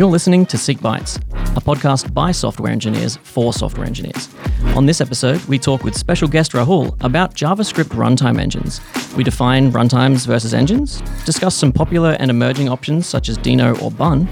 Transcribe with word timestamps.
You're 0.00 0.08
listening 0.08 0.46
to 0.46 0.56
Seek 0.56 0.78
Bytes, 0.78 1.18
a 1.58 1.60
podcast 1.60 2.14
by 2.14 2.32
software 2.32 2.72
engineers 2.72 3.18
for 3.18 3.52
software 3.52 3.86
engineers. 3.86 4.30
On 4.74 4.86
this 4.86 5.02
episode, 5.02 5.44
we 5.44 5.58
talk 5.58 5.84
with 5.84 5.94
special 5.94 6.26
guest 6.26 6.52
Rahul 6.52 6.96
about 7.04 7.34
JavaScript 7.34 7.90
runtime 7.90 8.40
engines. 8.40 8.80
We 9.14 9.24
define 9.24 9.70
runtimes 9.70 10.26
versus 10.26 10.54
engines, 10.54 11.02
discuss 11.26 11.54
some 11.54 11.70
popular 11.70 12.16
and 12.18 12.30
emerging 12.30 12.70
options 12.70 13.06
such 13.06 13.28
as 13.28 13.36
Deno 13.36 13.78
or 13.82 13.90
Bun. 13.90 14.26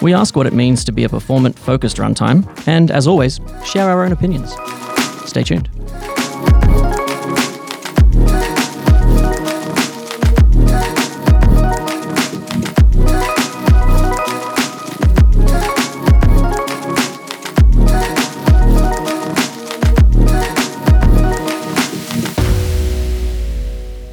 We 0.00 0.12
ask 0.12 0.34
what 0.34 0.48
it 0.48 0.54
means 0.54 0.82
to 0.86 0.90
be 0.90 1.04
a 1.04 1.08
performant 1.08 1.56
focused 1.56 1.98
runtime, 1.98 2.44
and 2.66 2.90
as 2.90 3.06
always, 3.06 3.38
share 3.64 3.88
our 3.88 4.02
own 4.04 4.10
opinions. 4.10 4.56
Stay 5.24 5.44
tuned. 5.44 5.68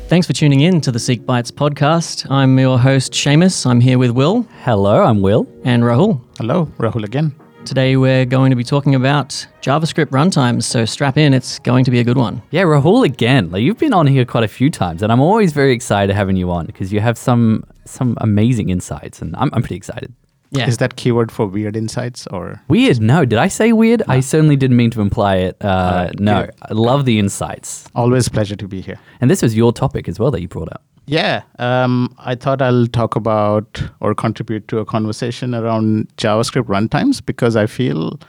Thanks 0.09 0.25
for 0.25 0.33
tuning 0.33 0.61
in 0.61 0.81
to 0.81 0.91
the 0.91 0.97
Seek 0.97 1.21
Bytes 1.21 1.51
podcast. 1.51 2.25
I'm 2.31 2.57
your 2.57 2.79
host, 2.79 3.13
Seamus. 3.13 3.67
I'm 3.67 3.79
here 3.79 3.99
with 3.99 4.09
Wil 4.09 4.41
Hello, 4.63 5.03
I'm 5.03 5.21
Wil. 5.21 5.47
and 5.63 5.83
Rahul. 5.83 6.19
Hello, 6.39 6.65
Rahul 6.79 7.03
again. 7.03 7.35
Today 7.63 7.95
we're 7.95 8.25
going 8.25 8.49
to 8.49 8.55
be 8.55 8.63
talking 8.63 8.95
about 8.95 9.45
JavaScript 9.61 10.07
runtimes, 10.07 10.63
so 10.63 10.83
strap 10.83 11.15
in, 11.15 11.35
it's 11.35 11.59
going 11.59 11.85
to 11.85 11.91
be 11.91 11.99
a 11.99 12.03
good 12.03 12.17
one. 12.17 12.41
Yeah, 12.49 12.63
Rahul 12.63 13.05
again. 13.05 13.51
Like 13.51 13.61
you've 13.61 13.77
been 13.77 13.93
on 13.93 14.07
here 14.07 14.25
quite 14.25 14.43
a 14.43 14.47
few 14.47 14.71
times, 14.71 15.03
and 15.03 15.11
I'm 15.11 15.19
always 15.19 15.53
very 15.53 15.73
excited 15.73 16.07
to 16.07 16.15
having 16.15 16.35
you 16.35 16.49
on 16.49 16.65
because 16.65 16.91
you 16.91 17.01
have 17.01 17.15
some 17.15 17.63
some 17.85 18.17
amazing 18.19 18.69
insights, 18.69 19.21
and 19.21 19.35
I'm, 19.35 19.51
I'm 19.53 19.61
pretty 19.61 19.75
excited. 19.75 20.11
Yeah. 20.51 20.67
Is 20.67 20.77
that 20.77 20.95
keyword 20.95 21.31
for 21.31 21.45
weird 21.45 21.75
insights 21.75 22.25
or? 22.27 22.59
Weird? 22.67 22.99
No, 22.99 23.23
did 23.23 23.37
I 23.37 23.47
say 23.49 23.71
weird? 23.71 24.01
I 24.07 24.19
certainly 24.19 24.55
didn't 24.55 24.77
mean 24.77 24.89
to 24.91 25.01
imply 25.01 25.35
it. 25.35 25.55
Uh, 25.61 25.67
Alright, 25.67 26.19
no. 26.19 26.47
I 26.63 26.73
love 26.73 27.05
the 27.05 27.19
insights, 27.19 27.87
Always 27.93 28.25
a 28.27 28.31
pleasure 28.31 28.55
to 28.55 28.67
be 28.67 28.81
here. 28.81 28.99
and 29.21 29.29
this 29.29 29.41
was 29.43 29.55
your 29.55 29.71
topic 29.71 30.07
as 30.09 30.17
well 30.19 30.31
that 30.31 30.41
you 30.41 30.47
brought 30.47 30.71
up. 30.71 30.83
Yeah, 31.05 31.41
um, 31.57 32.15
I 32.19 32.35
thought 32.35 32.61
I'll 32.61 32.85
talk 32.87 33.15
about 33.15 33.81
or 33.99 34.13
contribute 34.15 34.67
to 34.67 34.79
a 34.79 34.85
conversation 34.85 35.53
around 35.55 36.07
JavaScript 36.17 36.65
runtimes 36.65 37.23
because 37.23 37.55
I 37.55 37.65
feel 37.67 38.19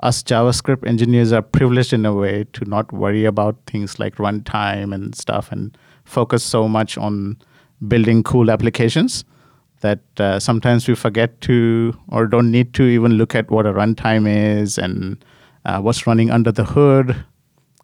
us 0.00 0.22
JavaScript 0.22 0.86
engineers 0.86 1.32
are 1.32 1.40
privileged 1.42 1.92
in 1.94 2.04
a 2.04 2.14
way 2.14 2.44
to 2.52 2.64
not 2.66 2.92
worry 2.92 3.24
about 3.24 3.56
things 3.66 3.98
like 3.98 4.16
runtime 4.16 4.94
and 4.94 5.14
stuff 5.14 5.50
and 5.50 5.76
focus 6.04 6.42
so 6.44 6.68
much 6.68 6.98
on 6.98 7.38
building 7.88 8.22
cool 8.22 8.50
applications 8.50 9.24
that 9.80 10.00
uh, 10.18 10.38
sometimes 10.38 10.88
we 10.88 10.94
forget 10.94 11.40
to 11.42 11.96
or 12.08 12.26
don't 12.26 12.50
need 12.50 12.74
to 12.74 12.84
even 12.84 13.12
look 13.12 13.34
at 13.34 13.50
what 13.50 13.66
a 13.66 13.72
runtime 13.72 14.26
is 14.26 14.78
and 14.78 15.24
uh, 15.64 15.80
what's 15.80 16.06
running 16.06 16.30
under 16.30 16.52
the 16.52 16.64
hood 16.64 17.24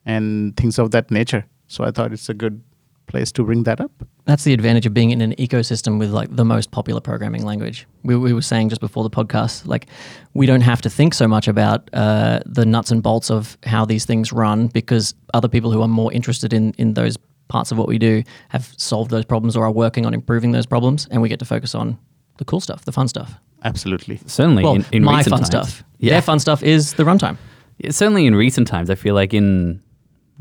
and 0.07 0.57
things 0.57 0.79
of 0.79 0.91
that 0.93 1.11
nature. 1.11 1.45
So 1.69 1.85
I 1.85 1.91
thought 1.91 2.13
it's 2.13 2.29
a 2.29 2.35
good 2.35 2.63
place 3.07 3.33
to 3.33 3.45
bring 3.45 3.65
that 3.65 3.81
up. 3.81 3.91
That's 4.25 4.45
the 4.45 4.53
advantage 4.53 4.87
of 4.87 4.95
being 4.95 5.11
in 5.11 5.20
an 5.20 5.35
ecosystem 5.35 5.98
with 5.98 6.11
like 6.11 6.35
the 6.35 6.45
most 6.45 6.70
popular 6.70 7.01
programming 7.01 7.45
language. 7.45 7.87
We, 8.05 8.17
we 8.17 8.33
were 8.33 8.43
saying 8.43 8.69
just 8.69 8.81
before 8.81 9.03
the 9.03 9.11
podcast, 9.11 9.67
like 9.67 9.87
we 10.33 10.47
don't 10.47 10.61
have 10.61 10.80
to 10.83 10.91
think 10.91 11.13
so 11.13 11.27
much 11.27 11.48
about 11.48 11.91
uh, 11.92 12.41
the 12.47 12.64
nuts 12.64 12.91
and 12.91 13.03
bolts 13.03 13.30
of 13.30 13.59
how 13.64 13.85
these 13.85 14.05
things 14.05 14.33
run 14.33 14.69
because 14.69 15.14
other 15.35 15.48
people 15.48 15.73
who 15.73 15.83
are 15.83 15.89
more 15.89 16.13
interested 16.13 16.53
in 16.53 16.73
in 16.79 16.95
those 16.95 17.17
parts 17.52 17.70
of 17.73 17.77
what 17.79 17.89
we 17.89 17.98
do 17.98 18.23
have 18.55 18.64
solved 18.77 19.11
those 19.11 19.24
problems 19.33 19.57
or 19.57 19.63
are 19.64 19.70
working 19.85 20.05
on 20.07 20.13
improving 20.14 20.52
those 20.52 20.67
problems, 20.67 21.07
and 21.11 21.20
we 21.23 21.29
get 21.29 21.39
to 21.39 21.45
focus 21.45 21.74
on 21.74 21.98
the 22.39 22.45
cool 22.45 22.61
stuff, 22.61 22.85
the 22.85 22.92
fun 22.92 23.08
stuff. 23.08 23.30
Absolutely. 23.64 24.18
Certainly, 24.27 24.63
Well, 24.64 24.74
in, 24.77 24.85
in 24.92 25.05
my 25.05 25.23
fun 25.23 25.39
times. 25.39 25.46
stuff. 25.46 25.85
Yeah, 25.98 26.12
Their 26.14 26.23
fun 26.23 26.39
stuff 26.41 26.62
is 26.62 26.95
the 26.95 27.05
runtime. 27.05 27.36
Yeah, 27.79 27.91
certainly 27.91 28.24
in 28.27 28.35
recent 28.35 28.67
times, 28.68 28.89
I 28.91 28.95
feel 28.96 29.14
like 29.14 29.33
in 29.35 29.80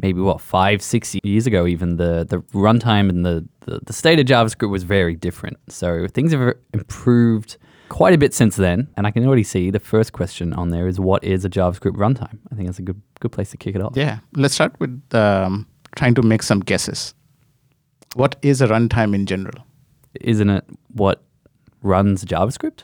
maybe 0.02 0.20
what 0.22 0.42
five, 0.42 0.82
six 0.82 1.16
years 1.24 1.46
ago, 1.48 1.68
even 1.68 1.98
the 1.98 2.26
the 2.28 2.40
runtime 2.54 3.10
and 3.10 3.26
the, 3.26 3.36
the 3.68 3.80
the 3.86 3.94
state 3.94 4.20
of 4.20 4.26
JavaScript 4.26 4.70
was 4.72 4.84
very 4.84 5.16
different. 5.16 5.58
So 5.70 6.08
things 6.08 6.32
have 6.34 6.56
improved 6.74 7.58
quite 7.90 8.14
a 8.14 8.18
bit 8.18 8.34
since 8.34 8.56
then, 8.56 8.88
and 8.96 9.06
I 9.08 9.12
can 9.12 9.26
already 9.28 9.44
see 9.44 9.72
the 9.72 9.80
first 9.94 10.12
question 10.14 10.54
on 10.54 10.70
there 10.70 10.88
is 10.88 10.98
what 11.00 11.24
is 11.24 11.46
a 11.46 11.50
JavaScript 11.50 11.98
runtime? 11.98 12.38
I 12.52 12.56
think 12.56 12.68
that's 12.68 12.80
a 12.80 12.88
good 12.90 13.02
good 13.20 13.32
place 13.32 13.52
to 13.52 13.58
kick 13.58 13.76
it 13.76 13.82
off. 13.82 13.94
Yeah. 13.96 14.20
Let's 14.36 14.54
start 14.56 14.72
with 14.80 15.02
um, 15.14 15.68
trying 15.96 16.16
to 16.16 16.22
make 16.22 16.44
some 16.44 16.60
guesses. 16.60 17.14
What 18.16 18.36
is 18.42 18.62
a 18.62 18.68
runtime 18.68 19.16
in 19.16 19.26
general? 19.26 19.66
Isn't 20.20 20.50
it 20.50 20.66
what 20.94 21.24
runs 21.82 22.26
JavaScript? 22.26 22.84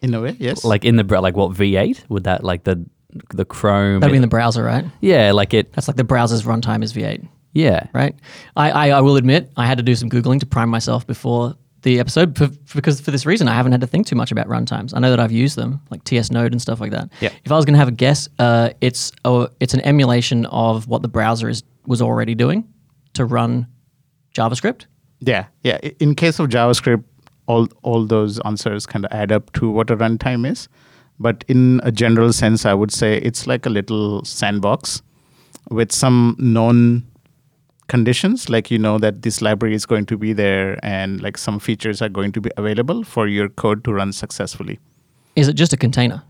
In 0.00 0.14
a 0.14 0.20
way, 0.20 0.36
yes. 0.38 0.64
Like 0.64 0.84
in 0.84 0.96
the 0.96 1.04
br- 1.04 1.18
like 1.18 1.36
what 1.36 1.50
V8 1.50 2.08
would 2.08 2.24
that 2.24 2.44
like 2.44 2.64
the 2.64 2.84
the 3.30 3.44
Chrome? 3.44 4.00
That'd 4.00 4.12
be 4.12 4.16
in 4.16 4.22
the 4.22 4.28
browser, 4.28 4.62
right? 4.62 4.84
yeah, 5.00 5.32
like 5.32 5.54
it. 5.54 5.72
That's 5.72 5.88
like 5.88 5.96
the 5.96 6.04
browser's 6.04 6.44
runtime 6.44 6.84
is 6.84 6.92
V8. 6.92 7.26
Yeah, 7.54 7.86
right? 7.92 8.14
I, 8.54 8.70
I, 8.70 8.88
I 8.90 9.00
will 9.00 9.16
admit 9.16 9.50
I 9.56 9.66
had 9.66 9.78
to 9.78 9.82
do 9.82 9.96
some 9.96 10.10
googling 10.10 10.38
to 10.40 10.46
prime 10.46 10.68
myself 10.68 11.06
before 11.06 11.56
the 11.82 12.00
episode 12.00 12.36
for, 12.36 12.48
because 12.74 13.00
for 13.00 13.10
this 13.10 13.24
reason 13.24 13.48
I 13.48 13.54
haven't 13.54 13.72
had 13.72 13.80
to 13.82 13.86
think 13.86 14.06
too 14.06 14.16
much 14.16 14.32
about 14.32 14.46
runtimes. 14.48 14.92
I 14.94 15.00
know 15.00 15.10
that 15.10 15.20
I've 15.20 15.32
used 15.32 15.56
them 15.56 15.80
like 15.90 16.02
TS 16.04 16.30
Node 16.30 16.52
and 16.52 16.60
stuff 16.60 16.80
like 16.80 16.90
that. 16.90 17.10
Yeah. 17.20 17.30
If 17.44 17.52
I 17.52 17.56
was 17.56 17.64
going 17.64 17.74
to 17.74 17.78
have 17.78 17.88
a 17.88 17.92
guess, 17.92 18.28
uh, 18.38 18.70
it's 18.80 19.12
a, 19.24 19.48
it's 19.60 19.74
an 19.74 19.80
emulation 19.82 20.46
of 20.46 20.88
what 20.88 21.02
the 21.02 21.08
browser 21.08 21.48
is 21.48 21.62
was 21.86 22.02
already 22.02 22.34
doing 22.34 22.68
to 23.14 23.24
run 23.24 23.66
JavaScript. 24.34 24.86
yeah. 25.20 25.46
Yeah. 25.62 25.78
In 25.98 26.14
case 26.14 26.38
of 26.38 26.48
JavaScript, 26.48 27.04
all 27.46 27.66
all 27.82 28.04
those 28.06 28.38
answers 28.40 28.84
kind 28.84 29.04
of 29.06 29.12
add 29.12 29.32
up 29.32 29.52
to 29.54 29.70
what 29.70 29.90
a 29.90 29.96
runtime 29.96 30.46
is. 30.46 30.68
But 31.18 31.44
in 31.48 31.80
a 31.82 31.90
general 31.90 32.32
sense, 32.32 32.66
I 32.66 32.74
would 32.74 32.92
say 32.92 33.16
it's 33.16 33.46
like 33.46 33.66
a 33.66 33.70
little 33.70 34.24
sandbox 34.24 35.02
with 35.70 35.90
some 35.90 36.36
known 36.38 37.07
conditions 37.88 38.48
like 38.50 38.70
you 38.70 38.78
know 38.78 38.98
that 38.98 39.22
this 39.22 39.40
library 39.42 39.74
is 39.74 39.86
going 39.86 40.06
to 40.06 40.16
be 40.16 40.32
there 40.32 40.78
and 40.82 41.22
like 41.22 41.38
some 41.38 41.58
features 41.58 42.02
are 42.02 42.08
going 42.10 42.32
to 42.32 42.40
be 42.40 42.50
available 42.56 43.02
for 43.04 43.26
your 43.26 43.48
code 43.48 43.82
to 43.84 43.92
run 43.92 44.12
successfully 44.12 44.78
Is 45.36 45.48
it 45.48 45.54
just 45.54 45.72
a 45.72 45.76
container? 45.76 46.22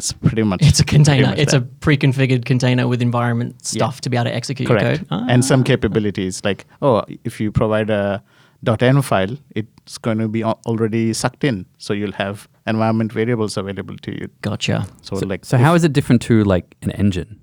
it's 0.00 0.12
pretty 0.12 0.42
much 0.44 0.60
It's 0.62 0.78
a 0.80 0.84
container. 0.84 1.34
It's 1.36 1.52
that. 1.52 1.62
a 1.62 1.66
pre-configured 1.86 2.44
container 2.44 2.86
with 2.86 3.02
environment 3.02 3.64
stuff 3.66 4.00
to 4.02 4.10
be 4.10 4.16
able 4.16 4.26
to 4.30 4.34
execute 4.34 4.68
correct 4.68 5.00
your 5.00 5.06
code. 5.20 5.30
and 5.30 5.44
some 5.44 5.60
Ah. 5.60 5.70
capabilities 5.70 6.40
like 6.44 6.66
oh 6.82 7.02
if 7.24 7.40
you 7.40 7.50
provide 7.52 7.90
a 7.90 8.22
.env 8.66 9.04
file 9.04 9.34
it's 9.62 9.98
going 9.98 10.18
to 10.18 10.28
be 10.36 10.42
already 10.44 11.02
sucked 11.22 11.44
in 11.50 11.64
so 11.78 11.92
you'll 11.98 12.16
have 12.20 12.48
environment 12.66 13.12
variables 13.12 13.56
available 13.56 13.96
to 14.06 14.10
you 14.20 14.28
Gotcha. 14.42 14.86
so, 15.02 15.16
So, 15.20 15.26
like 15.26 15.44
so 15.44 15.56
if- 15.56 15.62
how 15.62 15.74
is 15.74 15.84
it 15.84 15.92
different 15.92 16.22
to 16.22 16.42
like 16.44 16.76
an 16.82 16.90
engine, 16.92 17.40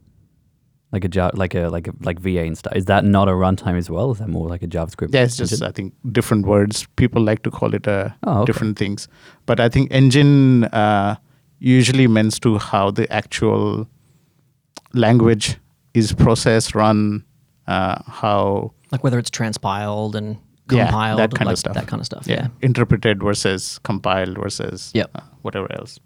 like 0.96 1.06
a 1.10 1.12
Ja- 1.18 1.32
like 1.42 1.54
a 1.62 1.64
like 1.76 1.88
a 1.92 1.94
like 2.08 2.20
V8 2.26 2.48
and 2.48 2.58
stuff? 2.62 2.74
Is 2.82 2.86
that 2.92 3.04
not 3.16 3.28
a 3.34 3.36
runtime 3.44 3.78
as 3.84 3.90
well? 3.96 4.12
Is 4.14 4.20
that 4.24 4.30
more 4.38 4.48
like 4.54 4.64
a 4.68 4.70
JavaScript? 4.76 5.14
yeah 5.16 5.24
it's 5.28 5.38
just 5.42 5.54
engine? 5.54 5.68
i 5.70 5.72
think 5.78 5.94
different 6.20 6.44
words 6.54 6.86
people 7.04 7.22
like 7.30 7.42
to 7.48 7.52
call 7.60 7.74
it 7.80 7.88
uh, 7.88 8.10
Oh, 8.24 8.38
okay. 8.42 8.46
different 8.52 8.78
things 8.84 9.08
but 9.52 9.60
i 9.66 9.68
think 9.76 9.92
engine 10.02 10.64
uh, 10.84 11.16
usually 11.60 12.08
means 12.18 12.40
to 12.46 12.58
how 12.70 12.86
the 13.00 13.06
actual 13.22 13.88
language 14.94 15.58
is 15.94 16.14
processed 16.14 16.76
run 16.76 17.24
uh, 17.68 18.02
how 18.08 18.72
Like 18.92 19.04
whether 19.04 19.20
it's 19.20 19.30
transpiled 19.30 20.16
and 20.16 20.38
Yeah, 20.72 20.86
compiled, 20.86 21.20
that 21.20 21.34
kind 21.34 21.50
of 21.52 21.58
stuff. 21.60 21.76
That 21.76 21.88
kind 21.88 22.00
of 22.00 22.06
stuff. 22.06 22.26
Yeah. 22.28 22.48
interpreted 22.62 23.22
versus 23.24 23.80
compiled 23.90 24.38
versus 24.38 24.92
Yep. 24.94 25.10
uh, 25.16 25.22
whatever 25.42 25.68
else 25.80 26.00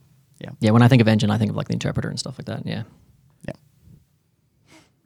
yeah 0.44 0.52
Yeah. 0.62 0.72
When 0.72 0.82
I 0.82 0.88
think 0.88 1.02
of 1.02 1.08
engine, 1.08 1.32
I 1.36 1.38
think 1.38 1.52
of 1.52 1.58
like 1.58 1.68
the 1.68 1.74
interpreter 1.80 2.10
and 2.10 2.18
stuff 2.20 2.36
like 2.40 2.46
that. 2.52 2.62
Yeah. 2.66 2.84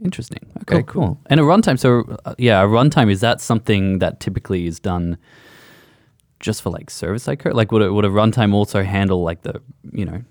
Interesting. 0.03 0.39
Okay, 0.61 0.83
cool. 0.83 1.17
And 1.27 1.39
a 1.39 1.43
runtime. 1.43 1.79
So 1.79 2.17
uh, 2.25 2.35
yeah, 2.37 2.61
a 2.61 2.67
runtime 2.67 3.09
is 3.09 3.21
that 3.21 3.41
something 3.41 3.99
that 3.99 4.19
typically 4.19 4.67
is 4.67 4.79
done 4.79 5.17
just 6.39 6.61
for 6.61 6.69
like 6.69 6.89
service 6.89 7.23
side 7.23 7.39
code? 7.39 7.53
Like 7.53 7.71
would 7.71 7.81
a, 7.81 7.93
would 7.93 8.05
a 8.05 8.09
runtime 8.09 8.53
also 8.53 8.83
handle 8.83 9.23
like 9.23 9.41
the 9.43 9.61
you 9.91 10.05
know 10.05 10.21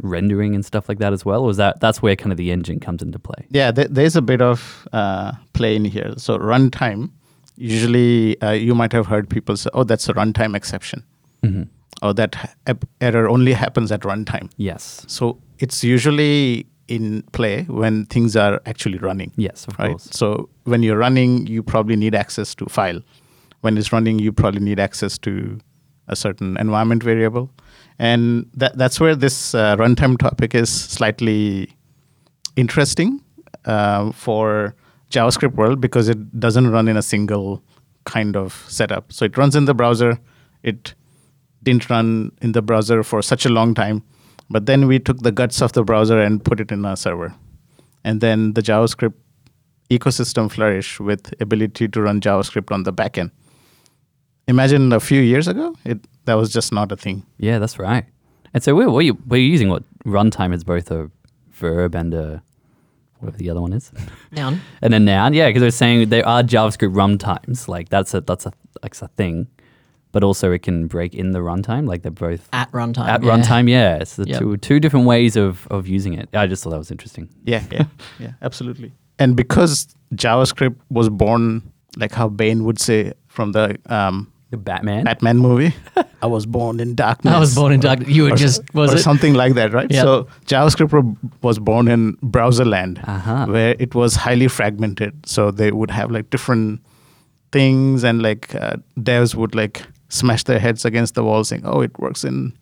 rendering 0.00 0.54
and 0.54 0.64
stuff 0.64 0.88
like 0.88 0.98
that 0.98 1.12
as 1.12 1.24
well? 1.24 1.44
Or 1.44 1.50
is 1.50 1.58
that 1.58 1.80
that's 1.80 2.00
where 2.00 2.16
kind 2.16 2.32
of 2.32 2.38
the 2.38 2.50
engine 2.50 2.80
comes 2.80 3.02
into 3.02 3.18
play? 3.18 3.46
Yeah, 3.50 3.70
th- 3.70 3.88
there's 3.90 4.16
a 4.16 4.22
bit 4.22 4.40
of 4.40 4.88
uh, 4.92 5.32
play 5.52 5.76
in 5.76 5.84
here. 5.84 6.14
So 6.16 6.38
runtime, 6.38 7.10
usually 7.56 8.40
uh, 8.40 8.52
you 8.52 8.74
might 8.74 8.92
have 8.92 9.06
heard 9.06 9.28
people 9.28 9.56
say, 9.56 9.70
"Oh, 9.74 9.84
that's 9.84 10.08
a 10.08 10.14
runtime 10.14 10.56
exception," 10.56 11.04
hmm 11.42 11.64
or 12.00 12.14
that 12.14 12.36
ha- 12.36 12.74
error 13.00 13.28
only 13.28 13.52
happens 13.52 13.90
at 13.90 14.02
runtime. 14.02 14.48
Yes. 14.56 15.04
So 15.08 15.38
it's 15.58 15.82
usually 15.82 16.66
in 16.88 17.22
play 17.32 17.62
when 17.64 18.06
things 18.06 18.36
are 18.36 18.60
actually 18.66 18.98
running. 18.98 19.32
Yes, 19.36 19.66
of 19.66 19.78
right. 19.78 19.90
course. 19.90 20.08
So 20.10 20.48
when 20.64 20.82
you're 20.82 20.98
running, 20.98 21.46
you 21.46 21.62
probably 21.62 21.96
need 21.96 22.14
access 22.14 22.54
to 22.56 22.66
file. 22.66 23.00
When 23.60 23.76
it's 23.76 23.92
running, 23.92 24.18
you 24.18 24.32
probably 24.32 24.60
need 24.60 24.80
access 24.80 25.18
to 25.18 25.60
a 26.08 26.16
certain 26.16 26.56
environment 26.56 27.02
variable, 27.02 27.50
and 27.98 28.48
that 28.54 28.78
that's 28.78 28.98
where 28.98 29.14
this 29.14 29.54
uh, 29.54 29.76
runtime 29.76 30.16
topic 30.16 30.54
is 30.54 30.70
slightly 30.70 31.76
interesting 32.56 33.20
uh, 33.64 34.10
for 34.12 34.74
JavaScript 35.10 35.54
world 35.54 35.80
because 35.80 36.08
it 36.08 36.40
doesn't 36.40 36.70
run 36.70 36.88
in 36.88 36.96
a 36.96 37.02
single 37.02 37.62
kind 38.04 38.36
of 38.36 38.64
setup. 38.68 39.12
So 39.12 39.24
it 39.24 39.36
runs 39.36 39.54
in 39.54 39.64
the 39.66 39.74
browser. 39.74 40.18
It 40.62 40.94
didn't 41.62 41.88
run 41.90 42.32
in 42.40 42.52
the 42.52 42.62
browser 42.62 43.02
for 43.02 43.22
such 43.22 43.44
a 43.44 43.48
long 43.48 43.74
time. 43.74 44.02
But 44.50 44.66
then 44.66 44.86
we 44.86 44.98
took 44.98 45.18
the 45.20 45.32
guts 45.32 45.60
of 45.62 45.72
the 45.72 45.82
browser 45.84 46.20
and 46.20 46.42
put 46.44 46.60
it 46.60 46.72
in 46.72 46.84
our 46.84 46.96
server. 46.96 47.34
And 48.04 48.20
then 48.20 48.54
the 48.54 48.62
JavaScript 48.62 49.14
ecosystem 49.90 50.50
flourished 50.50 51.00
with 51.00 51.34
ability 51.40 51.88
to 51.88 52.00
run 52.00 52.20
JavaScript 52.20 52.72
on 52.72 52.82
the 52.84 52.92
backend. 52.92 53.30
Imagine 54.46 54.92
a 54.92 55.00
few 55.00 55.20
years 55.20 55.46
ago, 55.48 55.74
it 55.84 55.98
that 56.24 56.34
was 56.34 56.50
just 56.52 56.72
not 56.72 56.90
a 56.92 56.96
thing. 56.96 57.24
Yeah, 57.38 57.58
that's 57.58 57.78
right. 57.78 58.04
And 58.54 58.62
so 58.62 58.74
we're, 58.74 58.88
we're, 58.90 59.12
we're 59.26 59.40
using 59.42 59.68
what 59.68 59.82
runtime 60.06 60.54
is 60.54 60.64
both 60.64 60.90
a 60.90 61.10
verb 61.52 61.94
and 61.94 62.14
a 62.14 62.42
whatever 63.18 63.36
the 63.36 63.50
other 63.50 63.60
one 63.60 63.72
is, 63.74 63.92
Noun. 64.32 64.60
and 64.80 64.94
a 64.94 64.98
noun. 65.00 65.34
Yeah, 65.34 65.48
because 65.48 65.60
they're 65.60 65.70
saying 65.70 66.08
there 66.08 66.26
are 66.26 66.42
JavaScript 66.42 66.94
runtimes. 66.94 67.68
Like 67.68 67.90
that's 67.90 68.14
a 68.14 68.22
that's 68.22 68.46
a 68.46 68.52
like 68.82 68.94
a 69.02 69.08
thing, 69.08 69.48
but 70.12 70.24
also 70.24 70.52
it 70.52 70.62
can 70.62 70.86
break 70.86 71.14
in 71.14 71.32
the 71.32 71.38
runtime. 71.40 71.86
Like 71.88 72.02
they're 72.02 72.10
both 72.10 72.48
At 72.52 72.70
runtime. 72.72 73.08
at 73.08 73.22
yeah. 73.22 73.30
runtime. 73.30 73.68
Yeah, 73.68 73.96
it's 73.96 74.16
the 74.16 74.26
Yep. 74.26 74.38
two 74.40 74.56
two 74.56 74.80
different 74.80 75.06
ways 75.06 75.36
of 75.36 75.66
of 75.70 75.86
using 75.86 76.14
it. 76.14 76.28
I 76.34 76.46
just 76.46 76.62
thought 76.64 76.70
that 76.70 76.78
was 76.78 76.90
interesting. 76.90 77.28
Yeah, 77.44 77.62
yeah, 77.70 77.84
yeah, 78.18 78.32
absolutely. 78.42 78.92
And 79.18 79.36
because 79.36 79.88
JavaScript 80.14 80.76
was 80.90 81.08
born, 81.08 81.62
like 81.96 82.12
how 82.12 82.28
Bane 82.28 82.64
would 82.64 82.78
say 82.80 83.12
from 83.26 83.52
the 83.52 83.76
um, 83.86 84.26
The 84.50 84.56
Batman. 84.56 85.04
Batman 85.04 85.36
movie, 85.38 85.74
I 86.22 86.26
was 86.26 86.46
born 86.46 86.80
in 86.80 86.94
darkness. 86.94 87.34
I 87.34 87.38
was 87.38 87.54
born 87.54 87.72
in 87.72 87.80
dark. 87.80 88.06
You 88.08 88.22
were 88.24 88.32
or, 88.32 88.36
just 88.36 88.62
was 88.74 88.92
or 88.92 88.96
it? 88.96 89.02
something 89.02 89.34
like 89.34 89.54
that, 89.56 89.72
right? 89.74 89.90
Yep. 89.92 90.02
So 90.04 90.26
JavaScript 90.46 91.16
was 91.42 91.58
born 91.58 91.88
in 91.88 92.16
browser 92.22 92.64
land, 92.64 92.98
Uh-huh. 93.04 93.44
where 93.46 93.74
it 93.78 93.94
was 93.94 94.16
highly 94.16 94.48
fragmented. 94.48 95.12
So 95.26 95.50
they 95.50 95.70
would 95.70 95.90
have 95.90 96.10
like 96.10 96.30
different 96.30 96.80
things, 97.52 98.04
and 98.04 98.22
like 98.22 98.54
uh, 98.54 98.76
devs 98.96 99.34
would 99.34 99.54
like 99.54 99.82
smash 100.08 100.44
their 100.44 100.58
heads 100.58 100.84
against 100.84 101.14
the 101.14 101.24
wall, 101.24 101.44
saying, 101.44 101.62
"Oh, 101.64 101.80
it 101.80 101.98
works 101.98 102.24
in 102.24 102.52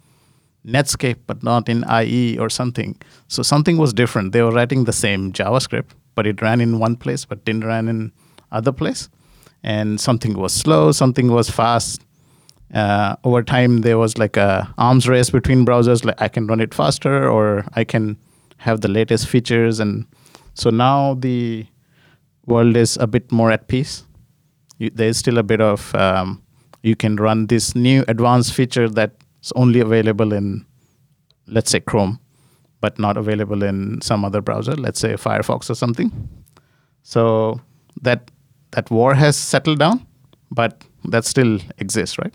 Netscape, 0.67 1.19
but 1.27 1.43
not 1.43 1.69
in 1.69 1.85
IE 1.89 2.39
or 2.39 2.49
something." 2.51 2.97
So 3.29 3.43
something 3.43 3.77
was 3.77 3.93
different. 3.93 4.33
They 4.33 4.43
were 4.43 4.53
writing 4.53 4.85
the 4.85 4.93
same 4.93 5.33
JavaScript, 5.33 5.91
but 6.15 6.27
it 6.27 6.43
ran 6.43 6.61
in 6.61 6.79
one 6.79 6.97
place, 6.97 7.25
but 7.25 7.45
didn't 7.45 7.65
run 7.65 7.89
in 7.89 8.13
other 8.53 8.73
place. 8.73 9.09
And 9.63 10.01
something 10.01 10.35
was 10.35 10.53
slow, 10.53 10.93
something 10.93 11.33
was 11.33 11.51
fast 11.51 12.07
uh, 12.75 13.17
over 13.25 13.43
time 13.43 13.79
there 13.79 13.99
was 13.99 14.19
like 14.19 14.37
a 14.37 14.73
arms 14.79 15.09
race 15.09 15.31
between 15.31 15.65
browsers 15.65 16.05
like 16.05 16.21
i 16.21 16.29
can 16.29 16.47
run 16.47 16.61
it 16.61 16.75
faster 16.75 17.29
or 17.29 17.65
i 17.75 17.85
can 17.85 18.17
have 18.59 18.81
the 18.81 18.89
latest 18.89 19.29
features 19.29 19.79
and 19.79 20.07
so 20.55 20.71
now 20.71 21.15
the 21.15 21.67
world 22.47 22.77
is 22.77 22.97
a 22.97 23.07
bit 23.07 23.31
more 23.31 23.51
at 23.51 23.69
peace 23.69 24.05
you, 24.79 24.91
there's 24.91 25.17
still 25.17 25.39
a 25.39 25.43
bit 25.43 25.61
of 25.61 25.95
um, 25.95 26.43
you 26.87 26.95
can 26.97 27.17
run 27.17 27.47
this 27.53 27.75
new 27.75 28.05
advanced 28.09 28.53
feature 28.59 28.89
that's 28.89 29.53
only 29.63 29.81
available 29.81 30.33
in 30.39 30.65
let's 31.47 31.71
say 31.71 31.81
chrome 31.81 32.19
but 32.81 32.99
not 32.99 33.17
available 33.17 33.63
in 33.71 34.01
some 34.09 34.25
other 34.29 34.41
browser 34.41 34.75
let's 34.87 35.01
say 35.01 35.13
firefox 35.15 35.71
or 35.71 35.75
something 35.75 36.11
so 37.03 37.61
that 38.03 38.31
that 38.73 38.91
war 38.91 39.15
has 39.15 39.37
settled 39.37 39.79
down 39.79 40.07
but 40.51 40.85
that 41.05 41.25
still 41.25 41.59
exists 41.79 42.19
right 42.19 42.35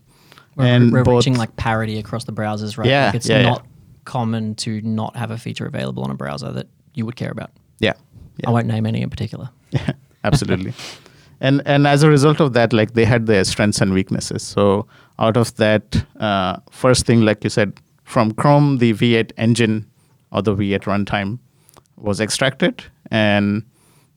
We're, 0.56 0.92
we're 0.92 1.04
both- 1.04 1.18
reaching 1.26 1.38
like 1.38 1.56
parity 1.56 1.98
across 2.00 2.26
the 2.26 2.34
browsers, 2.34 2.78
right? 2.78 2.88
Yeah, 2.88 3.06
Like 3.08 3.16
it's 3.16 3.30
yeah, 3.30 3.40
yeah. 3.42 3.50
not 3.50 3.66
common 4.06 4.56
to 4.56 4.82
not 4.82 5.16
have 5.16 5.32
a 5.32 5.38
feature 5.38 5.66
available 5.66 6.04
on 6.04 6.12
a 6.12 6.16
browser 6.16 6.52
that 6.52 6.68
you 6.94 7.06
would 7.06 7.16
care 7.16 7.32
about. 7.32 7.52
yeah, 7.80 7.94
yeah. 8.38 8.50
I 8.50 8.52
won't 8.52 8.68
name 8.68 8.86
any 8.86 9.02
in 9.02 9.10
particular. 9.10 9.50
Yeah, 9.72 9.92
absolutely. 10.24 10.74
And 11.42 11.62
and 11.66 11.88
as 11.88 12.04
a 12.04 12.10
result 12.10 12.40
of 12.40 12.54
that, 12.54 12.72
like 12.72 12.94
they 12.94 13.04
had 13.04 13.26
their 13.26 13.44
strengths 13.44 13.82
and 13.82 13.94
weaknesses. 13.94 14.44
So 14.44 14.88
out 15.20 15.36
of 15.36 15.56
that, 15.56 16.06
uh, 16.20 16.58
first 16.72 17.06
thing, 17.06 17.22
like 17.22 17.44
you 17.44 17.50
said, 17.50 17.80
from 18.04 18.32
Chrome, 18.34 18.78
the 18.78 18.94
V8 18.94 19.32
engine 19.38 19.86
or 20.32 20.42
the 20.42 20.56
V8 20.56 20.84
runtime 20.84 21.40
was 21.98 22.22
extracted, 22.22 22.84
and 23.10 23.64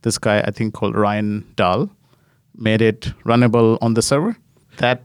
this 0.02 0.18
guy, 0.18 0.40
I 0.40 0.50
think 0.50 0.74
called 0.74 0.94
Ryan 0.94 1.46
Dahl, 1.56 1.90
made 2.54 2.82
it 2.82 3.12
runnable 3.24 3.78
on 3.80 3.94
the 3.94 4.02
server. 4.02 4.36
That 4.76 5.02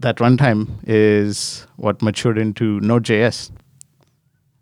that 0.00 0.16
runtime 0.16 0.68
is 0.86 1.66
what 1.76 2.02
matured 2.02 2.36
into 2.36 2.78
Node.js. 2.80 3.50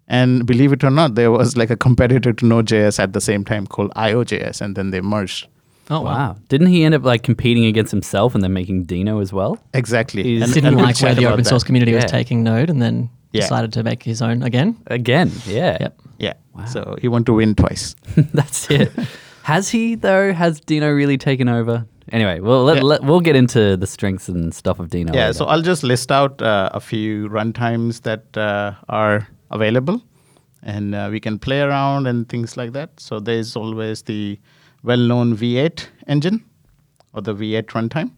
And 0.07 0.47
believe 0.47 0.73
it 0.73 0.85
or 0.85 0.91
not, 0.91 1.15
there 1.15 1.31
was 1.31 1.57
like 1.57 1.71
a 1.71 1.77
competitor 1.77 2.33
to 2.33 2.47
Node.js 2.47 3.01
at 3.01 3.13
the 3.13 3.21
same 3.21 3.45
time 3.45 3.67
called 3.67 3.93
IO.js, 3.97 4.61
and 4.61 4.77
then 4.77 4.91
they 4.91 5.01
merged. 5.01 5.49
Oh 5.91 6.01
wow. 6.01 6.05
Wow. 6.05 6.37
Didn't 6.49 6.69
he 6.69 6.85
end 6.85 6.95
up 6.95 7.05
like 7.05 7.23
competing 7.23 7.65
against 7.67 7.91
himself 7.91 8.35
and 8.35 8.43
then 8.43 8.53
making 8.53 8.87
Deno 8.87 9.21
as 9.21 9.33
well? 9.33 9.59
Exactly. 9.75 10.23
He's- 10.23 10.43
And- 10.43 10.53
Didn't 10.55 10.75
and 10.75 10.77
like 10.83 10.99
where 11.01 11.15
the 11.15 11.23
about 11.23 11.33
open 11.35 11.45
that. 11.45 11.49
source 11.51 11.65
community 11.65 11.95
was 11.95 12.05
taking 12.05 12.43
Node 12.43 12.71
and 12.71 12.81
then 12.81 13.11
Yeah. 13.33 13.43
decided 13.43 13.73
to 13.75 13.83
make 13.83 14.03
his 14.03 14.23
own 14.23 14.43
again. 14.43 14.77
Again, 14.87 15.31
yeah. 15.47 15.77
Yep. 15.81 16.01
Yeah. 16.19 16.33
Wow. 16.55 16.65
So 16.67 16.97
he 17.01 17.09
wanted 17.09 17.27
to 17.27 17.33
win 17.35 17.55
twice. 17.55 17.97
That's 18.35 18.71
it. 18.71 18.93
Has 19.43 19.71
he 19.71 19.97
though? 19.97 20.33
Has 20.33 20.61
Deno 20.61 20.95
really 20.95 21.19
taken 21.19 21.49
over? 21.49 21.85
Anyway, 22.13 22.41
well, 22.41 22.65
let, 22.65 22.77
Yeah. 22.77 22.83
let, 22.83 23.03
we'll 23.05 23.21
get 23.21 23.37
into 23.37 23.77
the 23.77 23.87
strengths 23.87 24.29
and 24.29 24.53
stuff 24.55 24.79
of 24.81 24.89
Deno. 24.89 25.15
yeah. 25.15 25.27
later. 25.27 25.33
So 25.35 25.45
I'll 25.47 25.63
just 25.63 25.83
list 25.83 26.11
out 26.13 26.41
uh, 26.43 26.69
a 26.73 26.81
few 26.81 27.29
runtimes 27.29 28.03
that 28.03 28.37
uh, 28.37 28.75
are 28.89 29.29
available, 29.51 30.03
and 30.63 30.95
uh, 30.95 31.09
we 31.11 31.21
can 31.21 31.39
play 31.39 31.61
around 31.61 32.07
and 32.07 32.29
things 32.29 32.57
like 32.57 32.73
that. 32.73 32.91
So 33.01 33.19
there's 33.21 33.57
always 33.57 34.03
the 34.03 34.39
well-known 34.83 35.37
V8 35.37 35.87
engine 36.07 36.45
or 37.13 37.23
the 37.23 37.35
V8 37.35 37.67
runtime. 37.67 38.11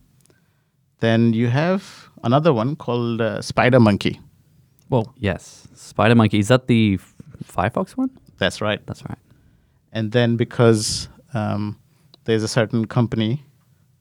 Then 1.00 1.32
you 1.32 1.49
have 1.49 2.08
another 2.22 2.52
one 2.52 2.76
called 2.76 3.20
uh, 3.20 3.38
SpiderMonkey. 3.38 4.19
Well, 4.90 5.12
yes, 5.19 5.66
Spider 5.75 6.14
Monkey. 6.14 6.38
Is 6.38 6.49
that 6.49 6.66
the 6.66 6.94
F- 7.00 7.14
Firefox 7.44 7.93
one? 7.96 8.11
That's 8.38 8.61
right. 8.61 8.84
That's 8.87 9.05
right. 9.05 9.19
And 9.93 10.12
then 10.12 10.37
because 10.37 11.08
um, 11.34 11.78
there's 12.25 12.43
a 12.43 12.49
certain 12.49 12.87
company 12.87 13.44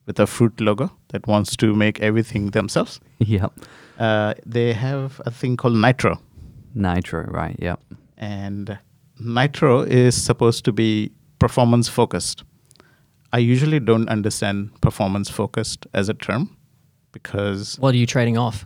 with 0.05 0.19
a 0.19 0.27
fruit 0.27 0.59
logo 0.59 0.91
that 1.09 1.25
wants 1.27 1.55
to 1.57 1.73
make 1.73 1.99
everything 2.01 2.51
themselves, 2.51 2.99
Yep. 3.19 3.53
uh, 3.99 4.33
they 4.45 4.73
have 4.73 5.21
a 5.25 5.31
thing 5.31 5.57
called 5.57 5.75
Nitro. 5.77 6.19
Nitro. 6.75 7.23
Right. 7.23 7.55
Yep. 7.59 7.79
And 8.17 8.77
Nitro 9.19 9.81
is 9.81 10.21
supposed 10.21 10.65
to 10.65 10.71
be 10.71 11.11
performance 11.39 11.87
focused. 11.89 12.43
I 13.33 13.39
usually 13.39 13.79
don't 13.79 14.07
understand 14.09 14.79
performance 14.81 15.29
focused 15.29 15.87
as 15.93 16.07
a 16.07 16.13
term 16.13 16.55
because 17.11 17.77
what 17.79 17.93
are 17.93 17.97
you 17.97 18.05
trading 18.05 18.37
off? 18.37 18.65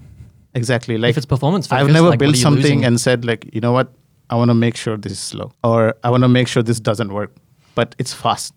exactly 0.54 0.98
like 0.98 1.12
if 1.12 1.18
it's 1.18 1.26
performance 1.26 1.68
focused, 1.68 1.88
I've 1.88 1.94
never 1.94 2.10
like, 2.10 2.20
built 2.20 2.36
something 2.36 2.62
losing? 2.62 2.86
and 2.86 3.00
said 3.00 3.26
like, 3.26 3.50
you 3.54 3.62
know 3.62 3.72
what, 3.72 3.94
I 4.30 4.36
want 4.36 4.50
to 4.50 4.56
make 4.56 4.76
sure 4.76 4.98
this 4.98 5.14
is 5.14 5.20
slow, 5.20 5.52
or 5.64 5.96
I 6.04 6.10
want 6.10 6.24
to 6.24 6.28
make 6.28 6.48
sure 6.48 6.62
this 6.62 6.80
doesn't 6.80 7.14
work, 7.14 7.36
but 7.76 7.96
it's 7.98 8.14
fast. 8.14 8.54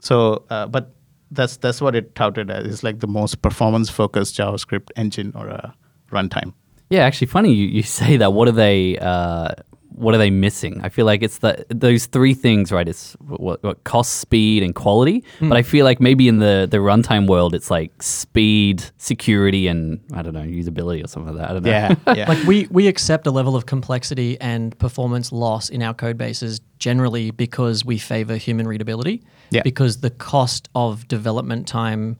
So, 0.00 0.44
uh, 0.50 0.66
but 0.66 0.94
that's 1.32 1.56
that's 1.56 1.80
what 1.80 1.96
it 1.96 2.14
touted 2.14 2.50
as. 2.50 2.66
It's 2.66 2.82
like 2.82 3.00
the 3.00 3.08
most 3.08 3.42
performance 3.42 3.90
focused 3.90 4.36
JavaScript 4.36 4.90
engine 4.94 5.32
or 5.34 5.48
a 5.48 5.74
runtime. 6.12 6.52
Yeah, 6.88 7.00
actually, 7.00 7.26
funny 7.26 7.52
you, 7.52 7.66
you 7.66 7.82
say 8.00 8.16
that. 8.18 8.32
What 8.32 8.46
are 8.46 8.52
they? 8.52 8.98
Uh, 8.98 9.48
what 9.96 10.14
are 10.14 10.18
they 10.18 10.30
missing? 10.30 10.80
I 10.82 10.88
feel 10.90 11.06
like 11.06 11.22
it's 11.22 11.38
the 11.38 11.64
those 11.68 12.06
three 12.06 12.34
things, 12.34 12.70
right? 12.70 12.86
It's 12.86 13.14
what, 13.20 13.62
what 13.62 13.82
cost, 13.84 14.16
speed, 14.20 14.62
and 14.62 14.74
quality. 14.74 15.24
Hmm. 15.38 15.48
But 15.48 15.58
I 15.58 15.62
feel 15.62 15.84
like 15.84 16.00
maybe 16.00 16.28
in 16.28 16.38
the 16.38 16.68
the 16.70 16.78
runtime 16.78 17.26
world, 17.26 17.54
it's 17.54 17.70
like 17.70 18.02
speed, 18.02 18.84
security, 18.98 19.68
and 19.68 20.00
I 20.12 20.22
don't 20.22 20.34
know, 20.34 20.42
usability 20.42 21.02
or 21.04 21.08
something 21.08 21.34
like 21.34 21.42
that. 21.42 21.50
I 21.50 21.52
don't 21.54 21.62
know. 21.62 21.70
Yeah, 21.70 22.14
yeah, 22.14 22.28
like 22.32 22.44
we 22.46 22.66
we 22.70 22.86
accept 22.88 23.26
a 23.26 23.30
level 23.30 23.56
of 23.56 23.66
complexity 23.66 24.38
and 24.40 24.78
performance 24.78 25.32
loss 25.32 25.68
in 25.70 25.82
our 25.82 25.94
code 25.94 26.18
bases 26.18 26.60
generally 26.78 27.30
because 27.30 27.84
we 27.84 27.96
favor 27.98 28.36
human 28.36 28.68
readability 28.68 29.22
Yeah. 29.50 29.62
because 29.62 30.00
the 30.00 30.10
cost 30.10 30.68
of 30.74 31.08
development 31.08 31.66
time 31.66 32.18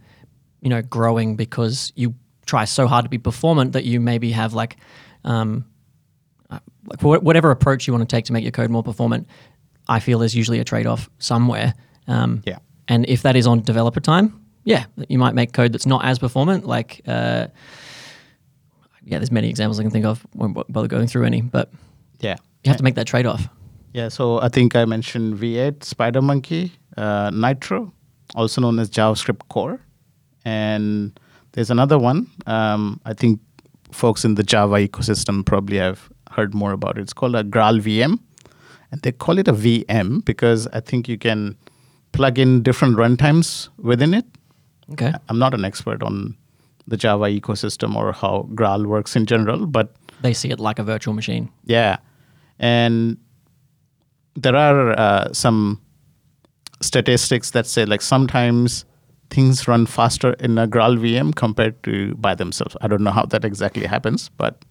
you 0.62 0.71
know 0.71 0.80
growing 0.80 1.37
because 1.37 1.92
you 1.95 2.14
try 2.47 2.64
so 2.64 2.87
hard 2.87 3.04
to 3.04 3.11
be 3.11 3.18
performant 3.18 3.73
that 3.73 3.85
you 3.85 4.00
maybe 4.00 4.30
have 4.33 4.54
like 4.54 4.76
um 5.25 5.66
like 6.50 7.03
whatever 7.03 7.50
approach 7.50 7.87
you 7.87 7.93
want 7.93 8.09
to 8.09 8.17
take 8.17 8.25
to 8.26 8.33
make 8.33 8.45
your 8.45 8.53
code 8.53 8.71
more 8.71 8.83
performant 8.83 9.26
i 9.88 9.99
feel 10.00 10.19
there's 10.19 10.35
usually 10.35 10.61
a 10.61 10.65
trade-off 10.65 11.09
somewhere 11.19 11.75
um, 12.09 12.43
Yeah. 12.47 12.59
and 12.88 13.05
if 13.09 13.23
that 13.23 13.35
is 13.37 13.47
on 13.47 13.62
developer 13.62 14.00
time 14.00 14.41
yeah 14.65 14.85
you 15.09 15.19
might 15.19 15.35
make 15.35 15.53
code 15.53 15.73
that's 15.73 15.87
not 15.87 16.05
as 16.05 16.19
performant 16.19 16.67
like 16.67 17.00
uh, 17.07 17.49
yeah, 19.07 19.19
there's 19.19 19.31
many 19.31 19.49
examples 19.49 19.79
I 19.79 19.83
can 19.85 19.93
think 19.93 20.05
of. 20.05 20.26
Won't 20.35 20.55
bother 20.69 20.88
going 20.88 21.07
through 21.07 21.25
any, 21.26 21.41
but 21.41 21.71
yeah. 22.19 22.35
you 22.65 22.69
have 22.71 22.76
to 22.76 22.83
make 22.83 22.97
that 22.97 23.07
trade 23.07 23.25
off. 23.25 23.49
Yeah, 23.93 24.09
so 24.09 24.41
I 24.43 24.49
think 24.49 24.75
I 24.75 24.85
mentioned 24.85 25.38
V8, 25.38 25.79
SpiderMonkey, 25.79 26.73
uh, 26.97 27.31
Nitro, 27.33 27.93
also 28.35 28.61
known 28.61 28.79
as 28.81 28.91
JavaScript 28.91 29.49
Core, 29.49 29.81
and 30.45 31.19
there's 31.53 31.71
another 31.71 31.99
one. 31.99 32.26
Um, 32.47 33.00
I 33.07 33.15
think 33.15 33.41
folks 33.93 34.25
in 34.25 34.35
the 34.35 34.43
Java 34.43 34.75
ecosystem 34.76 35.47
probably 35.47 35.76
have 35.79 36.11
heard 36.37 36.55
more 36.55 36.73
about 36.73 36.99
it. 36.99 37.02
It's 37.02 37.12
called 37.12 37.35
a 37.35 37.43
Graal 37.43 37.81
VM, 37.81 38.19
and 38.93 39.02
they 39.02 39.12
call 39.12 39.38
it 39.38 39.49
a 39.49 39.52
VM 39.52 40.25
because 40.25 40.66
I 40.69 40.81
think 40.81 41.09
you 41.09 41.19
can 41.19 41.57
plug 42.12 42.38
in 42.38 42.62
different 42.62 42.97
runtimes 42.97 43.69
within 43.78 44.14
it. 44.14 44.25
Okay. 44.93 45.12
I'm 45.28 45.38
not 45.38 45.55
an 45.55 45.64
expert 45.64 46.02
on 46.02 46.37
the 46.87 46.97
Java 46.97 47.25
ecosystem 47.25 47.97
or 47.97 48.12
how 48.12 48.49
Graal 48.55 48.87
works 48.87 49.16
in 49.16 49.26
general. 49.26 49.66
But 49.66 49.95
They 50.23 50.33
see 50.33 50.50
it 50.50 50.61
like 50.61 50.78
a 50.78 50.85
virtual 50.85 51.14
machine. 51.14 51.50
yeah, 51.64 51.97
and 52.59 53.16
there 54.35 54.55
are 54.57 54.93
uh, 54.99 55.33
some 55.33 55.81
statistics 56.81 57.50
that 57.52 57.66
say 57.66 57.85
like 57.87 58.02
sometimes 58.02 58.85
things 59.31 59.66
run 59.66 59.87
faster 59.87 60.33
in 60.35 60.59
a 60.59 60.66
Graal 60.69 60.97
VM 60.97 61.35
compared 61.35 61.83
to 61.83 62.14
by 62.16 62.35
themselves. 62.35 62.76
I 62.81 62.87
don't 62.88 63.02
know 63.02 63.11
how 63.11 63.25
that 63.26 63.45
exactly 63.45 63.87
happens, 63.87 64.28
but 64.37 64.62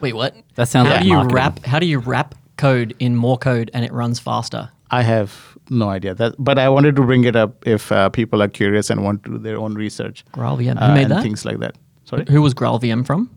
Wait, 0.00 0.14
what? 0.14 0.34
That 0.56 0.68
sounds 0.68 0.88
how 0.88 0.94
like 0.94 1.02
do 1.02 1.08
you 1.08 1.14
marketing. 1.14 1.34
wrap? 1.36 1.64
How 1.64 1.78
do 1.78 1.86
you 1.86 1.98
wrap 1.98 2.34
code 2.56 2.94
in 2.98 3.16
more 3.16 3.38
code 3.38 3.70
and 3.74 3.84
it 3.84 3.92
runs 3.92 4.18
faster? 4.18 4.70
I 4.90 5.02
have 5.02 5.56
no 5.68 5.88
idea 5.88 6.14
that. 6.14 6.34
But 6.38 6.58
I 6.58 6.68
wanted 6.68 6.94
to 6.96 7.02
bring 7.02 7.24
it 7.24 7.34
up 7.36 7.66
if 7.66 7.90
uh, 7.90 8.08
people 8.10 8.42
are 8.42 8.48
curious 8.48 8.88
and 8.90 9.02
want 9.02 9.24
to 9.24 9.30
do 9.32 9.38
their 9.38 9.58
own 9.58 9.74
research. 9.74 10.24
Graal 10.32 10.56
VM. 10.56 10.78
Who 10.78 10.84
uh, 10.84 10.94
made 10.94 11.02
and 11.04 11.10
that? 11.12 11.22
Things 11.22 11.44
like 11.44 11.58
that. 11.58 11.74
Sorry, 12.04 12.24
Who 12.28 12.40
was 12.40 12.54
Graal 12.54 12.78
VM 12.80 13.04
from? 13.04 13.28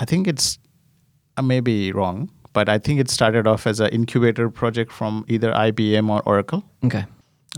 I 0.00 0.04
think 0.04 0.26
it's 0.26 0.58
I 1.36 1.42
may 1.42 1.60
be 1.60 1.92
wrong, 1.92 2.28
but 2.52 2.68
I 2.68 2.78
think 2.78 2.98
it 3.00 3.08
started 3.10 3.46
off 3.46 3.66
as 3.66 3.78
an 3.80 3.90
incubator 3.90 4.50
project 4.50 4.90
from 4.90 5.24
either 5.28 5.52
IBM 5.52 6.08
or 6.10 6.22
Oracle. 6.26 6.64
Okay. 6.84 7.04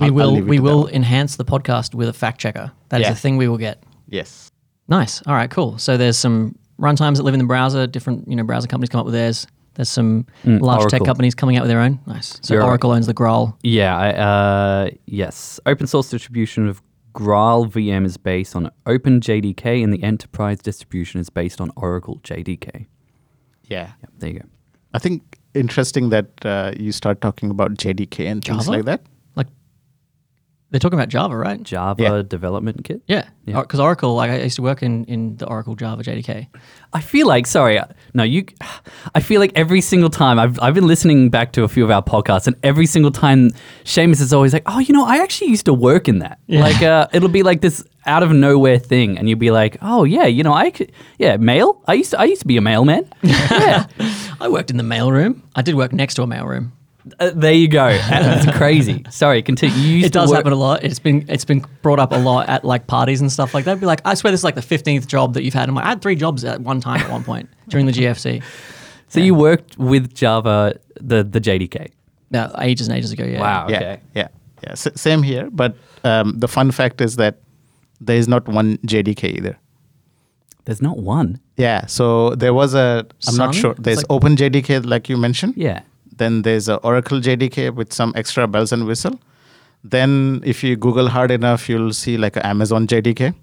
We 0.00 0.06
I'll- 0.08 0.10
I'll 0.10 0.14
will 0.14 0.32
leave 0.32 0.42
it 0.44 0.48
we 0.50 0.60
will 0.60 0.82
one. 0.84 0.92
enhance 0.92 1.36
the 1.36 1.44
podcast 1.44 1.94
with 1.94 2.08
a 2.08 2.12
fact 2.12 2.38
checker. 2.40 2.70
That 2.90 3.00
is 3.00 3.06
Yeah. 3.06 3.12
a 3.12 3.16
thing 3.16 3.38
we 3.38 3.48
will 3.48 3.56
get. 3.56 3.82
Yes. 4.08 4.50
Nice. 4.88 5.22
All 5.26 5.34
right, 5.34 5.50
cool. 5.50 5.78
So 5.78 5.96
there's 5.96 6.18
some 6.18 6.54
runtimes 6.80 7.16
that 7.16 7.22
live 7.22 7.34
in 7.34 7.40
the 7.40 7.46
browser. 7.46 7.86
Different, 7.86 8.28
you 8.28 8.36
know, 8.36 8.44
browser 8.44 8.68
companies 8.68 8.90
come 8.90 9.00
up 9.00 9.06
with 9.06 9.14
theirs. 9.14 9.46
There's 9.74 9.90
some 9.90 10.26
large 10.44 10.90
tech 10.90 11.04
companies 11.04 11.34
coming 11.34 11.56
out 11.56 11.62
with 11.62 11.70
their 11.70 11.80
own. 11.80 12.00
Nice. 12.06 12.38
So 12.42 12.54
You're 12.54 12.62
right. 12.62 12.68
Oracle 12.68 12.92
owns 12.92 13.06
the 13.06 13.12
Graal. 13.12 13.58
Yeah, 13.62 13.96
I, 13.96 14.08
uh, 14.12 14.90
yes. 15.04 15.60
Open 15.66 15.86
source 15.86 16.08
distribution 16.08 16.66
of 16.66 16.80
Graal 17.12 17.66
VM 17.66 18.06
is 18.06 18.16
based 18.16 18.56
on 18.56 18.70
OpenJDK, 18.86 19.84
and 19.84 19.92
the 19.92 20.02
enterprise 20.02 20.60
distribution 20.60 21.20
is 21.20 21.28
based 21.28 21.60
on 21.60 21.70
Oracle 21.76 22.20
JDK. 22.22 22.86
Yeah. 23.64 23.92
Yep, 24.00 24.10
there 24.18 24.30
you 24.30 24.38
go. 24.40 24.46
I 24.94 24.98
think 24.98 25.38
interesting 25.54 26.08
that 26.10 26.28
uh, 26.46 26.72
you 26.78 26.92
start 26.92 27.20
talking 27.20 27.50
about 27.50 27.74
JDK 27.74 28.26
and 28.26 28.42
things 28.42 28.64
Java? 28.64 28.70
like 28.70 28.84
that. 28.86 29.02
Like 30.76 30.82
they're 30.82 30.90
talking 30.90 30.98
about 30.98 31.08
Java, 31.08 31.36
right? 31.36 31.62
Java 31.62 32.02
Yeah. 32.02 32.22
development 32.22 32.84
kit. 32.84 33.00
Yeah. 33.06 33.24
Yeah. 33.46 33.60
Because 33.62 33.80
Oracle, 33.80 34.14
like 34.14 34.30
I 34.30 34.42
used 34.42 34.56
to 34.56 34.62
work 34.62 34.82
in 34.82 35.04
in 35.04 35.36
the 35.38 35.46
Oracle 35.46 35.74
Java 35.74 36.02
JDK. 36.02 36.48
I 36.92 37.00
feel 37.00 37.26
like, 37.26 37.46
sorry, 37.46 37.78
uh, 37.78 37.86
no, 38.14 38.22
you. 38.24 38.44
I 39.14 39.20
feel 39.20 39.40
like 39.40 39.52
every 39.54 39.80
single 39.80 40.10
time 40.10 40.38
I've 40.38 40.58
I've 40.60 40.74
been 40.74 40.86
listening 40.86 41.30
back 41.30 41.52
to 41.52 41.62
a 41.64 41.68
few 41.68 41.84
of 41.84 41.90
our 41.90 42.02
podcasts, 42.02 42.46
and 42.46 42.56
every 42.62 42.86
single 42.86 43.10
time 43.12 43.50
Seamus 43.84 44.20
is 44.20 44.32
always 44.32 44.52
like, 44.52 44.64
"Oh, 44.66 44.78
you 44.80 44.92
know, 44.92 45.04
I 45.06 45.18
actually 45.22 45.50
used 45.50 45.64
to 45.66 45.72
work 45.74 46.08
in 46.08 46.18
that." 46.18 46.38
Yeah. 46.46 46.60
Like, 46.60 46.82
uh, 46.82 47.06
it'll 47.12 47.28
be 47.30 47.42
like 47.42 47.60
this 47.60 47.84
out 48.06 48.22
of 48.22 48.30
nowhere 48.32 48.78
thing, 48.78 49.18
and 49.18 49.28
you'll 49.28 49.38
be 49.38 49.50
like, 49.50 49.78
"Oh 49.80 50.04
yeah, 50.04 50.26
you 50.26 50.42
know, 50.42 50.52
I 50.52 50.70
could, 50.70 50.92
yeah, 51.18 51.36
mail. 51.38 51.82
I 51.86 51.94
used 51.94 52.10
to 52.10 52.20
I 52.20 52.24
used 52.24 52.40
to 52.42 52.46
be 52.48 52.56
a 52.56 52.60
mailman." 52.60 53.04
yeah, 53.22 53.86
I 54.40 54.48
worked 54.48 54.70
in 54.70 54.76
the 54.76 54.84
mailroom. 54.84 55.40
I 55.54 55.62
did 55.62 55.74
work 55.74 55.92
next 55.92 56.14
to 56.14 56.22
a 56.22 56.26
mailroom. 56.26 56.72
Uh, 57.20 57.30
there 57.34 57.52
you 57.52 57.68
go. 57.68 57.88
That's 58.10 58.56
crazy. 58.56 59.04
Sorry, 59.10 59.42
continue. 59.42 59.76
You 59.76 60.04
It 60.06 60.12
does 60.12 60.28
work- 60.30 60.38
happen 60.38 60.52
a 60.52 60.56
lot. 60.56 60.82
It's 60.84 60.98
been 60.98 61.24
it's 61.28 61.44
been 61.44 61.64
brought 61.82 61.98
up 61.98 62.12
a 62.12 62.16
lot 62.18 62.48
at 62.48 62.64
like 62.64 62.86
parties 62.86 63.20
and 63.20 63.30
stuff 63.30 63.54
like 63.54 63.64
that. 63.66 63.78
Be 63.80 63.86
like, 63.86 64.00
I 64.04 64.14
swear 64.14 64.30
this 64.30 64.40
is 64.40 64.44
like 64.44 64.54
the 64.56 64.62
fifteenth 64.62 65.06
job 65.06 65.34
that 65.34 65.42
you've 65.44 65.54
had. 65.54 65.68
I'm 65.68 65.74
like, 65.74 65.84
I 65.84 65.88
had 65.90 66.02
three 66.02 66.16
jobs 66.16 66.44
at 66.44 66.60
one 66.60 66.80
time 66.80 67.00
at 67.00 67.10
one 67.10 67.24
point 67.24 67.48
during 67.68 67.86
the 67.86 67.92
GFC. 67.92 68.42
So 69.08 69.20
you 69.20 69.34
worked 69.36 69.78
with 69.78 70.12
Java, 70.14 70.74
the 71.00 71.22
the 71.22 71.40
JDK. 71.40 71.92
No, 72.32 72.52
ages 72.60 72.88
and 72.88 72.96
ages 72.98 73.12
ago. 73.12 73.24
Yeah. 73.24 73.40
Wow. 73.40 73.68
Yeah. 73.68 73.76
Okay. 73.76 74.00
Yeah. 74.16 74.28
Yeah. 74.64 74.72
S- 74.72 74.88
same 74.96 75.22
here. 75.22 75.48
But 75.48 75.76
um, 76.02 76.40
the 76.40 76.48
fun 76.48 76.72
fact 76.72 77.00
is 77.00 77.14
that 77.16 77.38
there 78.00 78.16
is 78.16 78.26
not 78.26 78.48
one 78.48 78.78
JDK 78.78 79.36
either. 79.38 79.56
There's 80.64 80.82
not 80.82 80.98
one. 80.98 81.38
Yeah. 81.56 81.86
So 81.86 82.34
there 82.34 82.52
was 82.52 82.74
a, 82.74 83.06
I'm 83.28 83.36
not 83.36 83.54
sure. 83.54 83.74
There's 83.78 83.98
like- 83.98 84.06
Open 84.10 84.34
JDK, 84.34 84.84
like 84.84 85.08
you 85.08 85.16
mentioned. 85.16 85.54
Yeah. 85.56 85.82
Then 86.16 86.42
there's 86.42 86.68
a 86.68 86.76
Oracle 86.76 87.20
JDK 87.20 87.74
with 87.74 87.92
some 87.92 88.12
extra 88.16 88.46
bells 88.46 88.72
and 88.72 88.86
whistle. 88.86 89.20
Then 89.84 90.42
if 90.44 90.64
you 90.64 90.76
Google 90.76 91.08
hard 91.08 91.30
enough, 91.30 91.68
you'll 91.68 91.92
see 91.92 92.16
like 92.16 92.36
a 92.36 92.46
Amazon 92.46 92.86
JDK, 92.86 93.34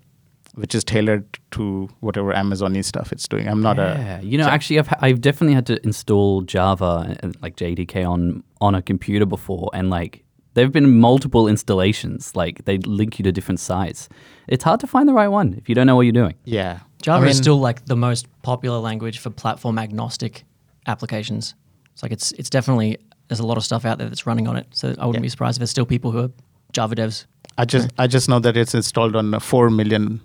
which 0.56 0.76
is 0.76 0.84
tailored 0.84 1.40
to 1.52 1.90
whatever 2.02 2.34
Amazon 2.36 2.82
stuff 2.84 3.12
it's 3.12 3.28
doing. 3.28 3.48
I'm 3.48 3.62
not 3.62 3.78
Yeah, 3.78 4.20
a 4.20 4.24
you 4.24 4.38
know, 4.38 4.48
actually, 4.48 4.80
I've 4.80 4.90
I've 5.00 5.22
definitely 5.22 5.54
had 5.56 5.66
to 5.68 5.80
install 5.86 6.42
Java 6.42 7.16
and 7.22 7.36
like 7.42 7.56
JDK 7.56 8.08
on 8.10 8.44
on 8.60 8.76
a 8.76 8.82
computer 8.82 9.26
before, 9.26 9.70
and 9.74 9.90
like 9.90 10.24
there've 10.54 10.72
been 10.72 11.00
multiple 11.00 11.48
installations. 11.48 12.36
Like 12.36 12.66
they 12.66 12.78
link 12.80 13.20
you 13.20 13.24
to 13.24 13.32
different 13.32 13.60
sites. 13.60 14.10
It's 14.48 14.64
hard 14.64 14.80
to 14.82 14.88
find 14.88 15.08
the 15.08 15.14
right 15.14 15.30
one 15.30 15.54
if 15.54 15.70
you 15.70 15.76
don't 15.76 15.88
know 15.88 15.96
what 15.96 16.02
you're 16.02 16.12
doing. 16.12 16.36
yeah. 16.46 16.80
Java 17.02 17.26
I 17.26 17.30
is 17.30 17.38
still 17.38 17.58
like 17.58 17.84
the 17.86 17.98
most 17.98 18.28
popular 18.44 18.80
language 18.80 19.20
for 19.20 19.30
platform 19.30 19.78
agnostic 19.78 20.46
applications. 20.88 21.54
It's 21.94 22.04
like 22.04 22.12
it's 22.12 22.32
it's 22.34 22.50
definitely 22.50 22.98
there's 23.28 23.40
a 23.40 23.46
lot 23.46 23.58
of 23.58 23.64
stuff 23.64 23.86
out 23.86 23.98
there 23.98 24.10
that's 24.10 24.26
running 24.28 24.48
on 24.48 24.56
it. 24.58 24.68
So 24.72 24.88
I 25.00 25.06
wouldn't 25.06 25.16
Yeah. 25.16 25.22
be 25.22 25.30
surprised 25.30 25.58
if 25.58 25.60
there's 25.60 25.72
still 25.72 25.86
people 25.86 26.12
who 26.12 26.20
are 26.26 26.32
Java 26.74 26.96
devs. 26.96 27.26
I 27.58 27.66
just 27.66 27.90
I 27.98 28.08
just 28.08 28.28
know 28.30 28.40
that 28.40 28.58
it's 28.58 28.74
installed 28.76 29.16
on 29.16 29.40
four 29.40 29.70
million 29.70 30.20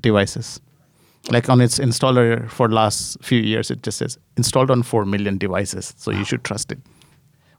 devices. 0.00 0.60
Like 1.30 1.48
on 1.50 1.60
its 1.60 1.78
installer 1.78 2.48
for 2.48 2.68
last 2.70 3.18
few 3.22 3.40
years, 3.40 3.70
it 3.70 3.82
just 3.82 3.98
says 3.98 4.18
installed 4.36 4.70
on 4.70 4.82
four 4.82 5.04
million 5.04 5.38
devices. 5.38 5.94
So 5.98 6.10
you 6.10 6.24
should 6.24 6.42
trust 6.44 6.72
it. 6.72 6.78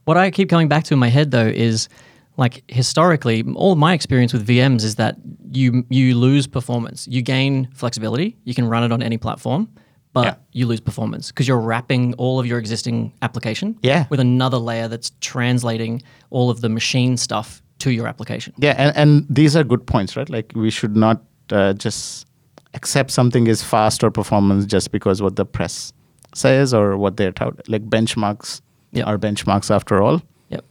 What 0.06 0.16
I 0.16 0.30
keep 0.30 0.48
coming 0.48 0.68
back 0.68 0.84
to 0.84 0.94
in 0.94 0.98
my 1.00 1.08
head 1.10 1.30
though 1.30 1.46
is 1.46 1.88
like 2.36 2.62
historically, 2.68 3.44
all 3.54 3.76
my 3.76 3.92
experience 3.92 4.32
with 4.32 4.46
VMs 4.46 4.82
is 4.82 4.94
that 4.96 5.16
you 5.52 5.84
you 5.90 6.14
lose 6.16 6.46
performance. 6.48 7.06
You 7.06 7.22
gain 7.22 7.68
flexibility. 7.74 8.36
You 8.44 8.54
can 8.54 8.66
run 8.66 8.82
it 8.82 8.92
on 8.92 9.02
any 9.02 9.18
platform, 9.18 9.68
but 10.12 10.24
Yeah. 10.24 10.34
you 10.52 10.66
lose 10.66 10.80
performance 10.80 11.28
because 11.28 11.46
you're 11.48 11.60
wrapping 11.60 12.14
all 12.14 12.40
of 12.40 12.46
your 12.46 12.58
existing 12.58 13.12
application 13.22 13.76
Yeah. 13.82 14.06
with 14.10 14.20
another 14.20 14.58
layer 14.58 14.88
that's 14.88 15.12
translating 15.20 16.02
all 16.30 16.50
of 16.50 16.60
the 16.60 16.68
machine 16.68 17.16
stuff 17.16 17.62
to 17.78 17.90
your 17.90 18.06
application. 18.06 18.52
Yeah, 18.58 18.74
and, 18.76 18.96
and 18.96 19.26
these 19.30 19.56
are 19.56 19.64
good 19.64 19.86
points, 19.86 20.16
right? 20.16 20.28
Like 20.28 20.52
we 20.54 20.70
should 20.70 20.96
not 20.96 21.22
uh, 21.52 21.72
just 21.74 22.26
accept 22.74 23.10
something 23.10 23.46
is 23.46 23.62
fast 23.62 24.04
or 24.04 24.10
performance 24.10 24.64
just 24.66 24.92
because 24.92 25.20
what 25.22 25.36
the 25.36 25.44
press 25.44 25.92
says 26.34 26.72
or 26.74 26.96
what 26.96 27.16
they're 27.16 27.32
tout. 27.32 27.68
Like 27.68 27.88
benchmarks 27.88 28.60
Yeah. 28.92 29.04
are 29.04 29.18
benchmarks 29.18 29.70
after 29.70 30.00
all. 30.02 30.20
Yep. 30.50 30.64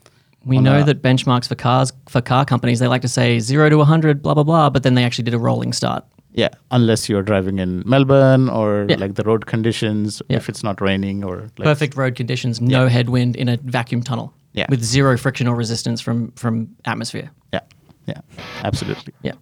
We 0.46 0.56
On 0.58 0.64
know 0.64 0.80
a- 0.80 0.84
that 0.84 1.02
benchmarks 1.02 1.48
for 1.48 1.54
cars 1.54 1.92
for 2.08 2.20
car 2.22 2.44
companies 2.44 2.78
they 2.78 2.88
like 2.88 3.02
to 3.02 3.08
say 3.08 3.40
zero 3.40 3.68
to 3.70 3.84
hundred, 3.84 4.22
blah 4.22 4.34
blah 4.34 4.44
blah, 4.44 4.70
but 4.70 4.82
then 4.82 4.94
they 4.94 5.04
actually 5.04 5.24
did 5.24 5.34
a 5.34 5.38
rolling 5.38 5.72
start. 5.74 6.04
Yeah, 6.32 6.48
unless 6.70 7.08
you're 7.08 7.22
driving 7.22 7.58
in 7.58 7.82
Melbourne 7.86 8.48
or 8.48 8.86
Yeah. 8.88 8.96
like 8.96 9.14
the 9.14 9.24
road 9.24 9.46
conditions, 9.46 10.22
Yeah. 10.28 10.36
if 10.36 10.48
it's 10.48 10.62
not 10.62 10.80
raining 10.80 11.24
or 11.24 11.48
like 11.58 11.64
Perfect 11.64 11.96
road 11.96 12.14
conditions, 12.16 12.60
no 12.60 12.86
headwind 12.88 13.36
in 13.36 13.48
a 13.48 13.56
vacuum 13.56 14.02
tunnel. 14.02 14.32
Yeah. 14.52 14.66
With 14.68 14.82
zero 14.82 15.16
frictional 15.16 15.54
resistance 15.54 16.00
from 16.00 16.32
from 16.36 16.68
atmosphere. 16.84 17.30
Yeah, 17.52 17.60
yeah, 18.06 18.20
absolutely. 18.64 19.12
Yeah. 19.22 19.34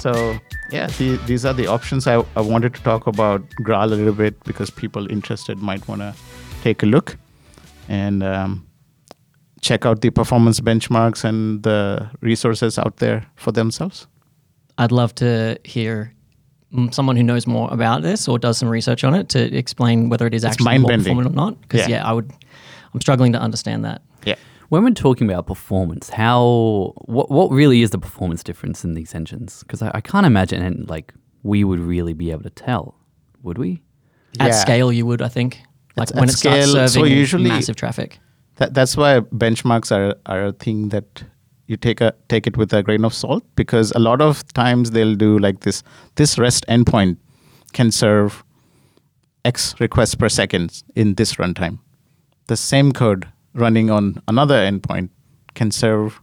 So 0.00 0.38
yeah, 0.70 0.86
the, 0.98 1.16
these 1.26 1.44
are 1.44 1.54
the 1.54 1.66
options. 1.66 2.06
I, 2.06 2.24
I 2.36 2.40
wanted 2.40 2.74
to 2.74 2.82
talk 2.82 3.06
about 3.06 3.42
Graal 3.62 3.84
a 3.92 3.96
little 3.96 4.12
bit 4.12 4.42
because 4.44 4.70
people 4.70 5.10
interested 5.10 5.58
might 5.58 5.86
want 5.88 6.00
to 6.00 6.14
take 6.62 6.82
a 6.82 6.86
look 6.86 7.16
and 7.88 8.22
um, 8.22 8.66
check 9.60 9.86
out 9.86 10.00
the 10.00 10.10
performance 10.10 10.60
benchmarks 10.60 11.24
and 11.24 11.62
the 11.62 12.10
resources 12.20 12.78
out 12.78 12.96
there 12.98 13.26
for 13.36 13.52
themselves. 13.52 14.06
I'd 14.76 14.92
love 14.92 15.14
to 15.16 15.58
hear 15.64 16.12
someone 16.90 17.16
who 17.16 17.22
knows 17.22 17.46
more 17.46 17.72
about 17.72 18.02
this 18.02 18.28
or 18.28 18.38
does 18.38 18.58
some 18.58 18.68
research 18.68 19.02
on 19.04 19.14
it 19.14 19.28
to 19.30 19.56
explain 19.56 20.10
whether 20.10 20.26
it 20.26 20.34
is 20.34 20.44
actually 20.44 20.78
more 20.78 20.90
performant 20.90 21.28
or 21.28 21.32
not. 21.34 21.60
Because 21.62 21.88
Yeah. 21.88 21.96
yeah, 21.96 22.08
I 22.08 22.12
would. 22.12 22.30
I'm 22.94 23.00
struggling 23.00 23.32
to 23.32 23.40
understand 23.40 23.84
that. 23.84 24.02
Yeah. 24.24 24.34
When 24.68 24.84
we're 24.84 24.90
talking 24.90 25.30
about 25.30 25.46
performance, 25.46 26.10
how 26.10 26.92
what 27.06 27.30
what 27.30 27.50
really 27.50 27.80
is 27.82 27.90
the 27.90 27.98
performance 27.98 28.42
difference 28.42 28.84
in 28.84 28.94
these 28.94 29.14
engines? 29.14 29.62
Because 29.62 29.80
I, 29.82 29.90
I 29.94 30.00
can't 30.00 30.26
imagine 30.26 30.62
and 30.62 30.88
like 30.88 31.14
we 31.42 31.64
would 31.64 31.80
really 31.80 32.12
be 32.12 32.30
able 32.30 32.42
to 32.42 32.50
tell, 32.50 32.94
would 33.42 33.58
we? 33.58 33.82
At 34.40 34.52
scale, 34.52 34.92
you 34.92 35.06
would, 35.06 35.22
I 35.22 35.28
think, 35.28 35.60
like 35.96 36.10
At- 36.10 36.14
when 36.16 36.24
at 36.24 36.30
it 36.34 36.38
starts 36.38 36.66
scale, 36.70 36.74
so 36.74 36.86
serving 36.86 37.12
usually- 37.12 37.48
massive 37.48 37.76
traffic. 37.76 38.18
That, 38.56 38.74
that's 38.74 38.96
why 38.96 39.20
benchmarks 39.20 39.92
are, 39.96 40.16
are 40.26 40.46
a 40.46 40.52
thing 40.52 40.88
that 40.88 41.22
you 41.68 41.76
take 41.76 42.00
a 42.00 42.12
take 42.28 42.46
it 42.46 42.56
with 42.56 42.72
a 42.74 42.82
grain 42.82 43.04
of 43.04 43.14
salt 43.14 43.44
because 43.54 43.92
a 43.92 44.00
lot 44.00 44.20
of 44.20 44.42
times 44.52 44.90
they'll 44.90 45.14
do 45.14 45.38
like 45.38 45.60
this 45.60 45.82
this 46.16 46.38
REST 46.38 46.66
endpoint 46.68 47.18
can 47.72 47.92
serve 47.92 48.42
X 49.44 49.74
requests 49.80 50.14
per 50.16 50.28
second 50.28 50.82
in 50.96 51.14
this 51.14 51.34
runtime. 51.36 51.78
The 52.48 52.56
same 52.56 52.90
code 52.92 53.28
running 53.58 53.90
on 53.90 54.22
another 54.28 54.56
endpoint 54.56 55.10
can 55.54 55.70
serve 55.70 56.20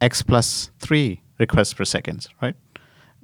X 0.00 0.22
plus 0.22 0.70
three 0.78 1.22
requests 1.38 1.74
per 1.74 1.84
second, 1.84 2.26
right? 2.42 2.54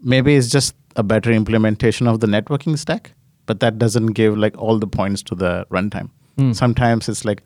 Maybe 0.03 0.37
it's 0.37 0.51
just 0.51 0.75
a 0.97 1.03
better 1.03 1.33
implementation 1.33 2.07
of 2.07 2.21
the 2.21 2.27
networking 2.27 2.79
stack, 2.79 3.13
but 3.47 3.61
that 3.61 3.79
doesn't 3.79 4.09
give 4.09 4.37
like 4.37 4.57
all 4.59 4.79
the 4.79 4.87
points 4.87 5.23
to 5.25 5.35
the 5.35 5.67
runtime. 5.71 6.11
Hmm. 6.39 6.53
Sometimes 6.53 7.09
it's 7.09 7.25
like 7.25 7.43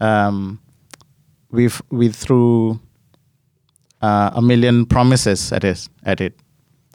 um, 0.00 0.60
we've 1.50 1.80
we 1.90 2.08
threw 2.08 2.80
uh, 4.02 4.30
a 4.34 4.42
million 4.42 4.86
promises 4.86 5.52
at 5.52 5.64
it 5.64 5.88
at 6.04 6.20
it, 6.20 6.38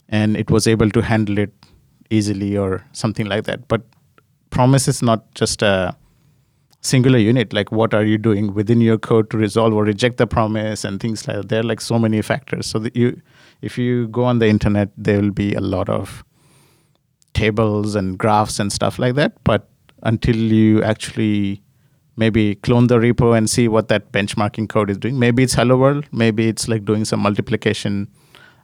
and 0.09 0.35
it 0.35 0.49
was 0.49 0.67
able 0.67 0.89
to 0.89 1.01
handle 1.01 1.37
it 1.37 1.53
easily 2.09 2.57
or 2.57 2.83
something 2.93 3.25
like 3.27 3.45
that. 3.45 3.67
But 3.67 3.81
promise 4.49 4.87
is 4.87 5.01
not 5.01 5.33
just 5.35 5.61
a 5.61 5.95
singular 6.85 7.17
unit. 7.17 7.53
Like 7.53 7.71
what 7.71 7.93
are 7.93 8.03
you 8.05 8.17
doing 8.17 8.53
within 8.53 8.81
your 8.81 8.97
code 8.97 9.29
to 9.31 9.37
resolve 9.37 9.73
or 9.73 9.83
reject 9.83 10.17
the 10.17 10.27
promise 10.27 10.83
and 10.83 10.99
things 10.99 11.27
like 11.27 11.37
that. 11.37 11.49
There 11.49 11.59
are 11.59 11.63
like 11.63 11.81
so 11.81 11.97
many 11.99 12.21
factors. 12.21 12.67
So 12.67 12.79
that 12.79 12.95
you, 12.95 13.21
if 13.61 13.77
you 13.77 14.07
go 14.09 14.23
on 14.23 14.39
the 14.39 14.47
internet, 14.47 14.89
there 14.97 15.21
will 15.21 15.31
be 15.31 15.53
a 15.53 15.61
lot 15.61 15.89
of 15.89 16.23
tables 17.33 17.95
and 17.95 18.17
graphs 18.17 18.59
and 18.59 18.71
stuff 18.71 18.99
like 18.99 19.15
that. 19.15 19.43
But 19.43 19.69
until 20.03 20.35
you 20.35 20.83
actually 20.83 21.61
maybe 22.17 22.55
clone 22.55 22.87
the 22.87 22.97
repo 22.97 23.37
and 23.37 23.49
see 23.49 23.67
what 23.67 23.89
that 23.89 24.11
benchmarking 24.11 24.69
code 24.69 24.89
is 24.89 24.97
doing, 24.97 25.19
maybe 25.19 25.43
it's 25.43 25.53
Hello 25.53 25.77
World, 25.77 26.05
maybe 26.11 26.47
it's 26.47 26.67
like 26.67 26.85
doing 26.85 27.03
some 27.05 27.19
multiplication 27.19 28.07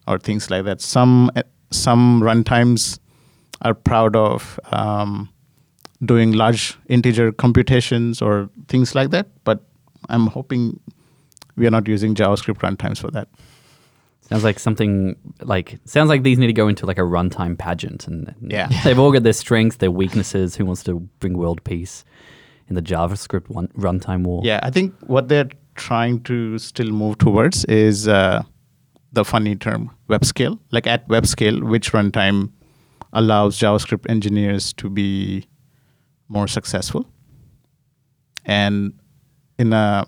or 0.07 0.19
things 0.19 0.49
like 0.49 0.65
that. 0.65 0.81
Some 0.81 1.31
some 1.71 2.21
runtimes 2.21 2.99
are 3.61 3.73
proud 3.73 4.15
of 4.15 4.59
um, 4.71 5.29
doing 6.03 6.31
large 6.33 6.77
integer 6.87 7.31
computations 7.31 8.21
or 8.21 8.49
things 8.67 8.95
like 8.95 9.11
that, 9.11 9.27
but 9.43 9.63
I'm 10.09 10.27
hoping 10.27 10.79
we 11.55 11.67
are 11.67 11.71
not 11.71 11.87
using 11.87 12.15
JavaScript 12.15 12.57
runtimes 12.59 12.99
for 12.99 13.11
that. 13.11 13.27
Sounds 14.21 14.43
like 14.43 14.59
something 14.59 15.15
like 15.41 15.77
sounds 15.85 16.07
like 16.09 16.23
these 16.23 16.37
need 16.39 16.47
to 16.47 16.53
go 16.53 16.67
into 16.69 16.85
like 16.85 16.97
a 16.97 17.01
runtime 17.01 17.57
pageant, 17.57 18.07
and, 18.07 18.29
and 18.39 18.51
Yeah. 18.51 18.69
they've 18.83 18.97
all 18.97 19.11
got 19.11 19.23
their 19.23 19.33
strengths, 19.33 19.77
their 19.77 19.91
weaknesses. 19.91 20.55
Who 20.55 20.65
wants 20.65 20.83
to 20.83 20.99
bring 21.19 21.37
world 21.37 21.63
peace 21.65 22.05
in 22.67 22.75
the 22.75 22.81
JavaScript 22.81 23.49
one, 23.49 23.67
runtime 23.77 24.23
war? 24.23 24.41
Yeah, 24.43 24.61
I 24.63 24.69
think 24.71 24.93
what 25.07 25.27
they're 25.27 25.49
trying 25.75 26.21
to 26.23 26.57
still 26.59 26.91
move 26.91 27.17
towards 27.17 27.65
is 27.65 28.07
uh, 28.07 28.43
the 29.11 29.25
funny 29.25 29.55
term 29.55 29.91
web 30.07 30.23
scale. 30.23 30.59
Like 30.71 30.87
at 30.87 31.07
web 31.09 31.27
scale, 31.27 31.59
which 31.61 31.91
runtime 31.91 32.51
allows 33.11 33.59
JavaScript 33.59 34.09
engineers 34.09 34.71
to 34.73 34.89
be 34.89 35.45
more 36.31 36.47
successful? 36.47 37.05
And 38.45 38.93
in 39.59 39.73
a 39.73 40.05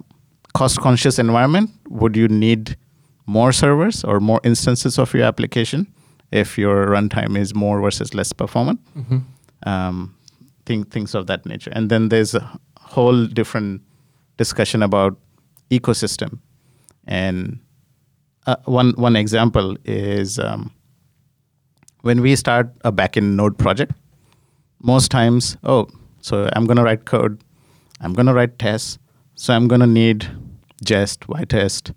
cost 0.53 0.79
conscious 0.79 1.19
environment, 1.19 1.69
would 1.89 2.15
you 2.15 2.27
need 2.27 2.77
more 3.25 3.51
servers 3.51 4.03
or 4.03 4.19
more 4.19 4.39
instances 4.43 4.97
of 4.99 5.13
your 5.13 5.25
application 5.25 5.87
if 6.31 6.57
your 6.57 6.87
runtime 6.87 7.37
is 7.37 7.53
more 7.53 7.81
versus 7.81 8.13
less 8.13 8.33
performant? 8.33 8.79
um, 9.65 10.15
thing, 10.65 10.83
things 10.85 11.15
of 11.15 11.27
that 11.27 11.45
nature. 11.45 11.71
And 11.73 11.89
then 11.89 12.09
there's 12.09 12.35
a 12.35 12.59
whole 12.79 13.25
different 13.27 13.81
discussion 14.37 14.83
about 14.83 15.17
ecosystem. 15.69 16.39
And 17.05 17.59
uh, 18.45 18.55
one 18.65 18.93
one 18.97 19.15
example 19.15 19.77
is 19.85 20.39
um, 20.39 20.71
when 22.01 22.21
we 22.21 22.35
start 22.35 22.73
a 22.83 22.91
backend 22.91 23.35
node 23.35 23.57
project. 23.57 23.93
Most 24.85 25.11
times, 25.11 25.55
oh, 25.63 25.87
so 26.23 26.49
I'm 26.53 26.65
gonna 26.65 26.83
write 26.83 27.03
code, 27.03 27.43
I'm 27.99 28.13
gonna 28.13 28.33
write 28.33 28.57
tests, 28.57 28.97
so 29.35 29.53
I'm 29.53 29.67
gonna 29.67 29.85
need 29.85 30.25
jest, 30.83 31.27
vitest, 31.27 31.93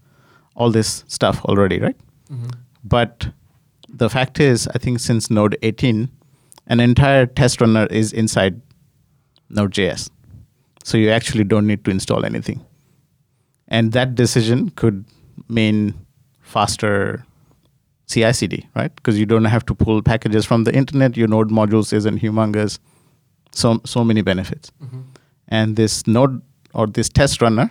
all 0.57 0.71
this 0.71 1.05
stuff 1.07 1.45
already, 1.45 1.79
right? 1.79 1.97
Mm-hmm. 2.31 2.49
But 2.83 3.29
the 3.89 4.11
fact 4.11 4.41
is, 4.41 4.67
I 4.75 4.79
think 4.79 4.99
since 4.99 5.31
Node 5.31 5.57
18, 5.62 6.11
an 6.67 6.81
entire 6.81 7.27
test 7.27 7.61
runner 7.61 7.87
is 7.87 8.12
inside 8.12 8.61
Node.js. 9.49 10.11
So 10.83 10.99
you 10.99 11.11
actually 11.11 11.45
don't 11.45 11.67
need 11.67 11.85
to 11.85 11.93
install 11.93 12.25
anything. 12.25 12.65
And 13.69 13.93
that 13.93 14.17
decision 14.17 14.71
could 14.71 15.05
mean 15.49 15.95
faster 16.41 17.25
CI 18.09 18.33
CD, 18.33 18.67
right? 18.75 18.95
Because 18.97 19.19
you 19.19 19.27
don't 19.27 19.45
have 19.45 19.65
to 19.67 19.75
pull 19.75 20.03
packages 20.03 20.45
from 20.45 20.65
the 20.65 20.75
internet. 20.75 21.17
Your 21.17 21.29
node 21.29 21.51
modules 21.51 21.93
isn't 21.93 22.21
humongous. 22.21 22.79
So 23.57 23.81
so 23.85 24.05
many 24.05 24.23
benefits. 24.23 24.71
And 25.49 25.77
this 25.77 26.07
node 26.07 26.42
or 26.75 26.87
this 26.87 27.09
test 27.09 27.40
runner 27.40 27.71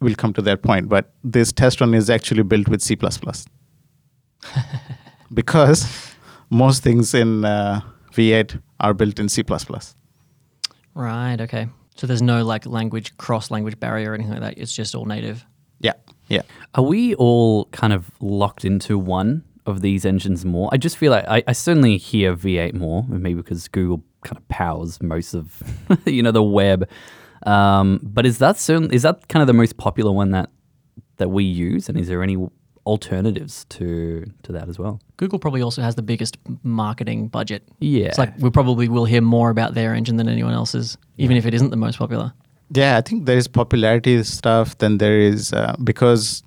will 0.00 0.14
come 0.14 0.32
to 0.32 0.42
that 0.42 0.62
point, 0.62 0.88
but 0.88 1.12
this 1.22 1.52
test 1.52 1.80
runner 1.80 1.98
is 1.98 2.10
actually 2.10 2.42
built 2.42 2.68
with 2.68 2.82
C 2.82 2.96
because 5.34 6.14
most 6.50 6.82
things 6.82 7.14
in 7.14 7.44
uh, 7.44 7.80
V8 8.12 8.60
are 8.80 8.94
built 8.94 9.18
in 9.18 9.28
C. 9.28 9.44
Right. 10.94 11.40
Okay. 11.40 11.68
So 11.96 12.06
there's 12.06 12.22
no 12.22 12.44
like 12.44 12.66
language 12.66 13.16
cross 13.16 13.50
language 13.50 13.78
barrier 13.80 14.12
or 14.12 14.14
anything 14.14 14.32
like 14.32 14.40
that. 14.40 14.58
It's 14.58 14.72
just 14.72 14.94
all 14.94 15.04
native. 15.04 15.44
Yeah, 15.80 15.94
yeah. 16.28 16.42
Are 16.74 16.84
we 16.84 17.14
all 17.16 17.66
kind 17.66 17.92
of 17.92 18.10
locked 18.20 18.64
into 18.64 18.98
one 18.98 19.44
of 19.66 19.80
these 19.80 20.04
engines 20.04 20.44
more? 20.44 20.68
I 20.72 20.76
just 20.76 20.96
feel 20.96 21.12
like 21.12 21.24
I, 21.28 21.42
I 21.46 21.52
certainly 21.52 21.98
hear 21.98 22.36
V8 22.36 22.74
more, 22.74 23.04
maybe 23.08 23.34
because 23.34 23.68
Google 23.68 24.02
kind 24.24 24.36
of 24.36 24.46
powers 24.48 25.00
most 25.02 25.34
of 25.34 25.62
you 26.06 26.22
know 26.22 26.32
the 26.32 26.42
web. 26.42 26.88
Um, 27.46 28.00
but 28.02 28.26
is 28.26 28.38
that 28.38 28.58
certain, 28.58 28.90
is 28.92 29.02
that 29.02 29.28
kind 29.28 29.42
of 29.42 29.46
the 29.46 29.52
most 29.52 29.76
popular 29.76 30.12
one 30.12 30.32
that 30.32 30.50
that 31.18 31.30
we 31.30 31.44
use? 31.44 31.88
And 31.88 31.98
is 31.98 32.08
there 32.08 32.22
any 32.22 32.36
alternatives 32.86 33.64
to 33.70 34.24
to 34.42 34.52
that 34.52 34.68
as 34.68 34.78
well? 34.78 35.00
Google 35.16 35.38
probably 35.38 35.62
also 35.62 35.82
has 35.82 35.94
the 35.94 36.02
biggest 36.02 36.36
marketing 36.62 37.28
budget. 37.28 37.62
Yeah. 37.80 38.06
It's 38.06 38.18
like 38.18 38.36
we 38.38 38.50
probably 38.50 38.88
will 38.88 39.04
hear 39.04 39.20
more 39.20 39.50
about 39.50 39.74
their 39.74 39.94
engine 39.94 40.16
than 40.16 40.28
anyone 40.28 40.54
else's, 40.54 40.98
even 41.16 41.36
if 41.36 41.46
it 41.46 41.54
isn't 41.54 41.70
the 41.70 41.76
most 41.76 41.98
popular. 41.98 42.32
Yeah, 42.70 42.98
I 42.98 43.00
think 43.00 43.24
there 43.26 43.36
is 43.36 43.48
popularity 43.48 44.22
stuff, 44.24 44.76
then 44.78 44.98
there 44.98 45.18
is, 45.18 45.52
uh, 45.52 45.74
because 45.82 46.42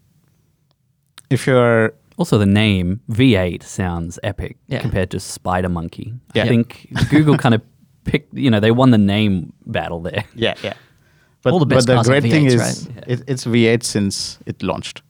if 1.29 1.47
you're, 1.47 1.93
Also, 2.21 2.37
the 2.37 2.45
name 2.45 2.99
V8 3.09 3.63
sounds 3.63 4.19
epic 4.23 4.57
Yeah. 4.67 4.79
compared 4.81 5.09
to 5.11 5.17
SpiderMonkey. 5.17 6.07
Yeah. 6.35 6.43
I 6.43 6.47
think 6.47 6.87
Google 7.09 7.35
kind 7.37 7.55
of 7.55 7.61
picked, 8.03 8.31
you 8.33 8.49
know, 8.51 8.59
they 8.59 8.69
won 8.71 8.91
the 8.91 8.97
name 9.15 9.53
battle 9.65 10.01
there. 10.01 10.23
yeah, 10.35 10.53
yeah. 10.63 10.73
But, 11.43 11.53
All 11.53 11.59
the 11.59 11.65
best 11.65 11.87
but 11.87 11.93
the 11.93 11.95
cars 11.97 12.07
are 12.09 12.11
great 12.21 12.31
thing 12.31 12.45
V8s, 12.45 12.53
is 12.53 12.87
right? 12.87 13.03
it, 13.07 13.23
it's 13.27 13.45
V8 13.45 13.83
since 13.83 14.37
it 14.45 14.61
launched. 14.61 15.01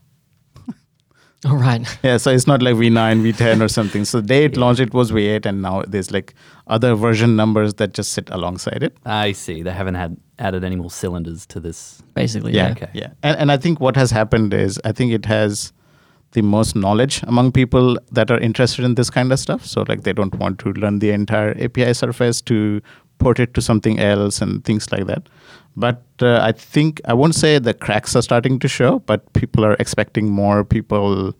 All 1.45 1.57
right. 1.57 1.85
Yeah, 2.03 2.15
so 2.17 2.31
it's 2.31 2.47
not 2.47 2.61
like 2.61 2.75
V9, 2.75 3.21
V10 3.33 3.61
or 3.65 3.67
something. 3.67 4.05
So 4.05 4.21
the 4.21 4.27
day 4.27 4.45
it 4.45 4.55
launched, 4.55 4.79
it 4.79 4.93
was 4.93 5.11
V8, 5.11 5.45
and 5.45 5.61
now 5.61 5.83
there's 5.87 6.11
like 6.11 6.33
other 6.67 6.95
version 6.95 7.35
numbers 7.35 7.73
that 7.75 7.93
just 7.93 8.13
sit 8.13 8.29
alongside 8.29 8.83
it. 8.83 8.95
I 9.05 9.33
see. 9.33 9.63
They 9.63 9.71
haven't 9.71 9.95
had 9.95 10.15
added 10.39 10.63
any 10.63 10.77
more 10.77 10.89
cylinders 10.91 11.45
to 11.47 11.59
this. 11.59 12.01
Basically. 12.13 12.53
Yeah, 12.53 12.67
Yeah. 12.67 12.71
Okay. 12.71 12.89
yeah. 12.93 13.07
And, 13.23 13.37
and 13.37 13.51
I 13.51 13.57
think 13.57 13.81
what 13.81 13.97
has 13.97 14.11
happened 14.11 14.53
is 14.53 14.79
I 14.85 14.93
think 14.93 15.11
it 15.11 15.25
has 15.25 15.73
the 16.33 16.41
most 16.41 16.75
knowledge 16.75 17.21
among 17.23 17.51
people 17.51 17.97
that 18.11 18.31
are 18.31 18.39
interested 18.39 18.85
in 18.85 18.95
this 18.95 19.09
kind 19.09 19.31
of 19.31 19.39
stuff. 19.39 19.65
So 19.65 19.83
like 19.87 20.03
they 20.03 20.13
don't 20.13 20.35
want 20.35 20.59
to 20.59 20.73
learn 20.73 20.99
the 20.99 21.11
entire 21.11 21.55
API 21.59 21.93
surface 21.93 22.41
to 22.43 22.81
port 23.19 23.39
it 23.39 23.53
to 23.53 23.61
something 23.61 23.99
else 23.99 24.41
and 24.41 24.63
things 24.63 24.91
like 24.91 25.05
that. 25.07 25.27
But 25.75 26.03
uh, 26.21 26.39
I 26.41 26.51
think 26.51 27.01
I 27.05 27.13
won't 27.13 27.35
say 27.35 27.59
the 27.59 27.73
cracks 27.73 28.15
are 28.15 28.21
starting 28.21 28.59
to 28.59 28.67
show, 28.67 28.99
but 28.99 29.31
people 29.33 29.65
are 29.65 29.75
expecting 29.79 30.29
more. 30.29 30.63
People 30.63 31.33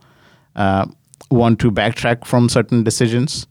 uh, 0.56 0.86
want 1.30 1.60
to 1.60 1.72
backtrack 1.72 2.26
from 2.26 2.50
certain 2.50 2.84
decisions, 2.84 3.48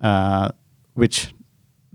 uh, 0.00 0.50
which 0.94 1.32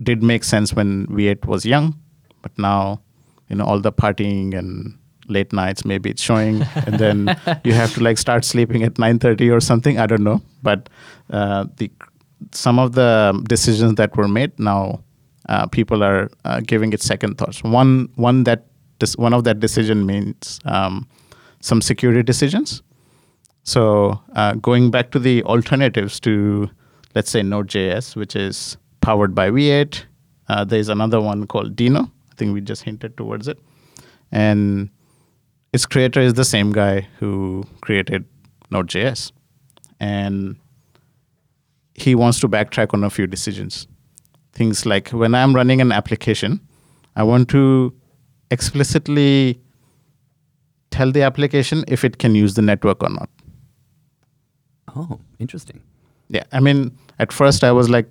did 0.02 0.22
make 0.22 0.44
sense 0.44 0.72
when 0.74 1.06
V8 1.08 1.44
was 1.46 1.66
young, 1.66 1.98
but 2.40 2.56
now 2.58 3.00
you 3.48 3.56
know 3.56 3.64
all 3.64 3.80
the 3.80 3.92
partying 3.92 4.54
and 4.56 4.97
late 5.28 5.52
nights 5.52 5.84
maybe 5.84 6.10
it's 6.10 6.22
showing 6.22 6.62
and 6.86 6.98
then 6.98 7.36
you 7.64 7.72
have 7.72 7.92
to 7.94 8.02
like 8.02 8.18
start 8.18 8.44
sleeping 8.44 8.82
at 8.82 8.94
9:30 8.94 9.52
or 9.52 9.60
something 9.60 9.98
i 9.98 10.06
don't 10.06 10.24
know. 10.24 10.40
But 10.62 10.88
uh, 11.30 11.66
the 11.76 11.90
some 12.52 12.78
of 12.78 12.92
the 12.92 13.44
decisions 13.48 13.94
that 13.96 14.16
were 14.16 14.28
made 14.28 14.58
now 14.58 15.00
uh, 15.48 15.66
people 15.66 16.04
are 16.04 16.30
uh, 16.44 16.60
giving 16.60 16.92
it 16.92 17.02
second 17.02 17.38
thoughts. 17.38 17.62
One 17.62 18.08
one 18.16 18.44
that 18.44 18.66
this 18.98 19.16
one 19.16 19.32
of 19.32 19.44
that 19.44 19.60
decision 19.60 20.06
means 20.06 20.60
um, 20.64 21.08
some 21.60 21.80
security 21.80 22.22
decisions. 22.22 22.82
So 23.62 24.20
uh, 24.34 24.54
going 24.54 24.90
back 24.90 25.10
to 25.12 25.18
the 25.18 25.42
alternatives 25.44 26.20
to 26.20 26.70
let's 27.14 27.30
say 27.30 27.42
node.js 27.42 28.16
which 28.16 28.36
is 28.36 28.76
powered 29.00 29.34
by 29.34 29.50
v8 29.50 30.04
uh, 30.48 30.64
there's 30.64 30.88
another 30.88 31.20
one 31.20 31.46
called 31.46 31.76
deno. 31.76 32.10
I 32.32 32.34
think 32.36 32.54
we 32.54 32.60
just 32.60 32.82
hinted 32.82 33.16
towards 33.16 33.48
it. 33.48 33.58
And 34.32 34.90
its 35.72 35.84
creator 35.86 36.20
is 36.20 36.34
the 36.34 36.44
same 36.44 36.72
guy 36.72 37.06
who 37.18 37.64
created 37.80 38.24
node.js 38.70 39.32
and 40.00 40.56
he 41.94 42.14
wants 42.14 42.40
to 42.40 42.48
backtrack 42.48 42.94
on 42.94 43.04
a 43.04 43.10
few 43.10 43.26
decisions 43.26 43.86
things 44.52 44.84
like 44.86 45.08
when 45.10 45.34
i'm 45.34 45.54
running 45.54 45.80
an 45.80 45.92
application 45.92 46.60
i 47.16 47.22
want 47.22 47.48
to 47.48 47.92
explicitly 48.50 49.60
tell 50.90 51.12
the 51.12 51.22
application 51.22 51.84
if 51.88 52.04
it 52.04 52.18
can 52.18 52.34
use 52.34 52.54
the 52.54 52.62
network 52.62 53.02
or 53.02 53.10
not 53.10 53.28
Oh, 54.96 55.20
interesting. 55.38 55.80
yeah, 56.30 56.44
I 56.50 56.60
mean, 56.60 56.96
at 57.18 57.30
first 57.30 57.62
I 57.62 57.72
was 57.72 57.90
like, 57.90 58.10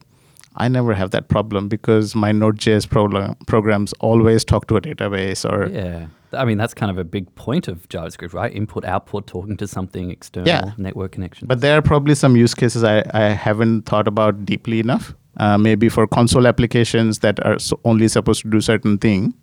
I 0.57 0.67
never 0.67 0.93
have 0.93 1.09
that 1.11 1.27
problem 1.27 1.67
because 1.67 2.13
my 2.15 2.31
Node.js 2.31 2.87
program, 2.87 3.35
programs 3.47 3.93
always 3.93 4.45
talk 4.45 4.67
to 4.67 4.75
a 4.77 4.81
database 4.81 5.43
or 5.43 5.67
Yeah. 5.69 6.05
I 6.33 6.45
mean, 6.45 6.57
that's 6.57 6.73
kind 6.73 6.89
of 6.91 6.97
a 6.97 7.03
big 7.03 7.33
point 7.35 7.67
of 7.67 7.87
JavaScript, 7.89 8.33
right? 8.33 8.53
Input, 8.53 8.83
output, 8.85 9.27
talking 9.27 9.55
to 9.57 9.67
something 9.67 10.11
external, 10.11 10.47
Yeah. 10.47 10.71
network 10.77 11.13
connection. 11.13 11.47
But 11.47 11.61
there 11.61 11.77
are 11.77 11.81
probably 11.81 12.15
some 12.15 12.35
use 12.35 12.53
cases 12.53 12.83
I, 12.83 13.03
I 13.13 13.29
haven't 13.29 13.83
thought 13.85 14.07
about 14.07 14.45
deeply 14.45 14.79
enough. 14.79 15.13
Uh, 15.37 15.57
maybe 15.57 15.87
for 15.87 16.07
console 16.07 16.47
applications 16.47 17.19
that 17.19 17.39
are 17.45 17.59
so 17.59 17.79
only 17.85 18.07
supposed 18.07 18.41
to 18.41 18.49
do 18.49 18.59
certain 18.59 18.97
thing, 18.97 19.33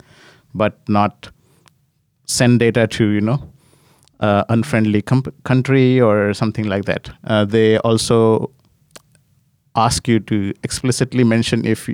but 0.52 0.80
not 0.88 1.30
send 2.26 2.58
data 2.58 2.86
to 2.88 3.04
you 3.10 3.20
know 3.20 3.38
uh, 4.20 4.42
unfriendly 4.48 5.02
country 5.44 6.00
or 6.00 6.34
something 6.34 6.66
like 6.66 6.84
that. 6.86 7.10
Uh, 7.24 7.44
they 7.44 7.78
also 7.78 8.50
ask 9.76 10.08
you 10.08 10.18
to 10.20 10.52
explicitly 10.64 11.22
mention 11.24 11.64
if 11.64 11.88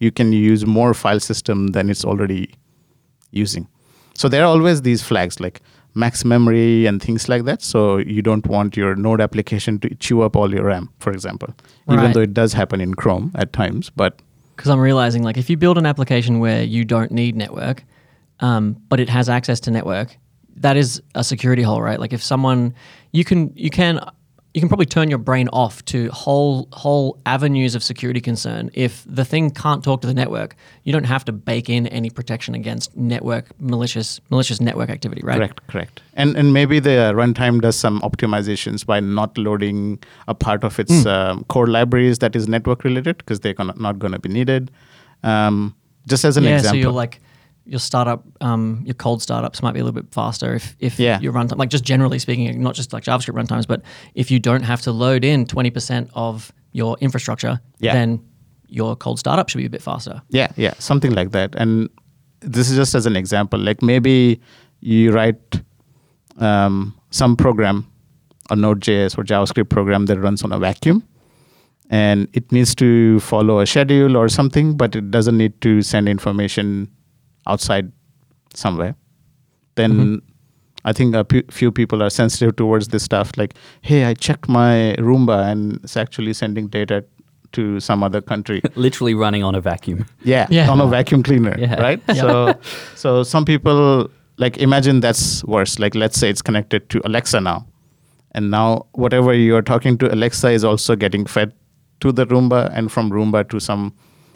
you 0.00 0.10
can 0.12 0.32
use 0.32 0.66
more 0.66 0.92
file 0.92 1.20
system 1.20 1.68
than 1.68 1.88
it's 1.88 2.04
already 2.04 2.50
using. 3.30 3.66
So 4.16 4.28
there 4.28 4.42
are 4.42 4.46
always 4.46 4.82
these 4.82 5.02
flags 5.02 5.40
like 5.40 5.60
max 5.94 6.24
memory 6.24 6.86
and 6.86 7.02
things 7.02 7.28
like 7.28 7.44
that. 7.44 7.62
So 7.62 7.98
you 7.98 8.22
don't 8.22 8.46
want 8.46 8.76
your 8.76 8.94
Node 8.94 9.20
application 9.20 9.78
to 9.80 9.94
chew 9.96 10.22
up 10.22 10.36
all 10.36 10.52
your 10.54 10.64
RAM, 10.64 10.90
for 10.98 11.12
example, 11.12 11.54
even 11.90 12.12
though 12.12 12.20
it 12.20 12.34
does 12.34 12.52
happen 12.52 12.80
in 12.80 12.94
Chrome 12.94 13.32
at 13.34 13.52
times. 13.52 13.90
But 13.90 14.20
Because 14.56 14.70
I'm 14.70 14.80
realizing, 14.80 15.22
like, 15.22 15.36
if 15.36 15.50
you 15.50 15.56
build 15.56 15.78
an 15.78 15.86
application 15.86 16.38
where 16.38 16.62
you 16.62 16.84
don't 16.84 17.10
need 17.10 17.36
network, 17.36 17.84
um, 18.40 18.76
but 18.88 19.00
it 19.00 19.08
has 19.08 19.28
access 19.28 19.60
to 19.60 19.70
network, 19.70 20.16
that 20.56 20.76
is 20.76 21.02
a 21.14 21.22
security 21.22 21.62
hole, 21.62 21.82
right? 21.82 22.00
Like, 22.00 22.12
if 22.12 22.22
someone, 22.22 22.74
you 23.12 23.24
can, 23.24 23.52
you 23.54 23.70
can, 23.70 24.00
you 24.56 24.60
can 24.62 24.70
probably 24.70 24.86
turn 24.86 25.10
your 25.10 25.18
brain 25.18 25.48
off 25.48 25.84
to 25.84 26.08
whole 26.12 26.66
whole 26.72 27.20
avenues 27.26 27.74
of 27.74 27.82
security 27.82 28.22
concern. 28.22 28.70
If 28.72 29.04
the 29.06 29.22
thing 29.22 29.50
can't 29.50 29.84
talk 29.84 30.00
to 30.00 30.06
the 30.06 30.14
network, 30.14 30.56
you 30.84 30.94
don't 30.94 31.04
have 31.04 31.26
to 31.26 31.32
bake 31.32 31.68
in 31.68 31.86
any 31.88 32.08
protection 32.08 32.54
against 32.54 32.96
network 32.96 33.50
malicious 33.60 34.18
malicious 34.30 34.58
network 34.58 34.88
activity, 34.88 35.20
right? 35.22 35.36
correct, 35.36 35.66
correct. 35.66 36.00
And 36.14 36.38
and 36.38 36.54
maybe 36.54 36.80
the 36.80 37.12
runtime 37.14 37.60
does 37.60 37.76
some 37.76 38.00
optimizations 38.00 38.86
by 38.86 38.98
not 38.98 39.36
loading 39.36 39.98
a 40.26 40.34
part 40.34 40.64
of 40.64 40.78
its 40.78 41.04
um, 41.04 41.44
core 41.48 41.66
libraries 41.66 42.20
that 42.20 42.34
is 42.34 42.48
network 42.48 42.82
related 42.82 43.18
because 43.18 43.40
they're 43.40 43.52
gonna, 43.52 43.74
not 43.76 43.98
going 43.98 44.12
to 44.14 44.18
be 44.18 44.30
needed. 44.30 44.70
Um, 45.22 45.74
just 46.08 46.24
as 46.24 46.38
an 46.38 46.44
yeah, 46.44 46.56
example. 46.56 46.70
so 46.70 46.80
you're 46.80 46.92
like 46.92 47.20
your 47.66 47.80
startup, 47.80 48.24
um, 48.40 48.82
your 48.84 48.94
cold 48.94 49.20
startups 49.22 49.60
might 49.62 49.72
be 49.72 49.80
a 49.80 49.84
little 49.84 50.00
bit 50.00 50.12
faster 50.14 50.54
if 50.54 50.76
if 50.78 50.98
Yeah. 51.00 51.20
your 51.20 51.32
runtime, 51.32 51.58
like 51.58 51.68
just 51.70 51.84
generally 51.84 52.18
speaking, 52.18 52.62
not 52.62 52.74
just 52.74 52.92
like 52.92 53.02
JavaScript 53.04 53.34
runtimes, 53.34 53.66
but 53.66 53.82
if 54.14 54.30
you 54.30 54.38
don't 54.38 54.62
have 54.62 54.80
to 54.82 54.92
load 54.92 55.24
in 55.24 55.46
twenty 55.46 55.70
percent 55.70 56.08
of 56.14 56.52
your 56.72 56.96
infrastructure, 57.00 57.60
Yeah. 57.80 57.92
then 57.94 58.20
your 58.68 58.96
cold 58.96 59.18
startup 59.18 59.48
should 59.48 59.58
be 59.58 59.66
a 59.66 59.70
bit 59.70 59.82
faster. 59.82 60.22
Yeah, 60.30 60.48
yeah, 60.56 60.74
something 60.78 61.12
like 61.14 61.30
that. 61.32 61.54
And 61.56 61.88
this 62.40 62.70
is 62.70 62.76
just 62.76 62.94
as 62.94 63.06
an 63.06 63.16
example. 63.16 63.58
Like 63.58 63.82
maybe 63.82 64.40
you 64.80 65.10
write 65.12 65.62
um, 66.38 66.94
some 67.10 67.36
program, 67.36 67.86
a 68.50 68.56
Node.js 68.56 69.16
or 69.18 69.24
JavaScript 69.24 69.68
program 69.70 70.06
that 70.06 70.18
runs 70.18 70.42
on 70.44 70.52
a 70.52 70.58
vacuum, 70.58 71.02
and 71.90 72.28
it 72.32 72.52
needs 72.52 72.74
to 72.76 73.18
follow 73.20 73.60
a 73.60 73.66
schedule 73.66 74.16
or 74.16 74.28
something, 74.28 74.76
but 74.76 74.94
it 74.96 75.10
doesn't 75.10 75.36
need 75.38 75.60
to 75.62 75.82
send 75.82 76.08
information 76.08 76.88
outside 77.46 77.92
somewhere. 78.54 78.94
Then 79.74 79.92
mm-hmm. 79.92 80.16
I 80.84 80.92
think 80.92 81.14
a 81.14 81.26
few 81.50 81.72
people 81.72 82.02
are 82.02 82.10
sensitive 82.10 82.56
towards 82.56 82.88
this 82.88 83.02
stuff. 83.02 83.32
Like, 83.36 83.54
hey, 83.82 84.04
I 84.04 84.14
checked 84.14 84.48
my 84.48 84.94
Roomba 84.98 85.50
and 85.50 85.80
it's 85.82 85.96
actually 85.96 86.32
sending 86.32 86.68
data 86.68 87.04
to 87.52 87.80
some 87.80 88.02
other 88.02 88.20
country. 88.20 88.62
Literally 88.74 89.14
running 89.14 89.42
on 89.42 89.54
a 89.54 89.60
vacuum. 89.60 90.06
Yeah, 90.22 90.46
Yeah. 90.50 90.70
on 90.70 90.80
a 90.80 90.86
vacuum 90.86 91.22
cleaner, 91.22 91.56
Yeah. 91.58 91.80
right? 91.80 92.00
Yeah. 92.08 92.14
So, 92.14 92.54
so 92.94 93.22
some 93.22 93.44
people 93.44 94.10
like 94.38 94.58
imagine 94.58 95.00
that's 95.00 95.42
worse. 95.44 95.78
Like, 95.78 95.94
let's 95.94 96.18
say 96.18 96.30
it's 96.30 96.42
connected 96.42 96.88
to 96.90 97.00
Alexa 97.04 97.40
now, 97.40 97.66
and 98.32 98.50
now 98.50 98.86
whatever 98.92 99.32
you 99.32 99.56
are 99.56 99.62
talking 99.62 99.96
to 99.98 100.12
Alexa 100.12 100.50
is 100.50 100.62
also 100.64 100.94
getting 100.94 101.24
fed 101.26 101.52
to 102.00 102.12
the 102.12 102.26
Roomba 102.26 102.70
and 102.74 102.92
from 102.92 103.10
Roomba 103.10 103.48
to 103.48 103.58
some 103.58 103.94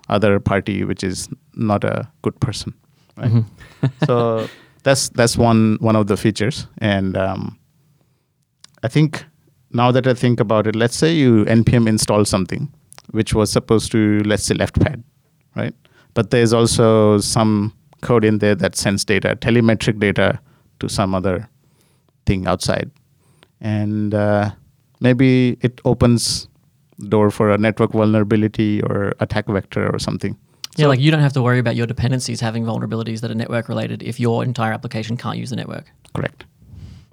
other 0.08 0.40
party, 0.40 0.84
which 0.84 1.04
is 1.04 1.28
not 1.54 1.84
a 1.84 2.08
good 2.22 2.40
person, 2.40 2.72
right? 3.20 3.44
so 4.06 4.48
that's 4.82 5.08
that's 5.10 5.36
one 5.36 5.76
one 5.80 5.96
of 5.96 6.06
the 6.06 6.16
features, 6.16 6.66
and 6.78 7.16
um, 7.16 7.58
I 8.82 8.88
think 8.88 9.24
now 9.72 9.92
that 9.92 10.06
I 10.06 10.14
think 10.14 10.40
about 10.40 10.66
it, 10.66 10.74
let's 10.74 10.96
say 10.96 11.14
you 11.14 11.44
npm 11.44 11.86
install 11.88 12.24
something 12.24 12.72
which 13.12 13.34
was 13.34 13.50
supposed 13.50 13.92
to 13.92 14.22
let's 14.24 14.44
say 14.44 14.54
left 14.54 14.80
pad, 14.80 15.02
right? 15.56 15.74
But 16.14 16.30
there's 16.30 16.52
also 16.52 17.18
some 17.18 17.72
code 18.02 18.24
in 18.24 18.38
there 18.38 18.54
that 18.54 18.76
sends 18.76 19.04
data, 19.04 19.36
telemetric 19.36 19.98
data, 19.98 20.40
to 20.80 20.88
some 20.88 21.14
other 21.14 21.48
thing 22.26 22.46
outside, 22.46 22.90
and 23.60 24.14
uh, 24.14 24.50
maybe 25.00 25.58
it 25.60 25.80
opens 25.84 26.48
door 27.08 27.30
for 27.30 27.50
a 27.50 27.58
network 27.58 27.92
vulnerability 27.92 28.82
or 28.82 29.14
attack 29.20 29.46
vector 29.46 29.90
or 29.92 29.98
something. 29.98 30.36
Yeah, 30.76 30.84
So- 30.84 30.88
like 30.88 31.00
you 31.00 31.10
don't 31.10 31.20
have 31.20 31.32
to 31.34 31.42
worry 31.42 31.58
about 31.58 31.76
your 31.76 31.86
dependencies 31.86 32.40
having 32.40 32.64
vulnerabilities 32.64 33.20
that 33.20 33.30
are 33.30 33.34
network 33.34 33.68
related 33.68 34.02
if 34.02 34.20
your 34.20 34.44
entire 34.44 34.72
application 34.72 35.16
can't 35.16 35.36
use 35.36 35.50
the 35.50 35.56
network. 35.56 35.90
Correct. 36.14 36.44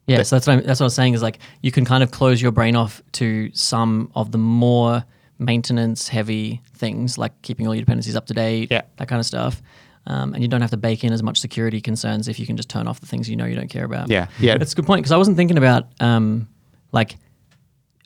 Yeah, 0.05 0.17
That- 0.17 0.25
so 0.27 0.35
that's 0.35 0.47
what, 0.47 0.53
I'm, 0.53 0.63
that's 0.63 0.79
what 0.79 0.85
I 0.85 0.87
was 0.87 0.95
saying 0.95 1.13
is 1.15 1.21
like 1.21 1.39
you 1.61 1.71
can 1.71 1.83
kind 1.85 2.03
of 2.03 2.11
close 2.11 2.41
your 2.41 2.51
brain 2.51 2.75
off 2.75 3.01
to 3.13 3.49
some 3.53 4.11
of 4.15 4.31
the 4.31 4.37
more 4.37 5.03
maintenance 5.39 6.07
heavy 6.07 6.61
things 6.75 7.17
like 7.17 7.39
keeping 7.41 7.67
all 7.67 7.75
your 7.75 7.81
dependencies 7.81 8.15
up 8.15 8.25
to 8.27 8.33
date, 8.33 8.69
Yeah. 8.71 8.81
that 8.97 9.07
kind 9.07 9.19
of 9.19 9.25
stuff. 9.25 9.61
Um, 10.05 10.33
and 10.33 10.41
you 10.41 10.47
don't 10.47 10.61
have 10.61 10.71
to 10.71 10.77
bake 10.77 11.03
in 11.03 11.11
as 11.11 11.21
much 11.21 11.37
security 11.39 11.81
concerns 11.81 12.27
if 12.29 12.39
you 12.39 12.45
can 12.45 12.55
just 12.55 12.69
turn 12.69 12.87
off 12.87 13.01
the 13.01 13.05
things 13.05 13.29
you 13.29 13.35
know 13.35 13.43
you 13.45 13.55
don't 13.55 13.69
care 13.69 13.83
about. 13.83 14.09
Yeah. 14.09 14.27
Yeah. 14.39 14.57
That's 14.57 14.71
a 14.71 14.75
good 14.75 14.85
point 14.85 15.01
because 15.01 15.11
I 15.11 15.17
wasn't 15.17 15.35
thinking 15.35 15.57
about 15.57 15.87
um, 15.99 16.47
like 16.93 17.17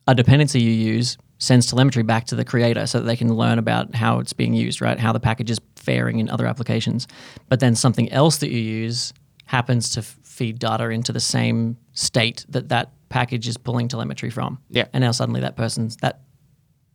a 0.08 0.16
dependency 0.16 0.60
you 0.62 0.72
use 0.72 1.18
sends 1.42 1.66
telemetry 1.66 2.04
back 2.04 2.26
to 2.28 2.36
the 2.36 2.46
creator 2.46 2.86
so 2.86 3.00
that 3.00 3.06
they 3.06 3.16
can 3.16 3.34
learn 3.34 3.58
about 3.58 3.96
how 3.96 4.20
it's 4.20 4.32
being 4.32 4.54
used, 4.54 4.80
right? 4.80 5.00
How 5.00 5.12
the 5.12 5.20
package 5.20 5.50
is 5.50 5.60
faring 5.76 6.20
in 6.20 6.30
other 6.30 6.46
applications. 6.46 7.08
But 7.50 7.60
then 7.60 7.74
something 7.76 8.12
else 8.12 8.38
that 8.38 8.52
you 8.52 8.60
use 8.60 9.12
happens 9.46 9.90
to 9.92 10.02
f- 10.02 10.20
feed 10.24 10.60
data 10.60 10.90
into 10.90 11.12
the 11.12 11.20
same 11.20 11.78
state 11.94 12.46
that 12.50 12.70
that 12.70 12.92
package 13.10 13.48
is 13.48 13.58
pulling 13.58 13.88
telemetry 13.88 14.30
from. 14.30 14.60
Yeah. 14.70 14.86
And 14.94 15.02
now 15.02 15.12
suddenly 15.12 15.42
that 15.42 15.56
person's 15.58 15.98
that 15.98 16.22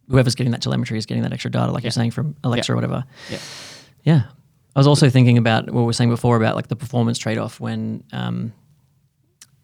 whoever's 0.09 0.37
getting 0.37 0.53
that 0.53 0.63
telemetry 0.63 0.97
is 0.97 1.07
getting 1.07 1.25
that 1.25 1.33
extra 1.33 1.51
data, 1.51 1.73
like 1.73 1.83
you're 1.83 1.91
saying 1.91 2.13
from 2.13 2.37
Alexa 2.45 2.71
Yeah. 2.71 2.73
or 2.73 2.77
whatever. 2.77 3.05
Yeah. 3.29 3.39
Yeah. 4.05 4.23
I 4.77 4.79
was 4.79 4.87
also 4.87 5.11
thinking 5.11 5.39
about 5.39 5.65
what 5.73 5.81
we 5.81 5.87
were 5.87 5.93
saying 5.93 6.11
before 6.11 6.37
about 6.37 6.55
like 6.55 6.69
the 6.69 6.77
performance 6.77 7.19
trade 7.19 7.39
off 7.39 7.59
when 7.59 8.05
um, 8.13 8.53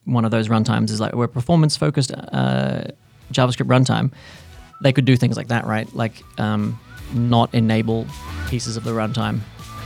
one 0.06 0.24
of 0.24 0.32
those 0.32 0.48
runtimes 0.48 0.90
is 0.90 0.98
like 0.98 1.14
we're 1.14 1.28
performance 1.28 1.76
focused 1.76 2.10
uh, 2.12 2.82
JavaScript 3.32 3.68
runtime. 3.68 4.10
They 4.82 4.92
could 4.92 5.04
do 5.04 5.16
things 5.16 5.36
like 5.36 5.48
that, 5.48 5.64
right? 5.66 5.92
Like 5.94 6.22
um, 6.38 6.78
not 7.14 7.52
enable 7.54 8.06
pieces 8.48 8.76
of 8.76 8.84
the 8.84 8.90
runtime 8.90 9.40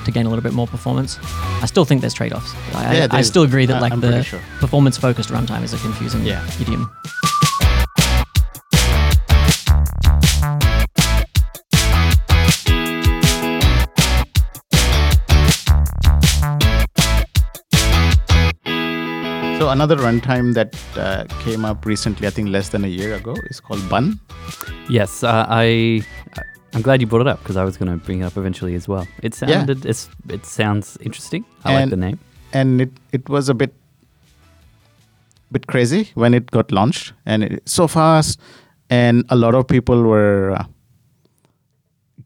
to 0.05 0.11
gain 0.13 0.25
a 0.27 0.29
little 0.29 0.43
bit 0.43 0.53
more 0.53 0.67
performance. 0.67 1.19
I 1.63 1.67
still 1.67 1.85
think 1.85 2.01
there's 2.01 2.15
trade 2.15 2.33
offs. 2.33 2.55
I, 2.75 2.97
Yeah, 2.97 3.07
I, 3.11 3.19
I 3.19 3.23
still 3.23 3.43
agree 3.43 3.67
that 3.67 3.83
like 3.83 3.93
I'm 3.93 4.01
the 4.01 4.23
sure. 4.23 4.41
performance 4.61 4.97
focused 4.97 5.31
runtime 5.31 5.63
is 5.63 5.73
a 5.73 5.79
confusing 5.79 6.25
Yeah. 6.25 6.45
idiom. 6.61 6.91
So 19.66 19.72
another 19.72 19.96
runtime 19.96 20.55
that 20.55 20.76
uh, 20.96 21.24
came 21.42 21.64
up 21.64 21.85
recently, 21.85 22.29
I 22.29 22.31
think 22.31 22.50
less 22.50 22.68
than 22.68 22.85
a 22.85 22.87
year 22.87 23.16
ago, 23.16 23.35
is 23.50 23.59
called 23.59 23.83
Bun. 23.88 24.20
Yes, 24.88 25.24
uh, 25.24 25.44
I. 25.48 26.05
I'm 26.72 26.83
glad 26.83 27.00
you 27.00 27.09
brought 27.09 27.22
it 27.22 27.26
up 27.26 27.40
because 27.40 27.57
I 27.57 27.64
was 27.64 27.76
going 27.76 27.90
to 27.90 27.96
bring 27.96 28.20
it 28.20 28.26
up 28.26 28.37
eventually 28.37 28.76
as 28.76 28.87
well. 28.87 29.09
It 29.24 29.35
Yeah. 29.42 29.48
sounded, 29.48 29.85
it's, 29.85 30.09
it 30.29 30.46
sounds 30.46 30.96
interesting. 31.00 31.44
I 31.64 31.72
like 31.74 31.83
And- 31.83 31.90
the 31.90 31.96
name. 31.96 32.20
and 32.52 32.81
it, 32.81 32.92
it 33.11 33.29
was 33.29 33.48
a 33.48 33.55
bit 33.55 33.74
bit 35.50 35.66
crazy 35.66 36.11
when 36.14 36.33
it 36.33 36.48
got 36.52 36.70
launched 36.70 37.12
and 37.26 37.42
it, 37.42 37.68
so 37.68 37.88
fast 37.88 38.38
and 38.88 39.24
a 39.31 39.35
lot 39.35 39.57
of 39.57 39.66
people 39.66 40.00
were 40.05 40.52
uh, 40.52 40.64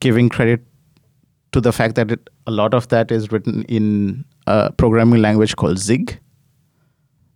giving 0.01 0.29
credit 0.29 0.63
to 1.53 1.61
the 1.63 1.73
fact 1.73 1.95
that 1.95 2.11
it, 2.13 2.29
a 2.47 2.51
lot 2.51 2.75
of 2.75 2.89
that 2.89 3.11
is 3.11 3.33
written 3.33 3.63
in 3.63 4.27
a 4.47 4.71
programming 4.73 5.23
language 5.23 5.57
called 5.57 5.79
zig 5.79 6.19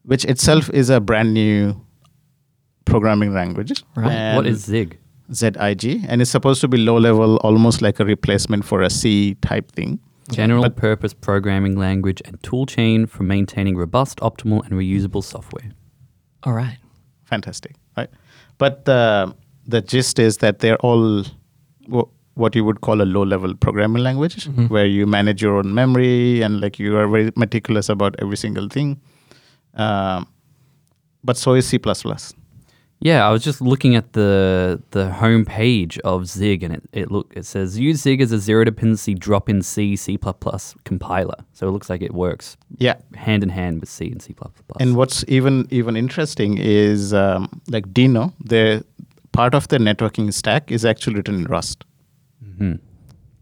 which 0.05 0.25
itself 0.25 0.71
is 0.71 0.91
a 0.91 1.01
brand 1.01 1.33
new 1.35 1.75
programming 2.85 3.33
language 3.35 3.83
Right. 3.97 4.35
what 4.37 4.47
And- 4.47 4.55
is 4.55 4.65
Zig? 4.65 4.99
zig 5.33 5.57
and 5.57 6.21
it's 6.21 6.31
supposed 6.31 6.61
to 6.61 6.69
be 6.69 6.77
low 6.79 6.99
level 6.99 7.37
almost 7.39 7.81
like 7.81 7.99
a 8.01 8.05
replacement 8.05 8.65
for 8.65 8.83
a 8.83 8.91
c 8.91 9.35
type 9.41 9.71
thing 9.73 9.99
General 10.31 10.63
But- 10.63 10.77
purpose 10.77 11.13
programming 11.15 11.77
language 11.79 12.23
and 12.25 12.43
tool 12.43 12.65
chain 12.67 13.07
for 13.07 13.25
maintaining 13.25 13.77
robust, 13.77 14.21
optimal, 14.21 14.65
and 14.65 14.73
reusable 14.73 15.23
software. 15.23 15.73
All 16.45 16.55
right. 16.55 16.79
fantastic, 17.25 17.75
right? 17.97 18.09
But 18.59 18.85
the 18.85 19.35
the 19.67 19.81
gist 19.81 20.19
is 20.19 20.39
that 20.39 20.61
they're 20.61 20.77
all. 20.79 21.25
Well, 21.89 22.11
what 22.35 22.55
you 22.57 22.65
would 22.65 22.81
call 22.81 23.01
a 23.03 23.05
low-level 23.17 23.55
programming 23.57 24.03
language, 24.03 24.37
mm-hmm. 24.47 24.67
where 24.67 24.87
you 24.87 25.07
manage 25.07 25.43
your 25.43 25.57
own 25.59 25.73
memory 25.75 26.43
and 26.43 26.61
like 26.61 26.79
you 26.79 26.97
are 26.97 27.07
very 27.07 27.31
meticulous 27.37 27.89
about 27.89 28.15
every 28.21 28.37
single 28.37 28.69
thing. 28.69 29.01
Um, 29.75 30.27
but 31.23 31.37
so 31.37 31.55
is 31.55 31.67
C++. 31.67 31.79
Yeah, 33.01 33.27
I 33.29 33.31
was 33.33 33.43
just 33.45 33.61
looking 33.61 33.97
at 33.97 34.13
the 34.15 34.81
the 34.93 35.11
home 35.13 35.45
page 35.45 35.99
of 36.05 36.27
Zig, 36.27 36.63
and 36.63 36.75
it, 36.75 36.83
it 36.93 37.11
look 37.11 37.33
it 37.37 37.45
says 37.45 37.79
use 37.79 38.01
Zig 38.01 38.21
as 38.23 38.33
a 38.33 38.39
zero 38.39 38.65
dependency 38.65 39.15
drop 39.15 39.49
in 39.49 39.63
C 39.63 39.97
C 39.97 40.17
compiler. 40.85 41.35
So 41.53 41.69
it 41.69 41.73
looks 41.73 41.91
like 41.91 42.01
it 42.03 42.15
works 42.15 42.57
Yeah, 42.79 42.95
hand 43.15 43.43
in 43.43 43.51
hand 43.51 43.81
with 43.81 43.91
C 43.91 44.11
and 44.11 44.23
C 44.23 44.35
And 44.81 44.97
what's 44.97 45.25
even 45.29 45.67
even 45.71 45.97
interesting 45.97 46.57
is 46.59 47.13
um, 47.13 47.61
like 47.69 47.93
Deno, 47.93 48.33
the 48.43 48.85
part 49.33 49.55
of 49.55 49.69
the 49.69 49.79
networking 49.79 50.33
stack 50.33 50.71
is 50.73 50.85
actually 50.85 51.17
written 51.17 51.35
in 51.35 51.45
Rust. 51.45 51.85
Mhm. 52.43 52.79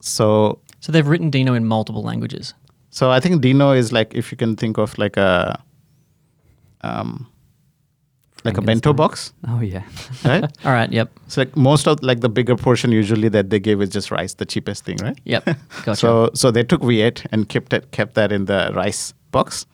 So 0.01 0.59
So 0.81 0.91
they've 0.93 1.07
written 1.07 1.31
Deno 1.31 1.55
in 1.57 1.67
multiple 1.67 2.03
languages. 2.03 2.55
so 2.91 3.11
I 3.17 3.21
think 3.21 3.41
Dino 3.43 3.73
is 3.73 3.93
like 3.93 4.15
if 4.19 4.33
you 4.33 4.37
can 4.39 4.57
think 4.57 4.79
of 4.79 4.99
like 4.99 5.17
a 5.21 5.63
um, 6.83 7.27
like 8.45 8.59
a 8.59 8.63
bento 8.63 8.93
box, 8.93 9.33
Oh 9.47 9.61
yeah, 9.61 9.83
right? 10.25 10.45
All 10.65 10.73
right. 10.73 10.91
Yep. 10.93 11.11
so 11.29 11.41
like 11.43 11.57
most 11.57 11.87
of 11.87 12.03
like 12.03 12.21
the 12.21 12.29
bigger 12.29 12.57
portion 12.57 12.91
usually 12.91 13.29
that 13.29 13.51
they 13.51 13.61
give 13.61 13.81
is 13.81 13.91
just 13.91 14.11
rice, 14.11 14.35
the 14.35 14.45
cheapest 14.45 14.85
thing, 14.85 14.97
right? 15.03 15.17
Yep. 15.25 15.45
Gotcha. 15.85 15.97
So 15.97 16.31
so 16.35 16.51
they 16.51 16.65
took 16.65 16.81
V8 16.83 17.27
and 17.33 17.49
kept 17.49 17.73
it 17.73 17.91
kept 17.93 18.15
that 18.15 18.33
in 18.33 18.47
the 18.47 18.73
rice 18.75 19.15
box, 19.31 19.65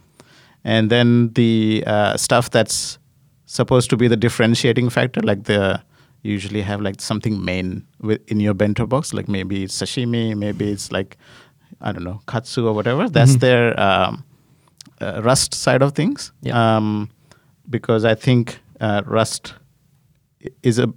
and 0.65 0.91
then 0.91 1.33
the 1.35 1.83
uh, 1.87 2.17
stuff 2.19 2.51
that's 2.51 2.99
supposed 3.47 3.89
to 3.91 3.97
be 3.97 4.07
the 4.09 4.17
differentiating 4.17 4.91
factor, 4.91 5.23
like 5.23 5.45
the 5.45 5.81
you 6.23 6.33
usually 6.33 6.61
have 6.63 6.83
like 6.83 7.01
something 7.01 7.43
main 7.43 7.87
with, 8.03 8.21
in 8.31 8.39
your 8.41 8.53
bento 8.53 8.87
box, 8.87 9.15
like 9.15 9.29
maybe 9.29 9.63
it's 9.65 9.81
sashimi, 9.81 10.37
maybe 10.37 10.71
it's 10.71 10.93
like 10.93 11.17
I 11.81 11.93
don't 11.93 12.05
know 12.05 12.21
katsu 12.27 12.67
or 12.67 12.75
whatever. 12.75 13.09
That's 13.09 13.37
Mhm. 13.37 13.41
their 13.41 13.81
um, 13.81 14.25
uh, 15.01 15.23
Rust 15.23 15.55
side 15.55 15.83
of 15.83 15.93
things. 15.95 16.33
Um, 16.53 17.11
because 17.69 18.05
I 18.05 18.15
think 18.15 18.61
uh, 18.81 19.03
Rust 19.07 19.55
is 20.63 20.79
a 20.79 20.93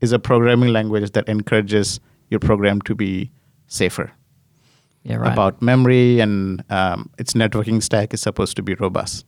is 0.00 0.12
a 0.12 0.18
programming 0.18 0.72
language 0.72 1.10
that 1.12 1.28
encourages 1.28 2.00
your 2.30 2.40
program 2.40 2.80
to 2.82 2.94
be 2.94 3.30
safer 3.66 4.12
yeah. 5.04 5.16
Right. 5.16 5.32
about 5.32 5.62
memory 5.62 6.20
and 6.20 6.62
um, 6.70 7.08
its 7.18 7.32
networking 7.32 7.82
stack 7.82 8.12
is 8.12 8.20
supposed 8.20 8.56
to 8.56 8.62
be 8.62 8.74
robust, 8.74 9.24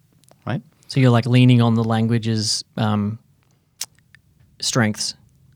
right? 0.47 0.63
so 0.89 1.01
you're 1.01 1.11
like 1.11 1.27
leaning 1.27 1.63
on 1.63 1.75
the 1.75 1.85
language's 1.85 2.65
um, 2.77 3.19
strengths 4.61 5.15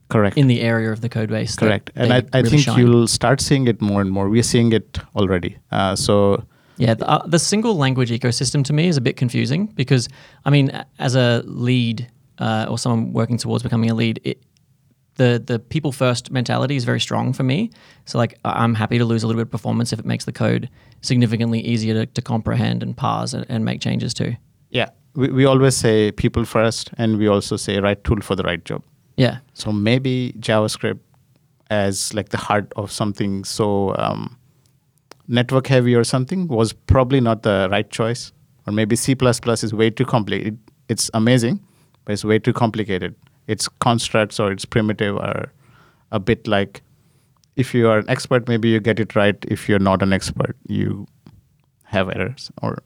Correct. 0.09 0.37
in 0.37 0.47
the 0.47 0.61
area 0.61 0.93
of 0.93 1.01
the 1.01 1.09
code 1.09 1.31
base. 1.31 1.57
Correct. 1.57 1.91
And 1.97 2.13
I, 2.13 2.23
I 2.33 2.39
really 2.39 2.51
think 2.51 2.63
shine. 2.63 2.79
you'll 2.79 3.09
start 3.09 3.41
seeing 3.41 3.67
it 3.67 3.81
more 3.81 4.01
and 4.01 4.11
more. 4.11 4.29
We're 4.29 4.43
seeing 4.43 4.73
it 4.73 4.99
already. 5.17 5.59
Uh, 5.71 5.97
so 5.97 6.45
Yeah, 6.83 6.95
the, 6.95 7.09
uh, 7.09 7.27
the 7.27 7.39
single 7.39 7.77
language 7.77 8.11
ecosystem 8.11 8.65
to 8.65 8.73
me 8.73 8.89
is 8.89 8.97
a 8.97 9.01
bit 9.01 9.17
confusing 9.17 9.67
because, 9.67 10.09
I 10.45 10.51
mean, 10.51 10.71
as 10.99 11.15
a 11.15 11.43
lead 11.47 12.11
uh, 12.39 12.67
or 12.69 12.79
someone 12.79 13.13
working 13.13 13.39
towards 13.39 13.63
becoming 13.63 13.91
a 13.91 13.95
lead, 13.95 14.21
it, 14.25 14.43
the 15.17 15.43
the 15.45 15.59
people 15.59 15.93
first 15.93 16.31
mentality 16.31 16.75
is 16.75 16.85
very 16.85 16.99
strong 16.99 17.33
for 17.35 17.43
me. 17.43 17.71
So 18.07 18.19
like, 18.19 18.39
I'm 18.45 18.75
happy 18.75 18.99
to 18.99 19.05
lose 19.05 19.23
a 19.23 19.27
little 19.27 19.41
bit 19.41 19.49
of 19.49 19.51
performance 19.51 19.93
if 19.93 19.99
it 19.99 20.07
makes 20.07 20.25
the 20.25 20.33
code 20.33 20.69
significantly 21.03 21.61
easier 21.61 21.95
to, 21.95 22.07
to 22.07 22.23
comprehend 22.23 22.83
and 22.83 22.97
parse 22.97 23.33
and, 23.35 23.45
and 23.49 23.65
make 23.65 23.81
changes 23.81 24.15
to. 24.15 24.37
yeah, 24.71 24.89
we, 25.15 25.29
we 25.29 25.45
always 25.45 25.77
say 25.77 26.13
people 26.13 26.45
first, 26.45 26.91
and 26.99 27.19
we 27.19 27.29
also 27.29 27.57
say 27.57 27.79
right 27.79 28.03
tool 28.05 28.21
for 28.21 28.35
the 28.35 28.43
right 28.43 28.65
job. 28.65 28.83
Yeah, 29.17 29.39
So 29.53 29.73
maybe 29.73 30.35
JavaScript 30.39 31.01
as 31.71 32.13
like 32.15 32.31
the 32.31 32.39
heart 32.39 32.73
of 32.77 32.91
something 32.91 33.45
so 33.45 33.95
um, 33.99 34.37
network 35.29 35.67
heavy 35.67 35.95
or 35.95 36.05
something 36.05 36.49
was 36.49 36.73
probably 36.73 37.21
not 37.21 37.43
the 37.43 37.69
right 37.71 37.89
choice. 37.91 38.33
Or 38.67 38.73
maybe 38.73 38.95
C++ 38.97 39.17
is 39.21 39.75
way 39.75 39.91
too 39.91 40.05
complicated. 40.05 40.59
It's 40.89 41.11
amazing, 41.15 41.61
but 42.05 42.13
it's 42.13 42.25
way 42.25 42.39
too 42.39 42.53
complicated. 42.53 43.15
Its 43.49 43.69
constructs 43.69 44.39
or 44.39 44.53
its 44.53 44.65
primitive 44.65 45.17
are 45.17 45.53
a 46.13 46.21
bit 46.21 46.47
like 46.47 46.83
if 47.57 47.75
you 47.75 47.89
are 47.89 47.99
an 47.99 48.09
expert, 48.09 48.49
maybe 48.49 48.69
you 48.69 48.81
get 48.81 49.01
it 49.01 49.15
right. 49.17 49.37
If 49.49 49.69
you're 49.69 49.79
not 49.79 50.03
an 50.03 50.13
expert, 50.13 50.57
you 50.69 51.07
have 51.85 52.09
errors 52.15 52.51
or 52.63 52.79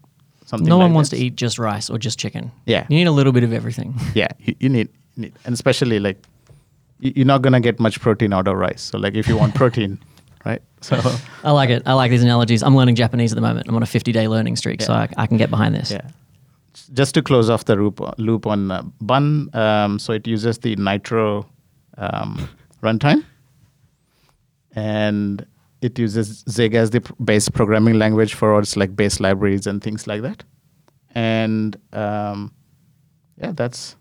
something. 0.45 0.69
no 0.69 0.79
like 0.79 0.85
one 0.87 0.95
wants 0.95 1.11
that. 1.11 1.17
to 1.17 1.23
eat 1.23 1.37
just 1.37 1.59
rice 1.59 1.91
or 1.91 1.99
just 1.99 2.19
chicken. 2.19 2.51
Yeah. 2.67 2.87
you 2.89 2.97
need 2.97 3.07
a 3.07 3.13
little 3.13 3.33
bit 3.33 3.45
of 3.45 3.53
everything. 3.53 3.95
yeah 4.15 4.29
you, 4.41 4.55
you 4.61 4.69
need, 4.69 4.89
you 5.15 5.23
need 5.23 5.33
and 5.45 5.53
especially 5.53 6.01
like 6.01 6.19
you're 7.01 7.27
not 7.27 7.43
gonna 7.43 7.61
get 7.61 7.79
much 7.79 8.01
protein 8.01 8.33
out 8.33 8.49
of 8.49 8.57
rice 8.57 8.81
so 8.83 8.99
like 8.99 9.15
if 9.15 9.29
you 9.29 9.37
want 9.37 9.55
protein 9.55 9.99
right 10.47 10.63
so 10.81 10.97
I 11.43 11.51
like 11.51 11.71
it. 11.71 11.83
I 11.85 11.95
like 11.95 12.11
these 12.11 12.23
analogies. 12.23 12.63
I'm 12.63 12.77
learning 12.77 12.95
Japanese 12.95 13.33
at 13.33 13.37
the 13.37 13.41
moment. 13.41 13.67
I'm 13.69 13.75
on 13.75 13.83
a 13.83 13.87
50 13.87 14.13
day 14.13 14.29
learning 14.29 14.57
streak, 14.57 14.81
so 14.83 14.93
I, 14.93 15.09
I 15.17 15.27
can 15.27 15.37
get 15.37 15.51
behind 15.51 15.75
this. 15.75 15.91
yeah 15.91 16.09
just 16.93 17.15
to 17.15 17.23
close 17.23 17.49
off 17.51 17.65
the 17.65 17.75
loop, 17.75 18.01
loop 18.19 18.47
on 18.47 18.71
uh, 18.71 18.83
bun 19.01 19.49
um, 19.55 19.99
so 19.99 20.13
it 20.13 20.27
uses 20.27 20.59
the 20.59 20.77
nitro 20.77 21.47
um, 21.99 22.49
runtime 22.83 23.25
and 24.75 25.47
it 25.81 25.99
uses 25.99 26.45
zig 26.49 26.75
as 26.75 26.91
the 26.91 27.01
base 27.25 27.49
programming 27.49 27.99
language 27.99 28.35
for 28.35 28.53
all 28.53 28.61
its 28.61 28.77
like 28.77 28.95
base 28.95 29.21
libraries 29.21 29.67
and 29.67 29.83
things 29.83 30.07
like 30.07 30.23
that 30.23 30.45
and 31.15 31.77
um, 31.93 32.53
yeah 33.41 33.53
that's 33.55 33.97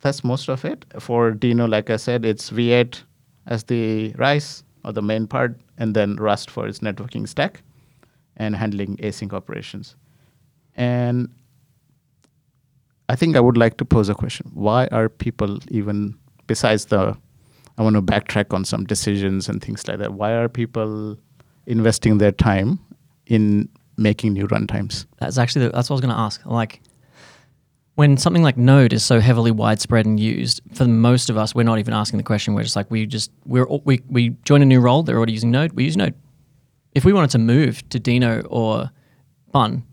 that's 0.00 0.22
most 0.24 0.48
of 0.48 0.64
it 0.64 0.84
for 0.98 1.32
deno 1.32 1.68
like 1.68 1.90
i 1.90 1.96
said 1.96 2.24
it's 2.24 2.50
v8 2.50 3.02
as 3.46 3.64
the 3.64 4.12
rice 4.18 4.62
or 4.84 4.92
the 4.92 5.02
main 5.02 5.26
part 5.26 5.58
and 5.78 5.94
then 5.94 6.16
rust 6.16 6.50
for 6.50 6.66
its 6.66 6.80
networking 6.80 7.28
stack 7.28 7.62
and 8.36 8.56
handling 8.56 8.96
async 8.98 9.32
operations. 9.32 9.96
And 10.76 11.28
i 13.08 13.16
think 13.16 13.36
i 13.36 13.40
would 13.40 13.58
like 13.58 13.76
to 13.76 13.84
pose 13.84 14.08
a 14.08 14.14
question. 14.14 14.50
Why 14.54 14.86
are 14.86 15.08
people 15.08 15.58
even 15.68 16.16
besides 16.46 16.86
the 16.86 17.16
i 17.78 17.82
want 17.82 17.96
to 17.96 18.02
backtrack 18.02 18.54
on 18.54 18.64
some 18.64 18.84
decisions 18.84 19.48
and 19.48 19.62
things 19.62 19.86
like 19.88 19.98
that 19.98 20.14
why 20.14 20.32
are 20.32 20.48
people 20.48 21.18
investing 21.66 22.18
their 22.18 22.32
time 22.32 22.78
in 23.26 23.68
making 23.96 24.32
new 24.32 24.46
runtimes? 24.48 25.06
That's 25.18 25.38
actually 25.38 25.66
the, 25.66 25.72
that's 25.72 25.88
what 25.88 25.94
I 25.94 25.98
was 25.98 26.00
going 26.00 26.14
to 26.14 26.20
ask. 26.20 26.44
Like, 26.46 26.80
when 27.94 28.16
something 28.16 28.42
like 28.42 28.56
Node 28.56 28.92
is 28.92 29.04
so 29.04 29.20
heavily 29.20 29.50
widespread 29.50 30.06
and 30.06 30.18
used, 30.18 30.62
for 30.72 30.86
most 30.86 31.28
of 31.28 31.36
us, 31.36 31.54
we're 31.54 31.62
not 31.62 31.78
even 31.78 31.92
asking 31.92 32.16
the 32.16 32.24
question. 32.24 32.54
We're 32.54 32.62
just 32.62 32.76
like 32.76 32.90
we 32.90 33.06
just 33.06 33.30
we're 33.44 33.66
we 33.84 34.00
we 34.08 34.30
join 34.44 34.62
a 34.62 34.64
new 34.64 34.80
role. 34.80 35.02
They're 35.02 35.16
already 35.16 35.32
using 35.32 35.50
Node. 35.50 35.72
We 35.72 35.84
use 35.84 35.96
Node. 35.96 36.14
If 36.94 37.04
we 37.04 37.12
wanted 37.12 37.30
to 37.30 37.38
move 37.38 37.86
to 37.90 38.00
Deno 38.00 38.46
or 38.50 38.90
Bun, 39.52 39.84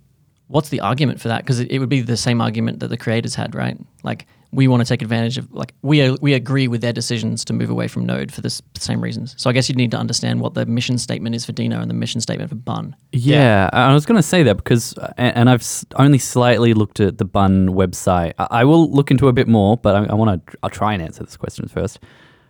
what's 0.47 0.69
the 0.69 0.79
argument 0.79 1.19
for 1.19 1.27
that? 1.27 1.43
Because 1.43 1.59
it, 1.59 1.71
it 1.71 1.79
would 1.79 1.89
be 1.89 2.01
the 2.01 2.17
same 2.17 2.41
argument 2.41 2.79
that 2.79 2.87
the 2.87 2.97
creators 2.97 3.35
had, 3.35 3.53
right? 3.53 3.77
Like 4.03 4.27
we 4.51 4.67
want 4.67 4.81
to 4.81 4.87
take 4.87 5.01
advantage 5.01 5.37
of 5.37 5.51
like 5.53 5.73
we 5.81 6.01
uh, 6.01 6.17
we 6.21 6.33
agree 6.33 6.67
with 6.67 6.81
their 6.81 6.93
decisions 6.93 7.45
to 7.45 7.53
move 7.53 7.69
away 7.69 7.87
from 7.87 8.05
Node 8.05 8.31
for 8.31 8.41
the 8.41 8.49
same 8.77 9.01
reasons. 9.01 9.35
So 9.37 9.49
I 9.49 9.53
guess 9.53 9.69
you'd 9.69 9.77
need 9.77 9.91
to 9.91 9.97
understand 9.97 10.41
what 10.41 10.55
the 10.55 10.65
mission 10.65 10.97
statement 10.97 11.35
is 11.35 11.45
for 11.45 11.53
Deno 11.53 11.81
and 11.81 11.89
the 11.89 11.95
mission 11.95 12.19
statement 12.19 12.49
for 12.49 12.55
Bun. 12.55 12.95
Yeah, 13.11 13.69
I 13.73 13.93
was 13.93 14.05
going 14.05 14.17
to 14.17 14.23
say 14.23 14.43
that 14.43 14.57
because, 14.57 14.97
uh, 14.97 15.13
and, 15.17 15.37
and 15.37 15.49
I've 15.49 15.65
only 15.95 16.17
slightly 16.17 16.73
looked 16.73 16.99
at 16.99 17.19
the 17.19 17.25
Bun 17.25 17.69
website. 17.69 18.33
I, 18.39 18.47
I 18.51 18.63
will 18.63 18.91
look 18.91 19.11
into 19.11 19.27
a 19.27 19.33
bit 19.33 19.47
more, 19.47 19.77
but 19.77 19.95
I, 19.95 20.05
I 20.05 20.13
want 20.15 20.45
to. 20.47 20.57
I'll 20.63 20.69
try 20.69 20.93
and 20.93 21.03
answer 21.03 21.23
this 21.23 21.37
question 21.37 21.67
first 21.67 21.99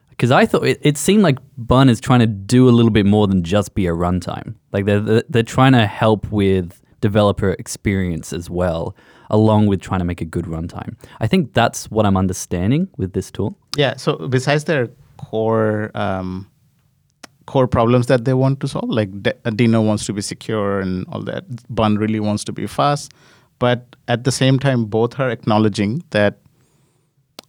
because 0.09 0.31
I 0.31 0.45
thought 0.45 0.65
it, 0.65 0.79
it 0.81 0.97
seemed 0.97 1.23
like 1.23 1.37
Bun 1.57 1.89
is 1.89 1.99
trying 1.99 2.19
to 2.19 2.27
do 2.27 2.69
a 2.69 2.71
little 2.71 2.91
bit 2.91 3.05
more 3.05 3.27
than 3.27 3.43
just 3.43 3.73
be 3.73 3.87
a 3.87 3.93
runtime. 3.93 4.55
Like 4.71 4.85
they're 4.85 5.01
they're, 5.01 5.23
they're 5.27 5.43
trying 5.43 5.73
to 5.73 5.85
help 5.85 6.31
with 6.31 6.81
developer 7.01 7.51
experience 7.51 8.33
as 8.33 8.49
well, 8.49 8.95
along 9.29 9.67
with 9.67 9.81
trying 9.81 9.99
to 9.99 10.05
make 10.05 10.21
a 10.21 10.25
good 10.25 10.45
runtime. 10.45 10.95
I 11.19 11.27
think 11.27 11.53
that's 11.53 11.89
what 11.91 12.05
I'm 12.05 12.17
understanding 12.17 12.87
with 12.97 13.13
this 13.13 13.31
tool. 13.31 13.57
Yeah. 13.75 13.95
So 13.95 14.27
besides 14.27 14.63
their 14.65 14.89
core 15.17 15.91
um, 15.95 16.47
core 17.45 17.67
problems 17.67 18.07
that 18.07 18.25
they 18.25 18.33
want 18.33 18.59
to 18.61 18.67
solve, 18.67 18.89
like 18.89 19.11
De- 19.23 19.33
Deno 19.45 19.85
wants 19.85 20.05
to 20.05 20.13
be 20.13 20.21
secure 20.21 20.79
and 20.79 21.05
all 21.09 21.21
that, 21.23 21.43
Bun 21.73 21.97
really 21.97 22.19
wants 22.19 22.43
to 22.45 22.51
be 22.51 22.67
fast, 22.67 23.11
but 23.59 23.95
at 24.07 24.23
the 24.23 24.31
same 24.31 24.59
time, 24.59 24.85
both 24.85 25.19
are 25.19 25.29
acknowledging 25.29 26.03
that 26.11 26.39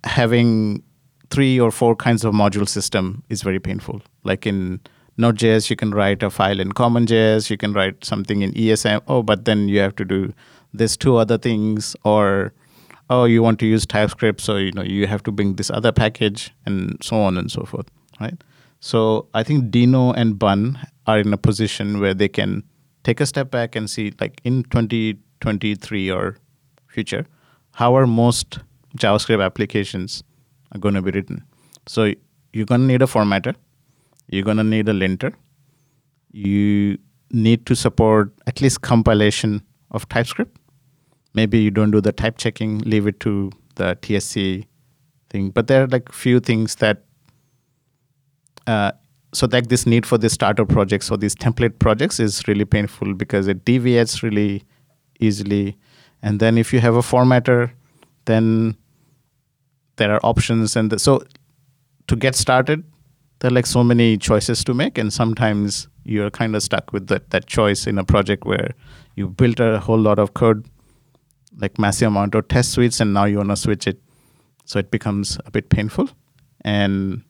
having 0.04 0.82
three 1.30 1.60
or 1.60 1.70
four 1.70 1.94
kinds 1.94 2.24
of 2.24 2.34
module 2.34 2.68
system 2.68 3.22
is 3.28 3.42
very 3.42 3.60
painful. 3.60 4.02
Like 4.24 4.46
in 4.46 4.80
Node.js, 5.16 5.70
you 5.70 5.76
can 5.76 5.90
write 5.92 6.22
a 6.22 6.30
file 6.30 6.58
in 6.58 6.72
CommonJS, 6.72 7.50
you 7.50 7.56
can 7.56 7.72
write 7.72 8.04
something 8.04 8.42
in 8.42 8.52
ESM. 8.52 9.02
Oh, 9.06 9.22
but 9.22 9.44
then 9.44 9.68
you 9.68 9.78
have 9.80 9.94
to 9.96 10.04
do 10.04 10.32
this 10.72 10.96
two 10.96 11.16
other 11.16 11.38
things, 11.38 11.96
or 12.04 12.52
oh, 13.08 13.24
you 13.24 13.42
want 13.42 13.58
to 13.60 13.66
use 13.66 13.86
TypeScript, 13.86 14.40
so 14.40 14.56
you 14.56 14.72
know 14.72 14.82
you 14.82 15.06
have 15.06 15.22
to 15.24 15.32
bring 15.32 15.54
this 15.54 15.70
other 15.70 15.92
package, 15.92 16.52
and 16.66 16.96
so 17.02 17.16
on 17.20 17.36
and 17.36 17.50
so 17.50 17.64
forth, 17.64 17.88
right? 18.20 18.42
So 18.80 19.28
I 19.34 19.42
think 19.42 19.70
Deno 19.70 20.14
and 20.16 20.38
Bun 20.38 20.78
are 21.06 21.18
in 21.18 21.32
a 21.32 21.36
position 21.36 22.00
where 22.00 22.14
they 22.14 22.28
can 22.28 22.62
take 23.02 23.20
a 23.20 23.26
step 23.26 23.50
back 23.50 23.76
and 23.76 23.90
see, 23.90 24.12
like 24.20 24.40
in 24.44 24.62
2023 24.64 26.10
or 26.10 26.36
future, 26.86 27.26
how 27.72 27.94
are 27.94 28.06
most 28.06 28.58
JavaScript 28.96 29.44
applications 29.44 30.22
are 30.72 30.78
going 30.78 30.94
to 30.94 31.02
be 31.02 31.10
written. 31.10 31.44
So 31.86 32.12
you're 32.52 32.66
going 32.66 32.80
to 32.82 32.86
need 32.86 33.02
a 33.02 33.06
formatter. 33.06 33.54
you're 34.28 34.44
gonna 34.44 34.64
need 34.64 34.88
a 34.88 34.92
linter. 34.92 35.32
You 36.32 36.98
need 37.32 37.66
to 37.66 37.74
support 37.74 38.32
at 38.46 38.60
least 38.60 38.80
compilation 38.82 39.62
of 39.90 40.08
TypeScript. 40.08 40.56
Maybe 41.34 41.58
you 41.58 41.70
don't 41.70 41.90
do 41.90 42.00
the 42.00 42.12
type 42.12 42.38
checking, 42.38 42.78
leave 42.80 43.06
it 43.06 43.20
to 43.20 43.50
the 43.76 43.96
TSC 44.02 44.66
thing. 45.30 45.50
But 45.50 45.68
there 45.68 45.84
are 45.84 45.86
like 45.86 46.12
few 46.12 46.40
things 46.40 46.76
that 46.76 47.04
uh, 48.66 48.92
so 49.32 49.48
like 49.50 49.68
this 49.68 49.86
need 49.86 50.06
for 50.06 50.18
this 50.18 50.32
starter 50.32 50.64
projects 50.64 51.10
or 51.10 51.16
these 51.16 51.34
template 51.34 51.78
projects 51.78 52.18
is 52.18 52.46
really 52.48 52.64
painful 52.64 53.14
because 53.14 53.46
it 53.46 53.64
deviates 53.64 54.22
really 54.22 54.64
easily. 55.20 55.78
And 56.22 56.40
then 56.40 56.58
if 56.58 56.72
you 56.72 56.80
have 56.80 56.96
a 56.96 57.00
formatter, 57.00 57.70
then 58.24 58.76
there 59.96 60.12
are 60.12 60.20
options 60.24 60.76
and 60.76 60.90
the, 60.90 60.98
so 60.98 61.22
to 62.08 62.16
get 62.16 62.34
started, 62.34 62.82
there 63.38 63.50
are 63.50 63.54
like 63.54 63.66
so 63.66 63.82
many 63.82 64.18
choices 64.18 64.64
to 64.64 64.74
make, 64.74 64.98
and 64.98 65.12
sometimes 65.12 65.88
you're 66.04 66.30
kind 66.30 66.54
of 66.56 66.62
stuck 66.62 66.92
with 66.92 67.06
that 67.06 67.30
that 67.30 67.46
choice 67.46 67.86
in 67.86 67.98
a 67.98 68.04
project 68.04 68.44
where 68.44 68.70
you 69.16 69.28
built 69.28 69.60
a 69.60 69.78
whole 69.80 69.98
lot 69.98 70.18
of 70.18 70.34
code, 70.34 70.66
like 71.60 71.78
massive 71.78 72.08
amount 72.08 72.34
of 72.34 72.48
test 72.48 72.72
suites, 72.72 73.00
and 73.00 73.12
now 73.12 73.24
you 73.24 73.38
want 73.38 73.50
to 73.50 73.56
switch 73.56 73.86
it, 73.86 74.00
so 74.64 74.78
it 74.78 74.90
becomes 74.90 75.38
a 75.46 75.50
bit 75.50 75.68
painful. 75.68 76.08
And 76.62 77.22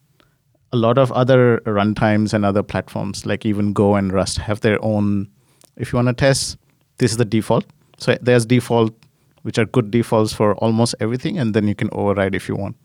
a 0.73 0.77
lot 0.77 0.99
of 0.99 1.11
other 1.13 1.61
runtimes 1.67 2.33
and 2.33 2.45
other 2.45 2.63
platforms, 2.63 3.27
like 3.27 3.45
even 3.45 3.73
Go 3.73 3.97
and 3.97 4.13
Rust, 4.13 4.39
have 4.39 4.61
their 4.61 4.83
own. 4.85 5.29
If 5.77 5.93
you 5.93 5.97
want 5.97 6.09
to 6.09 6.15
test, 6.15 6.57
this 6.99 7.11
is 7.11 7.17
the 7.17 7.25
default. 7.25 7.65
So 7.99 8.17
there's 8.21 8.47
default, 8.47 8.95
which 9.43 9.59
are 9.59 9.65
good 9.65 9.91
defaults 9.91 10.33
for 10.33 10.55
almost 10.57 10.95
everything, 11.01 11.39
and 11.39 11.55
then 11.55 11.67
you 11.67 11.75
can 11.75 11.89
override 11.93 12.35
if 12.35 12.49
you 12.49 12.57
want. 12.57 12.77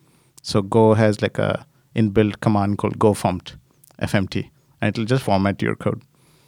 So 0.42 0.62
Go 0.62 0.94
has 0.94 1.22
like 1.22 1.38
a 1.38 1.66
inbuilt 1.96 2.40
command 2.42 2.78
called 2.78 3.00
go 3.00 3.14
goformt, 3.14 3.56
FMT, 4.02 4.50
and 4.82 4.90
it'll 4.90 5.06
just 5.06 5.24
format 5.24 5.62
your 5.62 5.76
code. 5.76 6.02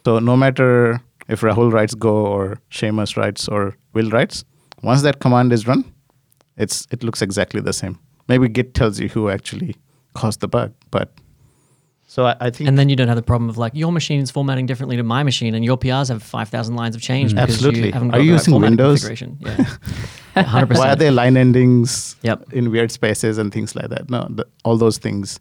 So 0.04 0.18
no 0.18 0.36
matter 0.36 1.00
if 1.28 1.42
Rahul 1.42 1.72
writes 1.72 1.94
Go 1.94 2.26
or 2.26 2.60
Seamus 2.70 3.16
writes 3.16 3.48
or 3.48 3.76
Wil 3.92 4.10
writes, 4.10 4.44
once 4.82 5.02
that 5.02 5.20
command 5.20 5.52
is 5.52 5.66
run, 5.66 5.84
it's 6.56 6.86
it 6.90 7.02
looks 7.02 7.22
exactly 7.22 7.60
the 7.60 7.72
same. 7.72 7.98
Maybe 8.28 8.48
Git 8.48 8.74
tells 8.74 8.98
you 9.00 9.08
who 9.08 9.30
actually 9.30 9.76
caused 10.14 10.40
the 10.40 10.48
bug, 10.48 10.72
but 10.90 11.12
so 12.10 12.24
I, 12.24 12.36
I 12.40 12.50
think 12.50 12.68
And 12.68 12.78
then 12.78 12.88
you 12.88 12.96
don't 12.96 13.08
have 13.08 13.16
the 13.16 13.22
problem 13.22 13.50
of 13.50 13.58
like 13.58 13.74
your 13.74 13.92
machine 13.92 14.20
is 14.22 14.30
formatting 14.30 14.64
differently 14.66 14.96
to 14.96 15.02
my 15.02 15.22
machine, 15.22 15.54
and 15.54 15.64
your 15.64 15.76
PRs 15.76 16.08
have 16.08 16.22
five 16.22 16.48
thousand 16.48 16.74
lines 16.76 16.96
of 16.96 17.02
change. 17.02 17.32
Mm-hmm. 17.32 17.40
because 17.44 17.54
Absolutely. 17.56 17.86
You 17.86 17.92
haven't 17.92 18.08
Are 18.10 18.18
got 18.18 18.22
you 18.22 18.26
the 18.26 18.32
right 18.32 18.38
using 18.38 18.52
formatting 18.52 18.76
Windows? 18.78 19.04
configuration. 19.04 19.38
Yeah, 20.36 20.42
hundred 20.44 20.78
why 20.78 20.90
are 20.90 20.96
there 20.96 21.10
line 21.10 21.36
endings 21.36 22.14
Yep. 22.22 22.52
in 22.52 22.70
weird 22.70 22.92
spaces 22.92 23.38
and 23.38 23.52
things 23.52 23.74
like 23.74 23.88
that? 23.88 24.08
No, 24.08 24.26
the, 24.30 24.46
all 24.64 24.76
those 24.76 24.96
things. 24.96 25.40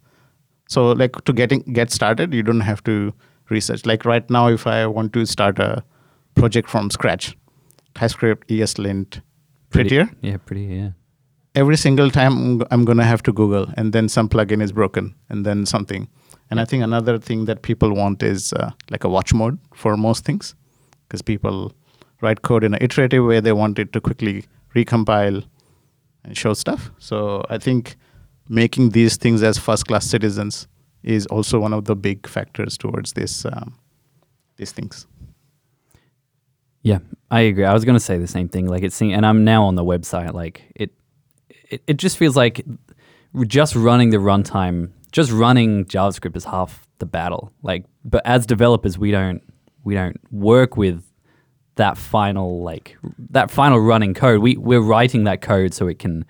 So 0.70 0.92
like 0.92 1.24
to 1.26 1.34
getting 1.34 1.60
get 1.62 1.92
started, 1.92 2.34
you 2.34 2.42
don't 2.42 2.62
have 2.62 2.84
to 2.86 3.14
research. 3.50 3.86
Like 3.86 4.06
right 4.06 4.28
now, 4.30 4.48
if 4.50 4.66
I 4.66 4.88
want 4.88 5.14
to 5.14 5.26
start 5.28 5.60
a 5.60 5.84
project 6.36 6.68
from 6.68 6.90
scratch, 6.90 7.38
TypeScript, 7.98 8.48
ESLint, 8.50 9.22
Prettier, 9.70 10.10
Yeah, 10.22 10.38
pretty. 10.46 10.64
Yeah. 10.76 10.90
every 11.56 11.78
single 11.78 12.10
time 12.10 12.34
I'm 12.38 12.60
g- 12.60 12.66
I'm 12.72 12.86
gonna 12.86 13.04
have 13.04 13.22
to 13.24 13.34
Google, 13.34 13.66
and 13.78 13.92
then 13.94 14.08
some 14.10 14.30
plugin 14.30 14.62
is 14.62 14.72
broken, 14.72 15.14
and 15.30 15.46
then 15.46 15.66
something. 15.66 16.08
And 16.50 16.60
I 16.62 16.66
think 16.66 16.84
another 16.84 17.18
thing 17.20 17.46
that 17.46 17.62
people 17.62 17.92
want 17.94 18.24
is 18.24 18.54
uh, 18.54 18.72
like 18.92 19.04
a 19.04 19.10
watch 19.10 19.34
mode 19.34 19.58
for 19.74 19.98
most 19.98 20.24
things, 20.26 20.56
because 21.04 21.22
people 21.22 21.74
write 22.22 22.42
code 22.42 22.64
in 22.64 22.74
an 22.74 22.82
iterative 22.82 23.26
way. 23.26 23.42
They 23.42 23.52
want 23.54 23.80
it 23.80 23.92
to 23.94 24.00
quickly 24.02 24.46
recompile 24.76 25.44
and 26.24 26.38
show 26.38 26.54
stuff. 26.54 26.92
So 27.00 27.44
I 27.50 27.58
think 27.58 27.96
making 28.50 28.92
these 28.92 29.18
things 29.18 29.44
as 29.44 29.58
first-class 29.58 30.06
citizens 30.06 30.68
is 31.04 31.26
also 31.28 31.60
one 31.60 31.74
of 31.74 31.84
the 31.86 31.96
big 31.96 32.28
factors 32.28 32.78
towards 32.78 33.14
this 33.14 33.46
um, 33.46 33.74
these 34.58 34.72
things. 34.72 35.08
Yeah, 36.84 37.00
I 37.30 37.42
agree. 37.42 37.66
I 37.66 37.74
was 37.74 37.84
going 37.84 37.96
to 37.96 38.00
say 38.00 38.18
the 38.18 38.28
same 38.28 38.48
thing. 38.48 38.68
Like 38.68 38.84
it's, 38.84 39.02
and 39.02 39.26
I'm 39.26 39.44
now 39.44 39.66
on 39.66 39.76
the 39.76 39.84
website. 39.84 40.34
Like 40.34 40.64
it, 40.76 40.92
it, 41.70 41.82
it 41.88 41.98
just 41.98 42.18
feels 42.18 42.36
like 42.36 42.66
just 43.46 43.76
running 43.76 44.12
the 44.12 44.18
runtime, 44.18 44.92
just 45.12 45.32
running 45.32 45.86
JavaScript 45.86 46.36
is 46.36 46.46
half 46.46 46.88
the 47.00 47.06
battle. 47.06 47.52
Like, 47.62 47.86
but 48.06 48.22
as 48.26 48.46
developers, 48.46 48.98
we 48.98 49.12
don't, 49.12 49.42
we 49.84 49.96
don't 49.96 50.20
work 50.32 50.78
with 50.78 51.04
that 51.76 51.98
final, 51.98 52.64
like 52.64 52.98
that 53.32 53.52
final 53.52 53.80
running 53.80 54.14
code. 54.14 54.42
We 54.42 54.58
we're 54.58 54.82
writing 54.82 55.26
that 55.26 55.42
code 55.42 55.74
so 55.74 55.88
it 55.88 56.00
can, 56.00 56.26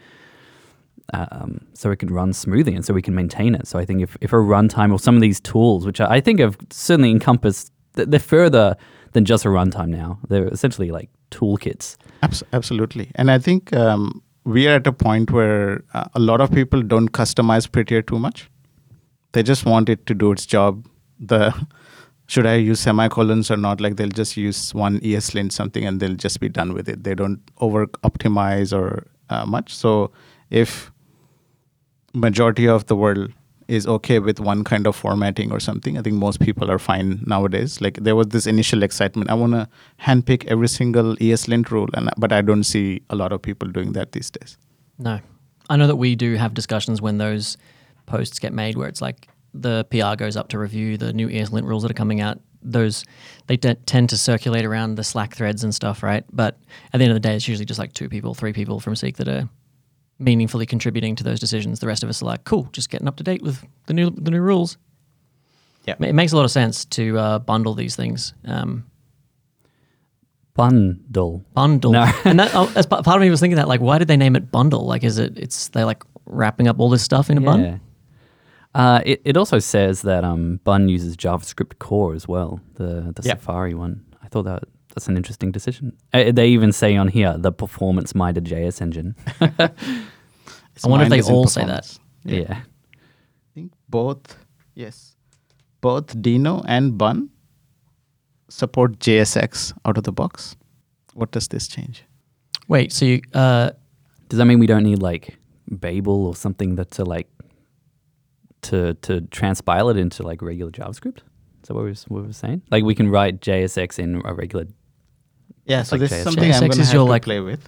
um, 1.14 1.62
so 1.74 1.90
it 1.92 1.98
can 1.98 2.10
run 2.10 2.34
smoothly 2.34 2.76
and 2.76 2.84
so 2.84 2.94
we 2.94 3.02
can 3.02 3.16
maintain 3.16 3.56
it. 3.56 3.66
So 3.68 3.80
I 3.80 3.86
think 3.86 4.02
if 4.02 4.18
if 4.22 4.34
a 4.34 4.38
runtime 4.38 4.92
or 4.92 5.00
some 5.00 5.16
of 5.16 5.22
these 5.22 5.40
tools, 5.40 5.86
which 5.86 6.02
I 6.02 6.20
think 6.20 6.40
have 6.40 6.58
certainly 6.70 7.12
encompassed, 7.12 7.72
th- 7.96 8.10
they're 8.10 8.20
further 8.20 8.76
than 9.18 9.26
just 9.26 9.46
a 9.46 9.48
runtime 9.48 9.88
now. 9.90 10.20
They're 10.30 10.48
essentially 10.48 10.92
like 10.92 11.10
toolkits. 11.32 11.98
Abs- 12.22 12.44
absolutely. 12.54 13.10
And 13.16 13.32
I 13.32 13.40
think 13.40 13.74
um, 13.74 14.22
we 14.44 14.68
are 14.68 14.76
at 14.76 14.86
a 14.86 14.94
point 14.94 15.32
where 15.32 15.84
uh, 15.96 16.06
a 16.14 16.20
lot 16.20 16.40
of 16.40 16.52
people 16.52 16.84
don't 16.84 17.12
customize 17.12 17.72
Prettier 17.72 18.04
too 18.04 18.20
much. 18.20 18.48
They 19.32 19.42
just 19.42 19.66
want 19.66 19.90
it 19.90 20.06
to 20.06 20.14
do 20.14 20.32
its 20.32 20.46
job. 20.46 20.86
The 21.20 21.52
should 22.28 22.46
I 22.46 22.56
use 22.56 22.80
semicolons 22.80 23.50
or 23.50 23.58
not? 23.58 23.82
Like 23.82 23.96
they'll 23.96 24.18
just 24.22 24.38
use 24.38 24.72
one 24.76 25.00
ESLint 25.00 25.52
something 25.52 25.84
and 25.84 26.00
they'll 26.00 26.22
just 26.28 26.40
be 26.40 26.50
done 26.50 26.76
with 26.76 26.88
it. 26.88 27.04
They 27.04 27.16
don't 27.16 27.42
over 27.58 27.88
optimize 28.12 28.72
or 28.72 29.08
uh, 29.32 29.48
much. 29.48 29.74
So 29.74 30.12
if 30.52 30.92
majority 32.14 32.68
of 32.68 32.86
the 32.86 32.96
world 32.96 33.34
is 33.68 33.86
okay 33.86 34.20
with 34.20 34.40
one 34.40 34.64
kind 34.64 34.88
of 34.88 34.96
formatting 34.96 35.52
or 35.52 35.60
something. 35.60 35.98
I 35.98 36.02
think 36.02 36.16
most 36.16 36.40
people 36.40 36.72
are 36.72 36.80
fine 36.80 37.24
nowadays. 37.26 37.82
Like 37.82 37.96
there 38.02 38.16
was 38.16 38.28
this 38.28 38.48
initial 38.48 38.84
excitement. 38.84 39.30
I 39.30 39.34
want 39.34 39.54
to 39.54 39.68
handpick 40.02 40.46
every 40.46 40.68
single 40.68 41.16
ESLint 41.18 41.70
rule, 41.70 41.90
and 41.94 42.10
but 42.18 42.32
I 42.32 42.42
don't 42.42 42.64
see 42.64 43.02
a 43.10 43.16
lot 43.16 43.32
of 43.32 43.42
people 43.42 43.68
doing 43.68 43.94
that 43.94 44.14
these 44.14 44.30
days. 44.30 44.58
No, 44.98 45.20
I 45.70 45.76
know 45.76 45.88
that 45.88 45.98
we 45.98 46.16
do 46.16 46.36
have 46.36 46.54
discussions 46.54 47.02
when 47.02 47.18
those 47.18 47.58
posts 48.06 48.40
get 48.40 48.54
made, 48.54 48.78
where 48.78 48.88
it's 48.88 49.02
like 49.02 49.28
the 49.54 49.86
PR 49.92 50.16
goes 50.16 50.38
up 50.38 50.50
to 50.50 50.60
review 50.60 50.98
the 50.98 51.14
new 51.14 51.28
ESLint 51.28 51.64
rules 51.64 51.84
that 51.84 51.92
are 51.92 51.96
coming 51.96 52.22
out. 52.22 52.40
Those 52.62 53.06
they 53.48 53.58
t- 53.58 53.76
tend 53.86 54.10
to 54.10 54.18
circulate 54.18 54.66
around 54.66 54.96
the 54.96 55.04
Slack 55.04 55.36
threads 55.36 55.64
and 55.64 55.74
stuff, 55.76 56.04
right? 56.04 56.24
But 56.32 56.58
at 56.94 56.98
the 56.98 57.04
end 57.04 57.12
of 57.12 57.16
the 57.16 57.28
day, 57.28 57.36
it's 57.36 57.48
usually 57.48 57.66
just 57.66 57.80
like 57.80 57.94
two 57.94 58.10
people, 58.10 58.34
three 58.34 58.54
people 58.54 58.80
from 58.80 58.96
Seek 58.96 59.18
that 59.18 59.28
are 59.28 59.50
meaningfully 60.20 60.66
contributing 60.66 61.16
to 61.16 61.24
those 61.24 61.40
decisions. 61.40 61.80
The 61.80 61.88
rest 61.88 62.04
of 62.04 62.10
us 62.10 62.22
are 62.22 62.26
like, 62.26 62.44
cool, 62.44 62.68
just 62.72 62.90
getting 62.90 63.08
up 63.08 63.18
to 63.18 63.24
date 63.24 63.42
with 63.42 63.64
the 63.86 63.94
new 63.94 64.10
the 64.10 64.32
new 64.32 64.42
rules. 64.42 64.78
Yeah. 65.86 65.96
it 66.02 66.14
makes 66.14 66.34
a 66.34 66.36
lot 66.36 66.44
of 66.44 66.52
sense 66.52 66.84
to 66.86 67.18
uh, 67.18 67.40
bundle 67.40 67.74
these 67.74 67.96
things. 67.96 68.34
Um, 68.46 68.86
Bundle. 70.54 71.46
bundle, 71.54 71.92
No. 71.92 72.12
and 72.26 72.40
that 72.40 72.50
oh, 72.56 72.72
as 72.76 72.88
part 72.88 73.06
part 73.06 73.18
of 73.18 73.22
me 73.22 73.30
was 73.30 73.40
thinking 73.40 73.58
that 73.58 73.68
like, 73.68 73.80
why 73.80 74.00
did 74.00 74.08
they 74.08 74.18
name 74.18 74.36
it 74.36 74.50
bundle? 74.52 74.88
Like, 74.88 75.04
is 75.04 75.20
it 75.20 75.38
it's 75.38 75.68
they 75.70 75.84
like 75.84 76.02
wrapping 76.26 76.68
up 76.68 76.80
all 76.80 76.90
this 76.90 77.04
stuff 77.04 77.30
in 77.30 77.38
a 77.38 77.42
bun? 77.42 77.64
Yeah. 77.64 77.78
Uh, 78.74 79.02
it, 79.06 79.22
it 79.24 79.38
also 79.38 79.60
says 79.60 80.02
that 80.04 80.24
um, 80.24 80.60
Bun 80.64 80.88
uses 80.90 81.16
JavaScript 81.16 81.80
core 81.80 82.14
as 82.16 82.28
well, 82.28 82.60
the 82.76 83.14
the 83.16 83.22
Yeah. 83.24 83.34
Safari 83.36 83.76
one. 83.76 84.04
I 84.24 84.28
thought 84.30 84.44
that 84.44 84.64
that's 84.98 85.08
an 85.08 85.16
interesting 85.16 85.52
decision. 85.52 85.96
Uh, 86.12 86.32
they 86.32 86.48
even 86.48 86.72
say 86.72 86.96
on 86.96 87.08
here 87.08 87.38
the 87.38 87.52
performance 87.52 88.16
minded 88.16 88.46
JS 88.46 88.82
engine. 88.82 89.16
I 89.40 89.70
wonder 90.86 91.06
if 91.06 91.12
they 91.12 91.22
all 91.32 91.46
say 91.46 91.62
that. 91.66 91.84
performance. 91.84 92.00
yeah. 92.24 92.62
I 92.62 93.54
think 93.54 93.74
both. 93.88 94.40
Yes, 94.74 95.16
both 95.82 96.18
Deno 96.18 96.66
and 96.68 96.98
Bun 96.98 97.30
support 98.50 98.98
JSX 98.98 99.74
out 99.86 100.00
of 100.00 100.04
the 100.04 100.12
box. 100.12 100.56
What 101.14 101.30
does 101.30 101.48
this 101.48 101.68
change? 101.68 102.04
Wait, 102.68 102.92
so 102.92 103.06
you 103.06 103.22
uh, 103.36 103.70
Does 104.30 104.40
that 104.40 104.46
mean 104.46 104.58
we 104.58 104.66
don't 104.66 104.84
need 104.84 105.04
like 105.04 105.38
Babel 105.70 106.26
or 106.26 106.36
something 106.36 106.74
that 106.78 106.90
to 106.92 107.06
like 107.06 107.30
to 108.64 108.96
to 108.96 109.22
transpile 109.22 109.92
it 109.92 109.98
into 109.98 110.24
like 110.24 110.42
regular 110.42 110.72
JavaScript? 110.72 111.22
Is 111.68 111.70
that 111.70 111.74
what 111.74 111.84
we 111.84 111.90
was, 111.90 112.04
what 112.08 112.22
we 112.22 112.28
were 112.28 112.34
saying? 112.34 112.62
Like 112.72 112.86
we 112.86 112.96
can 112.96 113.10
write 113.10 113.42
JSX 113.42 114.00
in 114.00 114.22
a 114.24 114.34
regular. 114.34 114.68
Yeah, 115.68 115.84
so 115.84 115.96
like 115.96 116.02
this 116.02 116.12
JS. 116.14 116.18
is 116.18 116.24
something 116.24 116.52
I'm 116.54 116.60
going 116.60 116.72
to 116.72 116.94
your, 116.94 117.04
like- 117.08 117.24
play 117.24 117.40
with. 117.40 117.68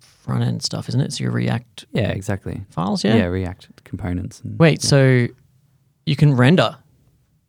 front 0.00 0.42
end 0.44 0.62
stuff, 0.62 0.88
isn't 0.88 1.00
it? 1.00 1.12
So 1.12 1.22
your 1.24 1.32
React 1.32 1.86
Yeah, 1.92 2.10
exactly. 2.10 2.62
files, 2.70 3.04
Yeah, 3.04 3.16
yeah. 3.16 3.24
React 3.26 3.84
components. 3.84 4.40
And, 4.44 4.58
Wait, 4.58 4.82
yeah. 4.82 4.88
so 4.90 5.26
you 6.04 6.16
can 6.16 6.34
render, 6.36 6.76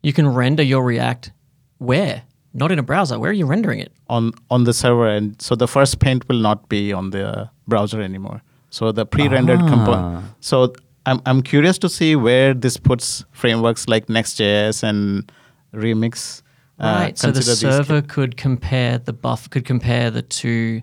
you 0.02 0.12
can 0.12 0.28
render 0.28 0.62
your 0.62 0.84
React 0.84 1.32
where? 1.78 2.22
Not 2.54 2.72
in 2.72 2.78
a 2.78 2.82
browser. 2.82 3.18
Where 3.18 3.30
are 3.30 3.34
you 3.34 3.46
rendering 3.46 3.80
it? 3.80 3.92
on 4.10 4.32
on 4.50 4.64
the 4.64 4.72
server 4.72 5.06
and 5.06 5.40
so 5.42 5.54
the 5.54 5.66
first 5.68 5.98
paint 5.98 6.26
will 6.28 6.40
not 6.40 6.68
be 6.70 6.94
on 6.94 7.10
the 7.10 7.50
browser 7.66 8.00
anymore 8.00 8.40
so 8.70 8.90
the 8.90 9.04
pre-rendered 9.04 9.58
component 9.58 10.16
Ah. 10.16 10.22
so 10.40 10.72
I'm, 11.04 11.20
I'm 11.26 11.42
curious 11.42 11.76
to 11.80 11.88
see 11.90 12.16
where 12.16 12.54
this 12.54 12.78
puts 12.78 13.24
frameworks 13.32 13.86
like 13.86 14.06
nextjs 14.06 14.82
and 14.82 15.30
remix 15.74 16.40
uh, 16.80 16.84
right. 17.00 17.18
So 17.18 17.30
the 17.30 17.42
server 17.42 18.02
ca- 18.02 18.08
could 18.08 18.36
compare 18.36 18.98
the 18.98 19.12
buff, 19.12 19.50
could 19.50 19.64
compare 19.64 20.10
the 20.10 20.22
two, 20.22 20.82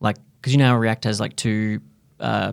like 0.00 0.16
because 0.40 0.52
you 0.52 0.58
know 0.58 0.74
React 0.76 1.04
has 1.04 1.20
like 1.20 1.36
two 1.36 1.80
uh, 2.20 2.52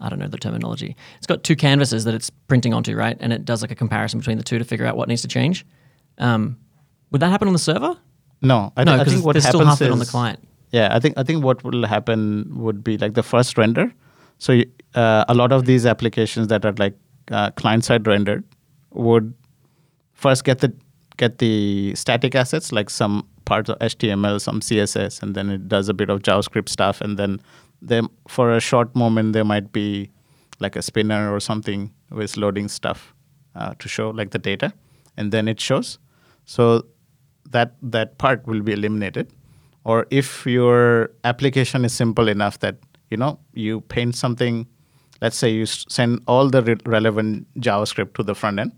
I 0.00 0.08
don't 0.08 0.18
know 0.18 0.28
the 0.28 0.38
terminology. 0.38 0.96
It's 1.16 1.26
got 1.26 1.42
two 1.42 1.56
canvases 1.56 2.04
that 2.04 2.14
it's 2.14 2.30
printing 2.30 2.72
onto, 2.72 2.94
right? 2.94 3.16
And 3.20 3.32
it 3.32 3.44
does 3.44 3.62
like 3.62 3.70
a 3.70 3.74
comparison 3.74 4.20
between 4.20 4.38
the 4.38 4.44
two 4.44 4.58
to 4.58 4.64
figure 4.64 4.86
out 4.86 4.96
what 4.96 5.08
needs 5.08 5.22
to 5.22 5.28
change. 5.28 5.66
Um, 6.18 6.58
would 7.10 7.20
that 7.20 7.30
happen 7.30 7.48
on 7.48 7.52
the 7.52 7.58
server? 7.58 7.96
No, 8.40 8.72
I, 8.76 8.84
no, 8.84 8.94
I 8.94 9.04
think 9.04 9.24
what 9.24 9.34
happens 9.34 9.48
still 9.48 9.64
half 9.64 9.82
is 9.82 9.90
on 9.90 9.98
the 9.98 10.06
client. 10.06 10.46
Yeah, 10.70 10.94
I 10.94 11.00
think 11.00 11.18
I 11.18 11.22
think 11.22 11.42
what 11.42 11.64
will 11.64 11.86
happen 11.86 12.46
would 12.54 12.84
be 12.84 12.98
like 12.98 13.14
the 13.14 13.22
first 13.22 13.58
render. 13.58 13.92
So 14.38 14.60
uh, 14.94 15.24
a 15.28 15.34
lot 15.34 15.50
of 15.50 15.64
these 15.64 15.86
applications 15.86 16.48
that 16.48 16.64
are 16.64 16.74
like 16.78 16.94
uh, 17.32 17.50
client 17.52 17.84
side 17.84 18.06
rendered 18.06 18.44
would 18.92 19.34
first 20.12 20.44
get 20.44 20.60
the 20.60 20.72
get 21.18 21.38
the 21.38 21.94
static 21.94 22.34
assets 22.34 22.72
like 22.72 22.88
some 22.88 23.26
parts 23.44 23.68
of 23.68 23.78
HTML, 23.80 24.40
some 24.40 24.60
CSS, 24.60 25.22
and 25.22 25.34
then 25.34 25.50
it 25.50 25.68
does 25.68 25.88
a 25.88 25.94
bit 25.94 26.08
of 26.08 26.22
JavaScript 26.22 26.68
stuff, 26.68 27.00
and 27.02 27.18
then 27.18 27.40
then 27.82 28.08
for 28.26 28.52
a 28.56 28.60
short 28.60 28.94
moment 28.96 29.34
there 29.34 29.44
might 29.44 29.72
be 29.72 30.10
like 30.58 30.74
a 30.74 30.82
spinner 30.82 31.32
or 31.32 31.38
something 31.38 31.92
with 32.10 32.36
loading 32.36 32.68
stuff 32.68 33.14
uh, 33.54 33.74
to 33.78 33.88
show 33.88 34.10
like 34.10 34.30
the 34.30 34.38
data, 34.38 34.72
and 35.16 35.30
then 35.30 35.46
it 35.46 35.60
shows. 35.60 35.98
So 36.44 36.86
that 37.50 37.74
that 37.82 38.18
part 38.18 38.46
will 38.46 38.62
be 38.62 38.72
eliminated 38.72 39.32
or 39.84 40.06
if 40.10 40.46
your 40.46 41.10
application 41.24 41.84
is 41.84 41.92
simple 41.92 42.28
enough 42.28 42.58
that 42.60 42.76
you 43.10 43.16
know 43.16 43.38
you 43.54 43.80
paint 43.82 44.14
something 44.14 44.66
let's 45.22 45.36
say 45.36 45.50
you 45.50 45.66
send 45.66 46.20
all 46.26 46.48
the 46.48 46.62
re- 46.62 46.76
relevant 46.84 47.46
javascript 47.58 48.14
to 48.14 48.22
the 48.22 48.34
front 48.34 48.58
end 48.58 48.72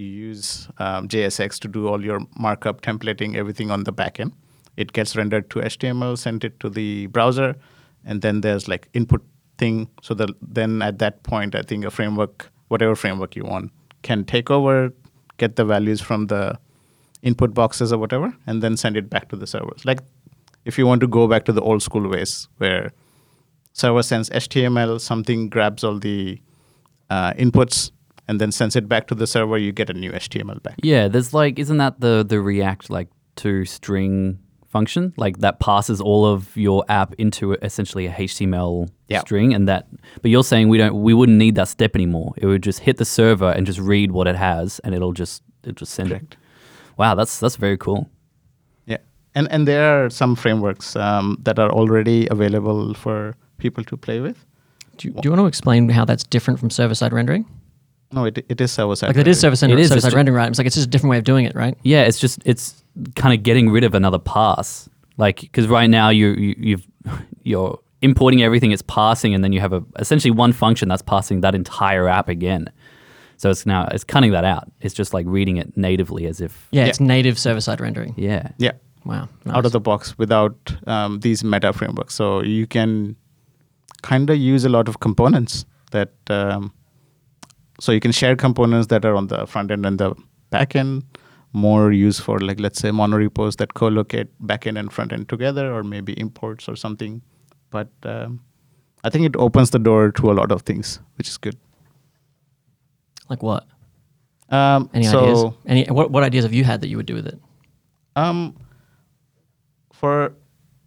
you 0.00 0.06
use 0.06 0.68
um, 0.78 1.08
jsx 1.08 1.58
to 1.58 1.68
do 1.68 1.86
all 1.88 2.04
your 2.04 2.20
markup 2.36 2.80
templating 2.80 3.36
everything 3.36 3.70
on 3.70 3.84
the 3.84 3.92
back 3.92 4.20
end 4.20 4.32
it 4.76 4.92
gets 4.92 5.16
rendered 5.16 5.48
to 5.50 5.60
html 5.60 6.16
sent 6.16 6.44
it 6.44 6.58
to 6.60 6.70
the 6.70 7.06
browser 7.08 7.54
and 8.04 8.22
then 8.22 8.40
there's 8.40 8.66
like 8.68 8.88
input 8.94 9.22
thing 9.58 9.88
so 10.02 10.14
that 10.14 10.30
then 10.40 10.80
at 10.80 10.98
that 10.98 11.22
point 11.22 11.54
i 11.54 11.62
think 11.62 11.84
a 11.84 11.90
framework 11.90 12.50
whatever 12.68 12.96
framework 12.96 13.36
you 13.36 13.44
want 13.44 13.70
can 14.02 14.24
take 14.24 14.50
over 14.50 14.90
get 15.36 15.56
the 15.56 15.64
values 15.64 16.00
from 16.00 16.26
the 16.28 16.58
input 17.22 17.54
boxes 17.54 17.92
or 17.92 17.98
whatever, 17.98 18.34
and 18.46 18.62
then 18.62 18.76
send 18.76 18.96
it 18.96 19.10
back 19.10 19.28
to 19.30 19.36
the 19.36 19.46
servers. 19.46 19.84
Like 19.84 20.00
if 20.64 20.78
you 20.78 20.86
want 20.86 21.00
to 21.00 21.06
go 21.06 21.26
back 21.26 21.44
to 21.46 21.52
the 21.52 21.60
old 21.60 21.82
school 21.82 22.08
ways 22.08 22.48
where 22.58 22.92
server 23.72 24.02
sends 24.02 24.30
HTML, 24.30 25.00
something 25.00 25.48
grabs 25.48 25.84
all 25.84 25.98
the 25.98 26.40
uh, 27.08 27.32
inputs 27.34 27.90
and 28.30 28.40
then 28.40 28.52
sends 28.52 28.76
it 28.76 28.88
back 28.88 29.08
to 29.08 29.14
the 29.16 29.26
server, 29.26 29.58
you 29.58 29.72
get 29.72 29.90
a 29.90 29.92
new 29.92 30.12
HTML 30.12 30.62
back. 30.62 30.76
Yeah, 30.82 31.08
there's 31.08 31.34
like, 31.34 31.58
isn't 31.58 31.78
that 31.78 32.00
the 32.00 32.24
the 32.26 32.40
React 32.40 32.88
like 32.88 33.08
to 33.42 33.64
string 33.64 34.38
function 34.68 35.12
like 35.16 35.38
that 35.38 35.58
passes 35.58 36.00
all 36.00 36.24
of 36.24 36.56
your 36.56 36.84
app 36.88 37.12
into 37.18 37.54
essentially 37.54 38.06
a 38.06 38.12
HTML 38.12 38.88
Yeah. 39.08 39.20
string, 39.20 39.52
and 39.54 39.66
that. 39.68 39.88
But 40.22 40.30
you're 40.30 40.44
saying 40.44 40.68
we 40.68 40.78
don't, 40.78 40.94
we 41.02 41.12
wouldn't 41.12 41.38
need 41.38 41.56
that 41.56 41.68
step 41.68 41.96
anymore. 41.96 42.32
It 42.36 42.46
would 42.46 42.62
just 42.62 42.78
hit 42.78 42.96
the 42.98 43.04
server 43.04 43.50
and 43.50 43.66
just 43.66 43.80
read 43.80 44.12
what 44.12 44.26
it 44.28 44.36
has, 44.36 44.78
and 44.84 44.94
it'll 44.94 45.12
just 45.12 45.42
it'll 45.64 45.74
just 45.74 45.92
send 45.92 46.10
Correct. 46.10 46.34
it. 46.34 46.38
Wow, 46.96 47.16
that's 47.16 47.40
that's 47.40 47.56
very 47.56 47.76
cool. 47.78 48.08
Yeah, 48.86 48.98
and 49.34 49.48
and 49.50 49.66
there 49.66 50.04
are 50.04 50.10
some 50.10 50.36
frameworks 50.36 50.94
um, 50.96 51.36
that 51.42 51.58
are 51.58 51.72
already 51.72 52.28
available 52.30 52.94
for 52.94 53.34
people 53.58 53.82
to 53.84 53.96
play 53.96 54.20
with. 54.20 54.36
Do 54.98 55.08
you, 55.08 55.14
do 55.14 55.20
you 55.24 55.30
want 55.30 55.40
to 55.42 55.46
explain 55.48 55.88
how 55.88 56.04
that's 56.04 56.22
different 56.30 56.60
from 56.60 56.70
server 56.70 56.94
side 56.94 57.12
rendering? 57.12 57.44
No, 58.12 58.24
it, 58.24 58.44
it 58.48 58.60
is 58.60 58.72
server 58.72 58.96
side. 58.96 59.08
Like 59.08 59.16
it 59.18 59.28
is 59.28 59.38
server 59.40 59.54
side, 59.56 59.70
It 59.70 59.78
is, 59.78 59.88
server 59.88 60.00
side 60.00 60.12
rendering, 60.14 60.36
right? 60.36 60.48
It's 60.48 60.58
like 60.58 60.66
it's 60.66 60.74
just 60.76 60.86
a 60.86 60.90
different 60.90 61.10
way 61.12 61.18
of 61.18 61.24
doing 61.24 61.44
it, 61.44 61.54
right? 61.54 61.76
Yeah, 61.82 62.02
it's 62.02 62.18
just 62.18 62.40
it's 62.44 62.82
kind 63.14 63.32
of 63.36 63.42
getting 63.44 63.70
rid 63.70 63.84
of 63.84 63.94
another 63.94 64.18
pass. 64.18 64.88
Like 65.16 65.40
because 65.40 65.68
right 65.68 65.88
now 65.88 66.08
you, 66.08 66.28
you 66.30 66.54
you've 66.58 66.86
you're 67.44 67.78
importing 68.02 68.42
everything, 68.42 68.72
it's 68.72 68.82
passing, 68.82 69.34
and 69.34 69.44
then 69.44 69.52
you 69.52 69.60
have 69.60 69.72
a 69.72 69.84
essentially 69.98 70.30
one 70.32 70.52
function 70.52 70.88
that's 70.88 71.02
passing 71.02 71.40
that 71.42 71.54
entire 71.54 72.08
app 72.08 72.28
again. 72.28 72.66
So 73.36 73.48
it's 73.50 73.64
now 73.64 73.86
it's 73.92 74.04
cutting 74.04 74.32
that 74.32 74.44
out. 74.44 74.70
It's 74.80 74.94
just 74.94 75.14
like 75.14 75.24
reading 75.28 75.56
it 75.58 75.76
natively 75.76 76.26
as 76.26 76.40
if 76.40 76.66
Yeah, 76.72 76.82
Yeah. 76.82 76.88
it's 76.88 77.00
native 77.00 77.38
server 77.38 77.60
side 77.60 77.80
rendering. 77.80 78.14
yeah. 78.16 78.48
Yeah, 78.58 78.72
Wow. 79.04 79.28
out 79.50 79.64
of 79.66 79.72
the 79.72 79.80
box 79.80 80.18
without 80.18 80.56
um, 80.86 81.20
these 81.20 81.44
meta 81.44 81.72
frameworks. 81.72 82.14
So 82.14 82.42
you 82.42 82.66
can 82.66 83.14
kind 84.02 84.28
of 84.30 84.36
use 84.36 84.64
a 84.64 84.68
lot 84.68 84.88
of 84.88 84.98
components 85.00 85.64
that. 85.92 86.10
Um, 86.28 86.72
so 87.80 87.92
you 87.92 88.00
can 88.00 88.12
share 88.12 88.36
components 88.36 88.88
that 88.88 89.04
are 89.04 89.16
on 89.16 89.26
the 89.28 89.46
front 89.46 89.70
end 89.70 89.86
and 89.86 89.98
the 89.98 90.14
back 90.50 90.76
end. 90.76 91.04
More 91.52 91.90
use 91.90 92.20
for 92.20 92.38
like 92.38 92.60
let's 92.60 92.78
say 92.78 92.90
monorepos 92.90 93.56
that 93.56 93.74
co-locate 93.74 94.28
back 94.46 94.66
end 94.66 94.78
and 94.78 94.92
front 94.92 95.12
end 95.12 95.28
together, 95.28 95.72
or 95.72 95.82
maybe 95.82 96.12
imports 96.20 96.68
or 96.68 96.76
something. 96.76 97.22
But 97.70 97.88
um, 98.04 98.40
I 99.02 99.10
think 99.10 99.26
it 99.26 99.36
opens 99.36 99.70
the 99.70 99.78
door 99.78 100.12
to 100.12 100.30
a 100.30 100.34
lot 100.34 100.52
of 100.52 100.62
things, 100.62 101.00
which 101.16 101.28
is 101.28 101.38
good. 101.38 101.56
Like 103.28 103.42
what? 103.42 103.66
Um, 104.50 104.90
Any 104.94 105.06
so, 105.06 105.20
ideas? 105.20 105.44
Any 105.66 105.84
what, 105.86 106.10
what 106.10 106.22
ideas 106.22 106.44
have 106.44 106.52
you 106.52 106.64
had 106.64 106.80
that 106.82 106.88
you 106.88 106.96
would 106.96 107.06
do 107.06 107.14
with 107.14 107.26
it? 107.26 107.40
Um, 108.16 108.56
for 109.92 110.32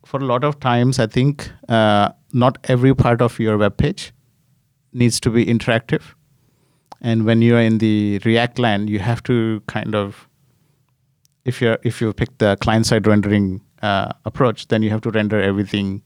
for 0.06 0.20
a 0.20 0.26
lot 0.26 0.44
of 0.44 0.60
times, 0.60 1.00
I 1.00 1.08
think 1.08 1.50
uh, 1.70 2.10
not 2.32 2.58
every 2.66 2.94
part 2.94 3.22
of 3.22 3.40
your 3.40 3.58
web 3.58 3.78
page 3.78 4.14
needs 4.94 5.20
to 5.22 5.30
be 5.30 5.46
interactive, 5.46 6.02
and 7.04 7.26
when 7.26 7.42
you 7.42 7.56
are 7.56 7.62
in 7.62 7.78
the 7.80 8.20
React 8.24 8.60
land, 8.60 8.90
you 8.90 9.00
have 9.00 9.22
to 9.24 9.62
kind 9.68 9.94
of 9.94 10.28
if 11.46 11.62
you 11.62 11.78
if 11.84 12.00
you 12.02 12.14
pick 12.14 12.38
the 12.38 12.56
client 12.62 12.86
side 12.86 13.06
rendering 13.06 13.62
uh, 13.82 14.14
approach, 14.26 14.70
then 14.70 14.82
you 14.82 14.90
have 14.90 15.02
to 15.02 15.12
render 15.12 15.42
everything 15.42 16.02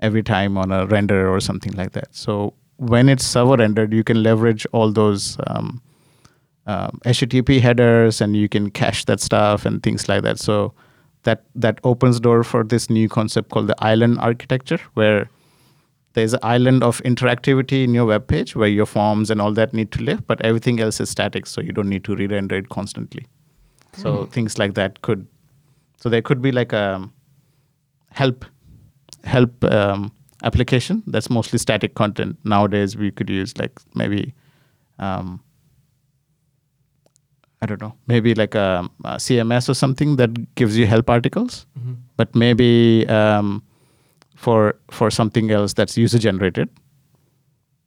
every 0.00 0.22
time 0.22 0.56
on 0.56 0.70
a 0.70 0.86
renderer 0.86 1.30
or 1.30 1.40
something 1.40 1.72
like 1.72 1.92
that. 1.92 2.14
So 2.14 2.54
when 2.76 3.08
it's 3.08 3.24
server 3.24 3.56
rendered, 3.56 3.92
you 3.92 4.04
can 4.04 4.22
leverage 4.22 4.66
all 4.72 4.92
those 4.92 5.36
um, 5.48 5.82
um, 6.66 7.00
HTTP 7.04 7.60
headers, 7.60 8.20
and 8.20 8.36
you 8.36 8.48
can 8.48 8.70
cache 8.70 9.04
that 9.06 9.20
stuff 9.20 9.66
and 9.66 9.82
things 9.82 10.08
like 10.08 10.22
that. 10.22 10.38
So 10.38 10.72
that 11.24 11.44
that 11.56 11.80
opens 11.82 12.20
door 12.20 12.44
for 12.44 12.62
this 12.62 12.88
new 12.88 13.08
concept 13.08 13.50
called 13.50 13.66
the 13.66 13.84
island 13.84 14.18
architecture, 14.20 14.80
where 14.94 15.28
there's 16.14 16.34
an 16.34 16.40
island 16.42 16.82
of 16.82 17.00
interactivity 17.02 17.84
in 17.84 17.94
your 17.94 18.04
web 18.06 18.26
page 18.26 18.54
where 18.54 18.68
your 18.68 18.86
forms 18.86 19.30
and 19.30 19.40
all 19.40 19.52
that 19.52 19.72
need 19.72 19.90
to 19.92 20.02
live, 20.02 20.26
but 20.26 20.40
everything 20.42 20.80
else 20.80 21.00
is 21.00 21.10
static, 21.10 21.46
so 21.46 21.60
you 21.60 21.72
don't 21.72 21.88
need 21.88 22.04
to 22.04 22.14
re-render 22.14 22.56
it 22.56 22.68
constantly. 22.68 23.26
So 23.94 24.26
things 24.26 24.58
like 24.58 24.74
that 24.74 25.02
could, 25.02 25.26
so 25.98 26.08
there 26.08 26.22
could 26.22 26.40
be 26.42 26.52
like 26.52 26.72
a 26.72 27.08
help 28.10 28.44
help 29.24 29.64
um, 29.64 30.12
application 30.42 31.02
that's 31.06 31.30
mostly 31.30 31.58
static 31.58 31.94
content. 31.94 32.36
Nowadays, 32.44 32.96
we 32.96 33.10
could 33.10 33.30
use 33.30 33.56
like 33.58 33.78
maybe, 33.94 34.34
um, 34.98 35.40
I 37.60 37.66
don't 37.66 37.80
know, 37.80 37.94
maybe 38.06 38.34
like 38.34 38.54
a, 38.54 38.88
a 39.04 39.16
CMS 39.16 39.68
or 39.68 39.74
something 39.74 40.16
that 40.16 40.54
gives 40.56 40.76
you 40.76 40.86
help 40.86 41.08
articles, 41.08 41.66
but 42.16 42.34
maybe 42.34 43.06
um, 43.08 43.62
for 44.42 44.74
for 44.90 45.10
something 45.10 45.50
else 45.50 45.72
that's 45.74 45.96
user 45.96 46.18
generated, 46.18 46.68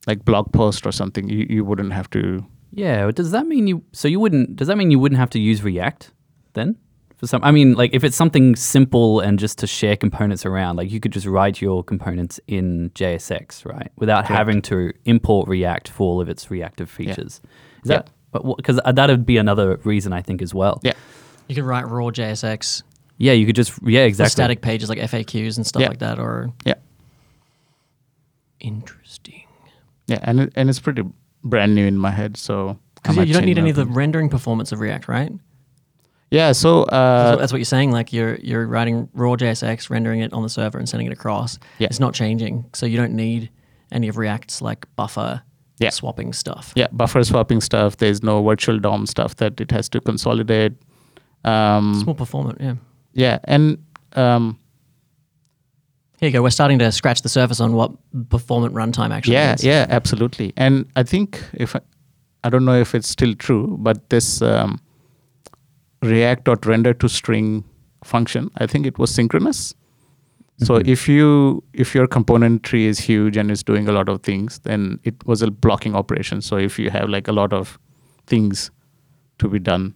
like 0.07 0.23
blog 0.23 0.51
post 0.53 0.85
or 0.87 0.91
something, 0.91 1.29
you, 1.29 1.45
you 1.49 1.65
wouldn't 1.65 1.91
have 1.93 2.09
to. 2.11 2.45
Yeah. 2.71 3.11
Does 3.11 3.31
that 3.31 3.45
mean 3.47 3.67
you? 3.67 3.83
So 3.91 4.07
you 4.07 4.19
wouldn't? 4.19 4.55
Does 4.55 4.67
that 4.69 4.77
mean 4.77 4.89
you 4.91 4.99
wouldn't 4.99 5.19
have 5.19 5.29
to 5.31 5.39
use 5.39 5.61
React 5.63 6.11
then? 6.53 6.77
For 7.17 7.27
some, 7.27 7.41
I 7.45 7.51
mean, 7.51 7.75
like 7.75 7.93
if 7.93 8.03
it's 8.03 8.15
something 8.17 8.55
simple 8.57 9.21
and 9.21 9.39
just 9.39 9.57
to 9.59 9.67
share 9.67 9.95
components 9.95 10.45
around, 10.45 10.75
like 10.75 10.91
you 10.91 10.99
could 10.99 11.13
just 11.13 11.25
write 11.25 11.61
your 11.61 11.81
components 11.83 12.41
in 12.47 12.89
JSX, 12.93 13.65
right, 13.65 13.89
without 13.95 14.25
Correct. 14.25 14.37
having 14.37 14.61
to 14.63 14.91
import 15.05 15.47
React 15.47 15.87
for 15.89 16.03
all 16.03 16.19
of 16.21 16.27
its 16.29 16.51
reactive 16.51 16.89
features. 16.89 17.39
Is 17.85 17.91
Yeah. 17.91 17.97
that? 17.97 18.09
But 18.31 18.57
because 18.57 18.81
uh, 18.83 18.91
that 18.91 19.09
would 19.09 19.25
be 19.25 19.37
another 19.37 19.77
reason 19.85 20.11
I 20.11 20.21
think 20.21 20.41
as 20.41 20.53
well. 20.53 20.79
Yeah. 20.83 20.91
You 21.47 21.55
could 21.55 21.63
write 21.63 21.87
raw 21.87 22.07
JSX 22.11 22.83
Yeah, 23.17 23.33
you 23.33 23.45
could 23.45 23.55
just 23.55 23.73
yeah 23.83 24.01
exactly. 24.01 24.29
static 24.31 24.61
pages 24.61 24.89
like 24.89 24.99
FAQs 24.99 25.57
and 25.57 25.65
stuff 25.65 25.81
Yeah. 25.81 25.87
like 25.89 25.99
that, 25.99 26.19
or 26.19 26.51
Yeah. 26.65 26.75
interesting. 28.59 29.43
Yeah, 30.07 30.19
and 30.23 30.39
it, 30.41 30.53
and 30.55 30.69
it's 30.69 30.79
pretty 30.79 31.03
brand 31.43 31.75
new 31.75 31.85
in 31.85 31.97
my 31.97 32.11
head, 32.11 32.37
so. 32.37 32.77
Because 32.95 33.17
yeah, 33.17 33.23
you 33.23 33.33
don't 33.33 33.45
need 33.45 33.57
any 33.57 33.69
of 33.69 33.75
the 33.75 33.85
rendering 33.85 34.29
performance 34.29 34.71
of 34.71 34.79
React, 34.79 35.07
right? 35.07 35.31
Yeah, 36.31 36.51
so 36.53 36.81
That's, 36.81 36.93
uh, 36.93 37.29
what, 37.31 37.39
that's 37.39 37.51
what 37.53 37.59
you're 37.59 37.65
saying. 37.65 37.91
Like 37.91 38.11
you're 38.11 38.35
you're 38.37 38.65
writing 38.65 39.07
raw 39.13 39.35
JSX, 39.35 39.89
rendering 39.89 40.21
it 40.21 40.33
on 40.33 40.41
the 40.43 40.49
server, 40.49 40.77
and 40.79 40.89
sending 40.89 41.07
it 41.07 41.13
across. 41.13 41.59
Yeah. 41.77 41.87
It's 41.89 41.99
not 41.99 42.13
changing, 42.15 42.65
so 42.73 42.85
you 42.85 42.97
don't 42.97 43.13
need 43.13 43.51
any 43.91 44.07
of 44.07 44.17
React's 44.17 44.61
like 44.61 44.87
buffer 44.95 45.43
Yeah. 45.79 45.91
swapping 45.91 46.33
stuff. 46.33 46.73
yeah, 46.75 46.87
buffer 46.91 47.23
swapping 47.23 47.61
stuff. 47.61 47.97
There's 47.97 48.23
no 48.23 48.43
virtual 48.43 48.79
DOM 48.79 49.05
stuff 49.05 49.35
that 49.37 49.61
it 49.61 49.71
has 49.71 49.87
to 49.89 50.01
consolidate. 50.01 50.73
Um, 51.43 51.93
It's 51.95 52.05
more 52.05 52.15
performant. 52.15 52.57
Yeah. 52.59 52.75
Yeah, 53.15 53.39
and 53.45 53.77
um, 54.13 54.57
Here 56.19 56.29
you 56.29 56.33
go. 56.33 56.41
We're 56.43 56.49
starting 56.51 56.79
to 56.79 56.91
scratch 56.91 57.21
the 57.23 57.29
surface 57.29 57.59
on 57.59 57.73
what 57.73 57.91
performant 58.29 58.73
runtime 58.75 59.11
actually 59.11 59.33
yeah, 59.35 59.47
means. 59.49 59.63
yeah, 59.63 59.85
absolutely. 59.89 60.53
And 60.57 60.85
I 60.95 61.03
think 61.03 61.41
if 61.53 61.75
I, 61.75 61.81
I 62.43 62.49
don't 62.49 62.63
know 62.65 62.79
if 62.79 62.93
it's 62.95 63.09
still 63.09 63.33
true, 63.35 63.75
but 63.79 64.09
this 64.09 64.41
um, 64.41 64.79
React 66.01 66.43
dot 66.45 66.65
render 66.65 66.93
to 66.93 67.09
string 67.09 67.63
function, 68.03 68.49
I 68.57 68.67
think 68.67 68.85
it 68.85 68.99
was 68.99 69.09
synchronous. 69.11 69.73
So 70.59 70.75
Mhm. 70.79 70.87
if 70.87 71.07
you 71.09 71.63
if 71.73 71.93
your 71.95 72.07
component 72.07 72.63
tree 72.63 72.85
is 72.87 72.99
huge 72.99 73.35
and 73.35 73.51
is 73.51 73.61
doing 73.63 73.89
a 73.89 73.91
lot 73.91 74.07
of 74.07 74.21
things, 74.21 74.59
then 74.59 74.99
it 75.03 75.15
was 75.25 75.41
a 75.41 75.51
blocking 75.51 75.95
operation. 75.95 76.41
So 76.41 76.57
if 76.57 76.79
you 76.79 76.89
have 76.91 77.09
like 77.09 77.27
a 77.27 77.33
lot 77.33 77.51
of 77.51 77.77
things 78.27 78.71
to 79.39 79.49
be 79.49 79.59
done 79.59 79.93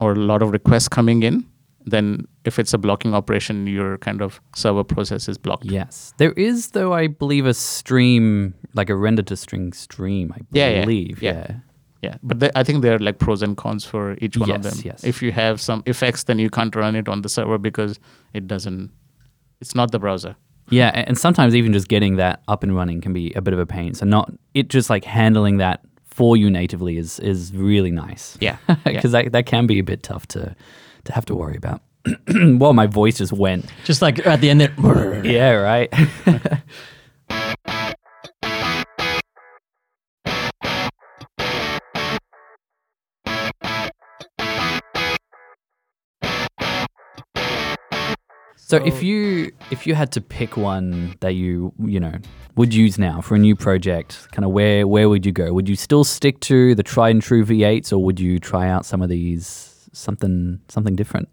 or 0.00 0.12
a 0.12 0.16
lot 0.32 0.42
of 0.42 0.50
requests 0.50 0.88
coming 0.88 1.22
in, 1.22 1.46
then 1.86 2.26
if 2.44 2.58
it's 2.58 2.72
a 2.72 2.78
blocking 2.78 3.14
operation, 3.14 3.66
your 3.66 3.98
kind 3.98 4.22
of 4.22 4.40
server 4.54 4.84
process 4.84 5.28
is 5.28 5.36
blocked. 5.38 5.64
Yes. 5.66 6.14
There 6.18 6.32
is, 6.32 6.70
though, 6.70 6.92
I 6.92 7.08
believe, 7.08 7.46
a 7.46 7.54
stream, 7.54 8.54
like 8.74 8.90
a 8.90 8.96
render 8.96 9.22
to 9.22 9.36
string 9.36 9.72
stream, 9.72 10.32
I 10.34 10.40
Yeah, 10.52 10.68
yeah, 10.70 10.80
believe. 10.82 11.22
yeah. 11.22 11.56
Yeah, 12.02 12.16
but 12.22 12.38
there, 12.40 12.50
I 12.54 12.62
think 12.64 12.82
there 12.82 12.96
are 12.96 12.98
like 12.98 13.18
pros 13.18 13.40
and 13.42 13.56
cons 13.56 13.86
for 13.86 14.16
each 14.20 14.36
one 14.36 14.50
of 14.50 14.62
them. 14.62 14.74
yes. 14.84 15.04
If 15.04 15.22
you 15.22 15.32
have 15.32 15.58
some 15.58 15.82
effects, 15.86 16.24
then 16.24 16.38
you 16.38 16.50
can't 16.50 16.74
run 16.76 16.96
it 16.96 17.08
on 17.08 17.22
the 17.22 17.30
server 17.30 17.56
because 17.56 17.98
it 18.34 18.46
doesn't. 18.46 18.90
It's 19.62 19.74
not 19.74 19.90
the 19.90 19.98
browser. 19.98 20.36
Yeah, 20.68 20.90
and 20.94 21.16
sometimes 21.16 21.54
even 21.54 21.72
just 21.72 21.88
getting 21.88 22.16
that 22.16 22.42
up 22.46 22.62
and 22.62 22.76
running 22.76 23.00
can 23.00 23.14
be 23.14 23.32
a 23.32 23.40
bit 23.40 23.54
of 23.54 23.60
a 23.60 23.64
pain. 23.64 23.94
So 23.94 24.04
not 24.04 24.30
it 24.52 24.68
just 24.68 24.90
like 24.90 25.04
handling 25.06 25.56
that 25.58 25.80
for 26.04 26.36
you 26.36 26.50
natively 26.50 26.98
is 26.98 27.20
is 27.20 27.54
really 27.54 27.90
nice. 27.90 28.36
Yeah, 28.38 28.58
because 28.84 29.12
that 29.12 29.32
that 29.32 29.46
can 29.46 29.66
be 29.66 29.78
a 29.78 29.82
bit 29.84 30.02
tough 30.02 30.26
to 30.28 30.54
to 31.04 31.12
have 31.12 31.24
to 31.26 31.34
worry 31.34 31.56
about. 31.56 31.82
well, 32.28 32.72
my 32.72 32.86
voice 32.86 33.18
just 33.18 33.32
went. 33.32 33.66
Just 33.84 34.02
like 34.02 34.24
at 34.26 34.40
the 34.40 34.50
end 34.50 34.60
there. 34.60 35.24
Yeah, 35.24 35.52
right. 35.52 35.92
So 48.66 48.78
if 48.78 49.02
you 49.02 49.52
if 49.70 49.86
you 49.86 49.94
had 49.94 50.10
to 50.12 50.20
pick 50.22 50.56
one 50.56 51.14
that 51.20 51.34
you 51.34 51.72
you 51.84 52.00
know 52.00 52.14
would 52.56 52.72
use 52.72 52.98
now 52.98 53.20
for 53.20 53.34
a 53.34 53.38
new 53.38 53.54
project, 53.54 54.26
kind 54.32 54.44
of 54.44 54.52
where 54.52 54.88
where 54.88 55.08
would 55.08 55.26
you 55.26 55.32
go? 55.32 55.52
Would 55.52 55.68
you 55.68 55.76
still 55.76 56.02
stick 56.02 56.40
to 56.40 56.74
the 56.74 56.82
tried 56.82 57.10
and 57.10 57.22
true 57.22 57.44
V8s, 57.44 57.92
or 57.92 57.98
would 57.98 58.18
you 58.18 58.38
try 58.38 58.68
out 58.68 58.86
some 58.86 59.02
of 59.02 59.10
these 59.10 59.73
something 59.94 60.60
something 60.68 60.96
different? 60.96 61.28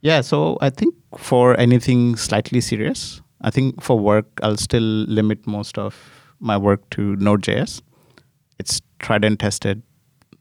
Yeah, 0.00 0.20
so 0.20 0.58
I 0.60 0.70
think 0.70 0.94
for 1.16 1.58
anything 1.58 2.16
slightly 2.16 2.60
serious, 2.60 3.22
I 3.40 3.50
think 3.50 3.82
for 3.82 3.98
work, 3.98 4.26
I'll 4.42 4.56
still 4.56 4.82
limit 4.82 5.46
most 5.46 5.78
of 5.78 5.96
my 6.40 6.56
work 6.56 6.88
to 6.90 7.16
Node.js. 7.16 7.80
It's 8.58 8.80
tried 8.98 9.24
and 9.24 9.40
tested, 9.40 9.82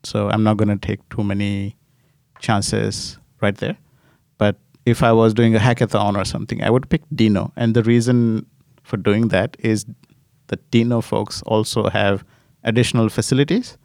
so 0.03 0.29
I'm 0.29 0.43
not 0.43 0.57
going 0.57 0.67
to 0.67 0.87
take 0.87 1.07
too 1.09 1.23
many 1.23 1.77
chances 2.39 3.17
right 3.41 3.55
there. 3.55 3.77
But 4.37 4.57
if 4.85 5.01
I 5.01 5.13
was 5.13 5.33
doing 5.33 5.55
a 5.55 5.59
hackathon 5.59 6.17
or 6.17 6.25
something, 6.25 6.61
I 6.61 6.69
would 6.69 6.89
pick 6.89 7.01
Deno. 7.13 7.51
And 7.55 7.73
the 7.73 7.83
reason 7.83 8.45
for 8.83 8.97
doing 8.97 9.29
that 9.29 9.55
is 9.59 9.85
that 10.47 10.69
Deno 10.71 11.01
folks 11.01 11.41
also 11.43 11.89
have 11.89 12.25
additional 12.63 13.09
facilities. 13.09 13.77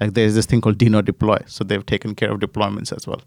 Like 0.00 0.14
there's 0.14 0.34
this 0.34 0.46
thing 0.46 0.60
called 0.60 0.78
Deno 0.78 1.04
Deploy, 1.04 1.38
so 1.46 1.64
they've 1.64 1.84
taken 1.86 2.14
care 2.14 2.30
of 2.30 2.40
deployments 2.40 2.92
as 2.94 3.06
well 3.06 3.22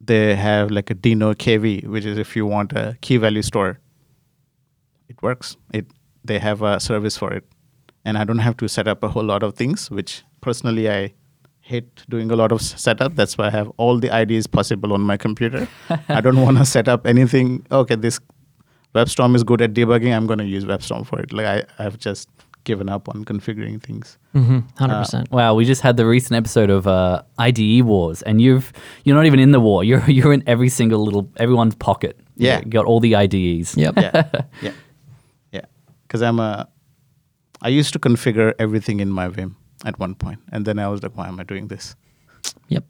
they 0.00 0.34
have 0.34 0.70
like 0.70 0.90
a 0.90 0.94
Deno 0.94 1.34
KV, 1.34 1.86
which 1.86 2.04
is 2.04 2.18
if 2.18 2.36
you 2.36 2.46
want 2.46 2.72
a 2.72 2.96
key 3.00 3.16
value 3.16 3.42
store, 3.42 3.78
it 5.08 5.22
works. 5.22 5.56
It 5.72 5.86
they 6.24 6.38
have 6.38 6.62
a 6.62 6.78
service 6.80 7.16
for 7.16 7.32
it, 7.32 7.44
and 8.04 8.18
I 8.18 8.24
don't 8.24 8.38
have 8.38 8.56
to 8.58 8.68
set 8.68 8.88
up 8.88 9.02
a 9.02 9.08
whole 9.08 9.24
lot 9.24 9.42
of 9.42 9.54
things. 9.54 9.90
Which 9.90 10.22
personally 10.40 10.90
I 10.90 11.14
hate 11.60 12.04
doing 12.08 12.30
a 12.30 12.36
lot 12.36 12.52
of 12.52 12.62
setup. 12.62 13.14
That's 13.14 13.36
why 13.36 13.46
I 13.46 13.50
have 13.50 13.70
all 13.76 13.98
the 13.98 14.14
IDs 14.20 14.46
possible 14.46 14.92
on 14.92 15.02
my 15.02 15.16
computer. 15.16 15.68
I 16.08 16.20
don't 16.20 16.40
want 16.40 16.58
to 16.58 16.64
set 16.64 16.88
up 16.88 17.06
anything. 17.06 17.66
Okay, 17.70 17.96
this 17.96 18.20
WebStorm 18.94 19.36
is 19.36 19.44
good 19.44 19.60
at 19.60 19.74
debugging. 19.74 20.16
I'm 20.16 20.26
going 20.26 20.38
to 20.38 20.46
use 20.46 20.64
WebStorm 20.64 21.06
for 21.06 21.20
it. 21.20 21.32
Like 21.32 21.46
I, 21.46 21.84
I've 21.84 21.98
just 21.98 22.28
given 22.68 22.90
up 22.90 23.08
on 23.08 23.24
configuring 23.24 23.82
things. 23.82 24.18
Mm-hmm. 24.34 24.58
100%. 24.76 25.30
Wow, 25.30 25.54
we 25.54 25.64
just 25.64 25.80
had 25.80 25.96
the 25.96 26.04
recent 26.04 26.36
episode 26.36 26.68
of 26.68 26.86
uh, 26.86 27.22
IDE 27.38 27.82
wars, 27.82 28.20
and 28.22 28.42
you've 28.42 28.72
you're 29.04 29.16
not 29.16 29.24
even 29.24 29.40
in 29.40 29.52
the 29.52 29.58
war. 29.58 29.82
You're 29.88 30.04
you're 30.10 30.34
in 30.34 30.44
every 30.46 30.68
single 30.68 31.02
little 31.02 31.24
everyone's 31.38 31.74
pocket. 31.74 32.20
Yeah. 32.36 32.60
you 32.60 32.66
got 32.66 32.84
all 32.84 33.00
the 33.00 33.16
IDEs. 33.16 33.74
yep. 33.76 33.94
yeah, 33.96 34.28
yeah, 34.62 34.72
yeah. 35.50 35.64
Because 36.02 36.20
I'm 36.22 36.38
a, 36.38 36.68
I 37.62 37.68
used 37.68 37.92
to 37.94 37.98
configure 37.98 38.52
everything 38.58 39.00
in 39.00 39.08
my 39.08 39.28
Vim 39.28 39.56
at 39.86 39.98
one 39.98 40.14
point, 40.14 40.40
and 40.52 40.66
then 40.66 40.78
I 40.78 40.88
was 40.88 41.02
like, 41.02 41.16
why 41.16 41.26
am 41.26 41.40
I 41.40 41.44
doing 41.44 41.68
this? 41.68 41.96
Yep. 42.68 42.84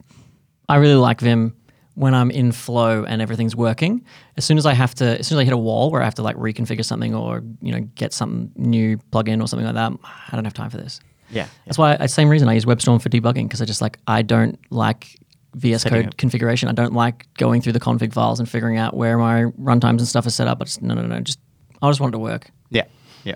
I 0.67 0.75
really 0.75 1.01
like 1.07 1.21
Vim 1.21 1.55
when 1.99 2.15
I'm 2.15 2.31
in 2.31 2.53
flow 2.53 3.03
and 3.03 3.21
everything's 3.21 3.57
working. 3.57 4.05
As 4.37 4.45
soon 4.45 4.57
as 4.57 4.65
I 4.65 4.73
have 4.73 4.95
to, 4.95 5.19
as 5.19 5.27
soon 5.27 5.37
as 5.37 5.41
I 5.41 5.43
hit 5.43 5.51
a 5.51 5.57
wall 5.57 5.91
where 5.91 6.01
I 6.01 6.05
have 6.05 6.15
to 6.15 6.23
like 6.23 6.37
reconfigure 6.37 6.85
something 6.85 7.13
or 7.13 7.43
you 7.61 7.73
know 7.73 7.81
get 7.95 8.13
some 8.13 8.51
new 8.55 8.97
plugin 9.11 9.43
or 9.43 9.47
something 9.49 9.65
like 9.65 9.75
that, 9.75 9.91
I 10.31 10.35
don't 10.35 10.45
have 10.45 10.53
time 10.53 10.69
for 10.69 10.77
this. 10.77 11.01
Yeah, 11.29 11.47
That's 11.65 11.77
why, 11.77 11.97
I, 11.99 12.05
same 12.05 12.29
reason 12.29 12.47
I 12.47 12.53
use 12.53 12.63
WebStorm 12.63 13.01
for 13.01 13.09
debugging 13.09 13.43
because 13.43 13.61
I 13.61 13.65
just 13.65 13.81
like 13.81 13.99
I 14.07 14.21
don't 14.21 14.57
like 14.71 15.19
VS 15.55 15.81
Setting 15.81 16.03
Code 16.03 16.07
up. 16.07 16.17
configuration. 16.17 16.69
I 16.69 16.71
don't 16.71 16.93
like 16.93 17.27
going 17.33 17.61
through 17.61 17.73
the 17.73 17.81
config 17.81 18.13
files 18.13 18.39
and 18.39 18.47
figuring 18.49 18.77
out 18.77 18.95
where 18.95 19.17
my 19.17 19.43
runtimes 19.59 19.99
and 19.99 20.07
stuff 20.07 20.25
are 20.25 20.31
set 20.31 20.47
up. 20.47 20.61
I 20.61 20.63
just 20.63 20.81
no 20.81 20.93
no 20.93 21.05
no 21.05 21.19
just 21.19 21.39
I 21.81 21.89
just 21.89 21.99
want 21.99 22.13
it 22.13 22.17
to 22.17 22.19
work. 22.19 22.49
yeah, 22.69 22.85
yeah. 23.25 23.35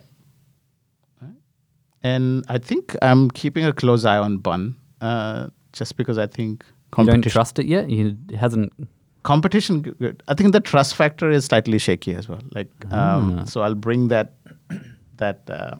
And 2.02 2.46
I 2.48 2.60
think 2.60 2.96
I'm 3.02 3.30
keeping 3.30 3.66
a 3.66 3.74
close 3.74 4.06
eye 4.06 4.18
on 4.18 4.38
Bun, 4.38 4.78
uh, 5.02 5.50
just 5.74 5.98
because 5.98 6.18
I 6.18 6.28
think 6.28 6.66
You 6.98 7.06
don't 7.06 7.28
trust 7.32 7.60
it 7.60 7.66
yet. 7.66 7.90
You, 7.90 8.18
it 8.30 8.36
hasn't. 8.36 8.72
competition. 9.24 9.96
I 10.28 10.34
think 10.34 10.52
the 10.54 10.60
trust 10.60 10.96
factor 10.96 11.30
is 11.32 11.46
slightly 11.46 11.80
shaky 11.80 12.14
as 12.16 12.28
well. 12.28 12.42
Like, 12.54 12.70
um, 12.92 13.40
Ah. 13.40 13.44
so 13.46 13.62
I'll 13.62 13.76
bring 13.76 14.10
that. 14.10 14.34
That 15.18 15.50
uh, 15.50 15.76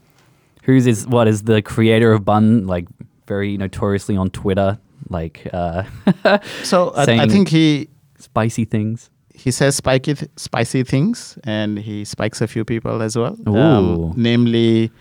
Who's 0.64 0.88
is 0.88 1.06
what 1.08 1.28
is 1.28 1.44
the 1.44 1.62
creator 1.62 2.14
of 2.14 2.24
Bun? 2.24 2.68
Like 2.68 2.88
very 3.28 3.58
notoriously 3.58 4.16
on 4.16 4.30
Twitter, 4.30 4.78
like 5.10 5.48
uh, 5.54 5.84
so 6.64 6.92
I, 6.96 7.04
I 7.24 7.28
think 7.28 7.50
he 7.50 7.90
spicy 8.20 8.66
things. 8.66 9.10
he 9.36 9.52
says 9.52 9.76
spiky 9.76 10.14
th- 10.14 10.32
spicy 10.38 10.84
things 10.84 11.38
and 11.44 11.80
he 11.80 12.06
spikes 12.06 12.40
a 12.42 12.48
few 12.48 12.64
people 12.64 13.02
as 13.02 13.18
well 13.18 13.36
um, 13.48 14.14
namely 14.16 14.92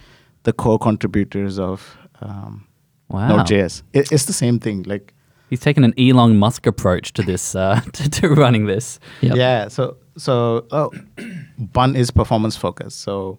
the 0.45 0.53
core 0.53 0.79
contributors 0.79 1.59
of 1.59 1.97
um, 2.23 2.67
Wow, 3.09 3.29
node.js 3.37 3.83
it, 3.93 4.11
it's 4.11 4.25
the 4.25 4.33
same 4.33 4.59
thing 4.59 4.83
like 4.85 5.13
he's 5.53 5.61
taken 5.61 5.85
an 5.85 5.93
Elon 5.99 6.39
Musk 6.39 6.67
approach 6.67 7.13
to 7.13 7.23
this 7.23 7.55
uh, 7.55 7.79
to, 7.93 8.09
to 8.09 8.29
running 8.31 8.65
this. 8.65 8.99
Yep. 9.21 9.37
yeah 9.37 9.69
so 9.69 9.99
so 10.17 10.67
oh, 10.71 10.91
bun 11.59 11.95
is 11.95 12.11
performance 12.11 12.57
focused 12.57 13.01
so 13.01 13.39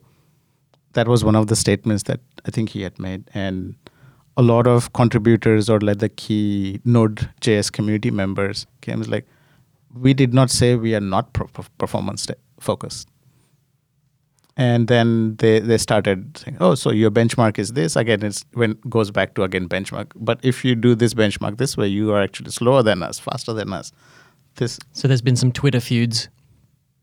that 0.94 1.08
was 1.08 1.24
one 1.24 1.36
of 1.36 1.48
the 1.48 1.56
statements 1.56 2.04
that 2.04 2.20
i 2.48 2.52
think 2.52 2.70
he 2.70 2.82
had 2.82 2.98
made 3.00 3.30
and 3.34 3.76
a 4.38 4.42
lot 4.42 4.66
of 4.68 4.92
contributors 4.94 5.70
or 5.70 5.80
like 5.80 6.00
the 6.00 6.10
key 6.10 6.80
node.js 6.84 7.72
community 7.72 8.12
members 8.12 8.66
came 8.82 9.02
like 9.04 9.28
we 9.94 10.14
did 10.14 10.34
not 10.34 10.50
say 10.50 10.76
we 10.76 10.96
are 10.96 11.06
not 11.16 11.32
pro- 11.34 11.48
pro- 11.48 11.66
performance 11.78 12.24
sta- 12.24 12.42
focused 12.60 13.08
and 14.56 14.88
then 14.88 15.36
they, 15.38 15.60
they 15.60 15.78
started 15.78 16.38
saying 16.38 16.58
oh 16.60 16.76
so 16.76 16.92
your 16.92 17.10
benchmark 17.10 17.58
is 17.58 17.74
this 17.74 17.96
again 17.96 18.24
it's 18.24 18.46
when 18.54 18.74
goes 18.90 19.10
back 19.12 19.34
to 19.34 19.44
again 19.44 19.68
benchmark 19.68 20.12
but 20.16 20.40
if 20.44 20.64
you 20.64 20.76
do 20.76 20.94
this 20.96 21.14
benchmark 21.14 21.58
this 21.58 21.76
way 21.76 21.88
you 21.88 22.12
are 22.14 22.22
actually 22.22 22.52
slower 22.52 22.84
than 22.84 23.02
us 23.02 23.18
faster 23.20 23.54
than 23.54 23.74
us 23.74 23.92
this 24.56 24.80
So 24.92 25.08
there's 25.08 25.24
been 25.24 25.36
some 25.36 25.52
Twitter 25.52 25.80
feuds. 25.80 26.30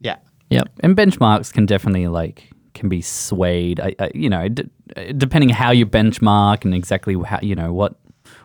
yeah 0.00 0.16
Yep. 0.50 0.68
And 0.80 0.96
benchmarks 0.96 1.52
can 1.52 1.64
definitely 1.66 2.08
like 2.08 2.50
can 2.74 2.88
be 2.88 3.00
swayed. 3.00 3.78
I, 3.80 3.94
I, 4.00 4.10
you 4.14 4.28
know, 4.28 4.48
d- 4.48 4.68
depending 5.16 5.48
how 5.50 5.70
you 5.70 5.86
benchmark 5.86 6.64
and 6.64 6.74
exactly 6.74 7.14
how 7.24 7.38
you 7.40 7.54
know 7.54 7.72
what 7.72 7.94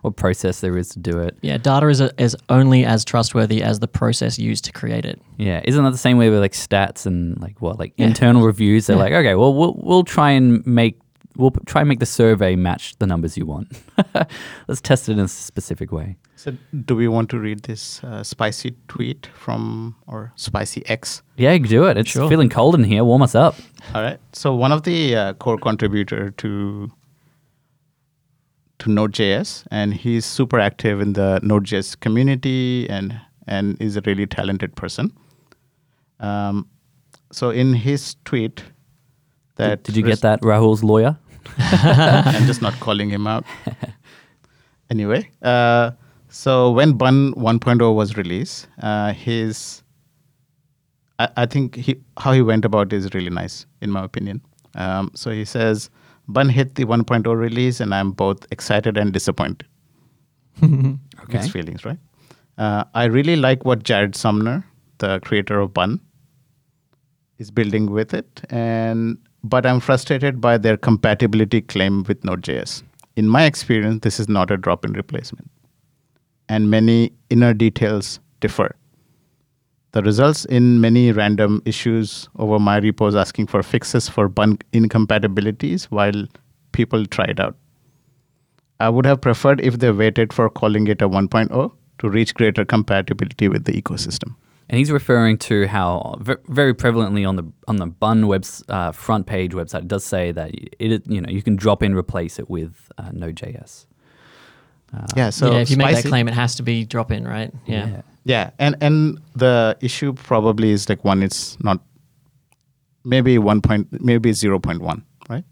what 0.06 0.16
process 0.16 0.62
there 0.62 0.78
is 0.78 0.90
to 0.90 1.00
do 1.00 1.20
it. 1.20 1.38
Yeah, 1.42 1.58
data 1.58 1.88
is, 1.88 2.00
a, 2.02 2.10
is 2.22 2.36
only 2.50 2.86
as 2.86 3.04
trustworthy 3.04 3.62
as 3.62 3.80
the 3.80 3.88
process 3.88 4.40
used 4.40 4.64
to 4.66 4.72
create 4.72 5.04
it. 5.06 5.20
Yeah, 5.38 5.62
isn't 5.66 5.84
that 5.84 5.92
the 5.92 5.98
same 5.98 6.18
way 6.18 6.30
with 6.30 6.40
like 6.40 6.54
stats 6.54 7.06
and 7.06 7.40
like 7.42 7.62
what 7.62 7.78
like 7.80 7.94
Yeah. 7.98 8.08
internal 8.08 8.44
reviews? 8.44 8.88
They're 8.88 8.96
Yeah. 8.98 9.04
like, 9.04 9.14
okay, 9.14 9.36
well, 9.36 9.54
we'll 9.54 9.76
we'll 9.78 10.04
try 10.04 10.32
and 10.32 10.66
make 10.66 11.00
we'll 11.38 11.52
try 11.66 11.82
and 11.82 11.90
make 11.90 12.00
the 12.00 12.06
survey 12.06 12.56
match 12.56 12.96
the 13.00 13.08
numbers 13.08 13.36
you 13.38 13.46
want. 13.46 13.68
Let's 14.68 14.82
test 14.82 15.10
it 15.10 15.14
in 15.14 15.20
a 15.20 15.28
specific 15.28 15.92
way. 15.92 16.16
So, 16.38 16.54
do 16.86 16.96
we 16.96 17.08
want 17.08 17.30
to 17.32 17.40
read 17.40 17.64
this 17.64 18.04
uh, 18.04 18.24
spicy 18.24 18.76
tweet 18.88 19.28
from 19.34 19.96
or 20.08 20.32
spicy 20.36 20.86
X? 20.88 21.24
Yeah, 21.38 21.52
you 21.54 21.60
can 21.62 21.70
do 21.70 21.86
it. 21.86 21.98
It's 21.98 22.10
Sure. 22.12 22.30
feeling 22.30 22.50
cold 22.50 22.76
in 22.76 22.84
here. 22.84 23.04
Warm 23.04 23.22
us 23.22 23.36
up. 23.36 23.56
All 23.94 24.02
right. 24.02 24.20
So, 24.34 24.54
one 24.56 24.72
of 24.72 24.84
the 24.84 25.16
uh, 25.16 25.34
core 25.34 25.58
contributor 25.58 26.32
to 26.32 26.92
to 28.80 28.92
Node.js, 28.92 29.66
and 29.72 29.94
he's 29.94 30.26
super 30.26 30.60
active 30.60 31.02
in 31.02 31.14
the 31.14 31.40
Node.js 31.44 32.00
community, 32.00 32.90
and 32.90 33.20
and 33.48 33.82
is 33.82 33.96
a 33.96 34.02
really 34.02 34.26
talented 34.26 34.76
person. 34.76 35.12
Um, 36.20 36.68
so, 37.32 37.50
in 37.50 37.74
his 37.74 38.16
tweet, 38.26 38.64
that 39.56 39.84
Did 39.84 39.96
you 39.96 40.04
get 40.04 40.22
that, 40.22 40.42
Rahul's 40.42 40.84
lawyer? 40.84 41.18
I'm 41.58 42.46
just 42.46 42.62
not 42.62 42.74
calling 42.80 43.10
him 43.10 43.28
out. 43.28 43.46
anyway, 44.90 45.30
uh, 45.42 45.92
so 46.30 46.72
when 46.72 46.94
Bun 46.94 47.34
1.0 47.36 47.96
was 47.96 48.18
released, 48.18 48.68
uh, 48.82 49.14
his 49.14 49.84
I, 51.20 51.30
I 51.38 51.46
think 51.46 51.76
he, 51.76 52.02
how 52.18 52.32
he 52.34 52.42
went 52.42 52.66
about 52.66 52.94
is 52.94 53.14
really 53.14 53.30
nice, 53.30 53.66
in 53.82 53.92
my 53.92 54.04
opinion. 54.04 54.42
Um, 54.76 55.12
so 55.16 55.32
he 55.32 55.46
says, 55.46 55.90
Bun 56.28 56.50
hit 56.50 56.76
the 56.76 56.86
1.0 56.86 57.38
release, 57.38 57.80
and 57.80 57.94
I'm 57.94 58.12
both 58.12 58.46
excited 58.52 58.98
and 58.98 59.14
disappointed. 59.14 59.68
Okay. 61.24 61.38
Mixed 61.38 61.52
feelings, 61.52 61.86
right? 61.86 61.98
Uh, 62.58 62.84
I 62.94 63.06
really 63.06 63.36
like 63.36 63.66
what 63.66 63.84
Jarred 63.84 64.16
Sumner, 64.16 64.64
the 65.00 65.20
creator 65.22 65.60
of 65.60 65.74
Bun, 65.74 66.00
is 67.40 67.50
building 67.50 67.90
with 67.92 68.14
it, 68.14 68.42
and 68.50 69.18
but 69.44 69.66
I'm 69.66 69.80
frustrated 69.80 70.40
by 70.40 70.58
their 70.58 70.78
compatibility 70.78 71.62
claim 71.62 72.04
with 72.04 72.24
Node.js. 72.24 72.84
In 73.16 73.28
my 73.28 73.46
experience, 73.46 74.02
this 74.02 74.20
is 74.20 74.30
not 74.30 74.52
a 74.52 74.58
drop-in 74.58 74.94
replacement, 74.94 75.50
and 76.48 76.70
many 76.70 77.12
inner 77.30 77.54
details 77.54 78.20
differ. 78.40 78.76
The 79.96 80.02
results 80.02 80.44
in 80.44 80.82
many 80.82 81.14
random 81.14 81.62
issues 81.64 82.28
over 82.36 82.60
my 82.60 82.80
repos 82.80 83.16
asking 83.16 83.48
for 83.48 83.64
fixes 83.64 84.10
for 84.10 84.28
bun 84.28 84.58
incompatibilities 84.74 85.86
while 85.90 86.26
people 86.74 87.06
try 87.06 87.24
it 87.24 87.40
out. 87.40 87.56
I 88.82 88.90
would 88.90 89.06
have 89.06 89.22
preferred 89.22 89.62
if 89.62 89.80
they 89.80 89.90
waited 89.92 90.34
for 90.34 90.50
calling 90.50 90.88
it 90.88 91.02
a 91.02 91.08
1.0 91.08 91.72
to 92.00 92.10
reach 92.10 92.34
greater 92.34 92.66
compatibility 92.66 93.48
with 93.48 93.64
the 93.64 93.82
ecosystem. 93.82 94.36
And 94.68 94.80
he's 94.80 94.92
referring 94.92 95.38
to 95.38 95.66
how 95.66 96.18
very 96.50 96.74
prevalently 96.74 97.26
on 97.26 97.38
the 97.38 97.46
on 97.70 97.78
the 97.78 97.86
Bun 97.86 98.28
web's 98.28 98.66
uh, 98.68 98.92
front 98.92 99.28
page 99.28 99.54
website 99.54 99.84
it 99.84 99.88
does 99.88 100.04
say 100.04 100.34
that 100.34 100.52
it 100.78 101.08
you 101.08 101.22
know 101.22 101.30
you 101.30 101.42
can 101.42 101.56
drop 101.56 101.82
in 101.82 101.96
replace 101.96 102.38
it 102.38 102.50
with 102.50 102.92
uh, 102.98 103.12
Node.js. 103.14 103.86
yeah, 105.16 105.30
so 105.30 105.52
yeah, 105.52 105.60
if 105.60 105.70
you 105.70 105.78
make 105.78 105.96
that 105.96 106.06
claim, 106.06 106.28
it 106.28 106.34
has 106.34 106.56
to 106.56 106.64
be 106.64 106.86
drop 106.86 107.12
in, 107.12 107.28
right? 107.28 107.52
Yeah. 107.66 108.02
Yeah, 108.24 108.50
and 108.58 108.76
and 108.82 109.20
the 109.36 109.78
issue 109.82 110.14
probably 110.14 110.72
is 110.72 110.90
like 110.90 111.06
one, 111.06 111.22
it's 111.22 111.58
not 111.64 111.80
maybe 113.04 113.38
one 113.38 113.62
point, 113.62 113.88
maybe 114.04 114.34
zero 114.34 114.58
point 114.60 114.82
one, 114.82 115.04
right? 115.30 115.44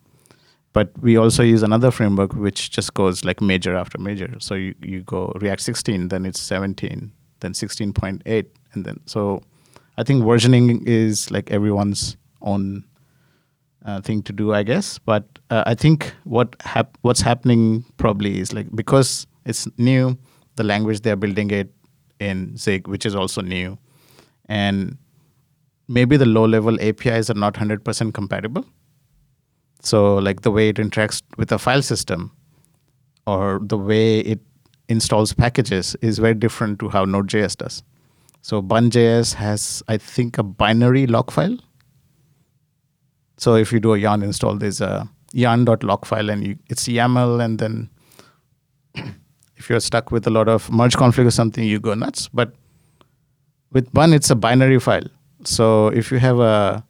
But 0.73 0.91
we 0.99 1.15
also 1.17 1.43
use 1.43 1.61
another 1.61 1.91
framework 1.91 2.33
which 2.33 2.71
just 2.71 2.95
goes 2.95 3.23
like 3.23 3.41
major 3.41 3.75
after 3.75 3.99
major. 3.99 4.35
So 4.39 4.55
you, 4.55 4.73
you 4.81 5.01
go 5.01 5.31
React 5.39 5.61
16, 5.61 6.07
then 6.07 6.25
it's 6.25 6.39
17, 6.39 7.11
then 7.41 7.53
16.8, 7.53 8.45
and 8.73 8.85
then 8.85 8.99
so 9.05 9.43
I 9.97 10.03
think 10.03 10.23
versioning 10.23 10.87
is 10.87 11.29
like 11.29 11.51
everyone's 11.51 12.17
own 12.41 12.85
uh, 13.85 14.01
thing 14.01 14.23
to 14.23 14.33
do, 14.33 14.51
I 14.53 14.63
guess. 14.63 14.97
But 14.97 15.25
uh, 15.51 15.63
I 15.67 15.75
think 15.75 16.13
what 16.23 16.55
hap- 16.61 16.97
what's 17.01 17.21
happening 17.21 17.85
probably 17.97 18.39
is 18.39 18.51
like 18.51 18.67
because 18.75 19.27
it's 19.45 19.67
new, 19.77 20.17
the 20.55 20.63
language 20.63 21.01
they're 21.01 21.15
building 21.15 21.51
it 21.51 21.73
in 22.19 22.55
Zig, 22.57 22.87
which 22.87 23.05
is 23.05 23.15
also 23.15 23.41
new, 23.41 23.77
and 24.47 24.97
maybe 25.87 26.17
the 26.17 26.25
low 26.25 26.45
level 26.45 26.79
APIs 26.81 27.29
are 27.29 27.35
not 27.35 27.55
100% 27.55 28.13
compatible. 28.13 28.65
So, 29.81 30.15
like 30.15 30.41
the 30.41 30.51
way 30.51 30.69
it 30.69 30.77
interacts 30.77 31.21
with 31.37 31.51
a 31.51 31.59
file 31.59 31.81
system 31.81 32.31
or 33.27 33.59
the 33.61 33.77
way 33.77 34.19
it 34.19 34.39
installs 34.87 35.33
packages 35.33 35.95
is 36.01 36.19
very 36.19 36.33
different 36.33 36.79
to 36.79 36.89
how 36.89 37.03
Node.js 37.03 37.57
does. 37.57 37.83
So, 38.41 38.61
Bun.js 38.61 39.33
has, 39.33 39.83
I 39.87 39.97
think, 39.97 40.37
a 40.37 40.43
binary 40.43 41.07
lock 41.07 41.31
file. 41.31 41.57
So, 43.37 43.55
if 43.55 43.73
you 43.73 43.79
do 43.81 43.93
a 43.93 43.97
yarn 43.97 44.23
install, 44.23 44.55
there's 44.55 44.79
a 44.79 45.09
yarn.lock 45.33 46.05
file 46.05 46.29
and 46.29 46.47
you, 46.47 46.57
it's 46.69 46.87
YAML, 46.87 47.43
and 47.43 47.59
then 47.59 47.89
if 49.63 49.69
you're 49.69 49.79
stuck 49.79 50.11
with 50.11 50.27
a 50.27 50.29
lot 50.29 50.47
of 50.49 50.69
merge 50.71 50.95
conflict 50.97 51.25
or 51.27 51.31
something, 51.31 51.63
you 51.63 51.79
go 51.79 51.93
nuts. 51.93 52.27
But 52.33 52.53
with 53.71 53.91
Bun, 53.93 54.13
it's 54.13 54.29
a 54.29 54.35
binary 54.35 54.79
file. 54.79 55.07
So, 55.45 55.87
if 55.87 56.11
you 56.11 56.19
have 56.19 56.39
a 56.39 56.83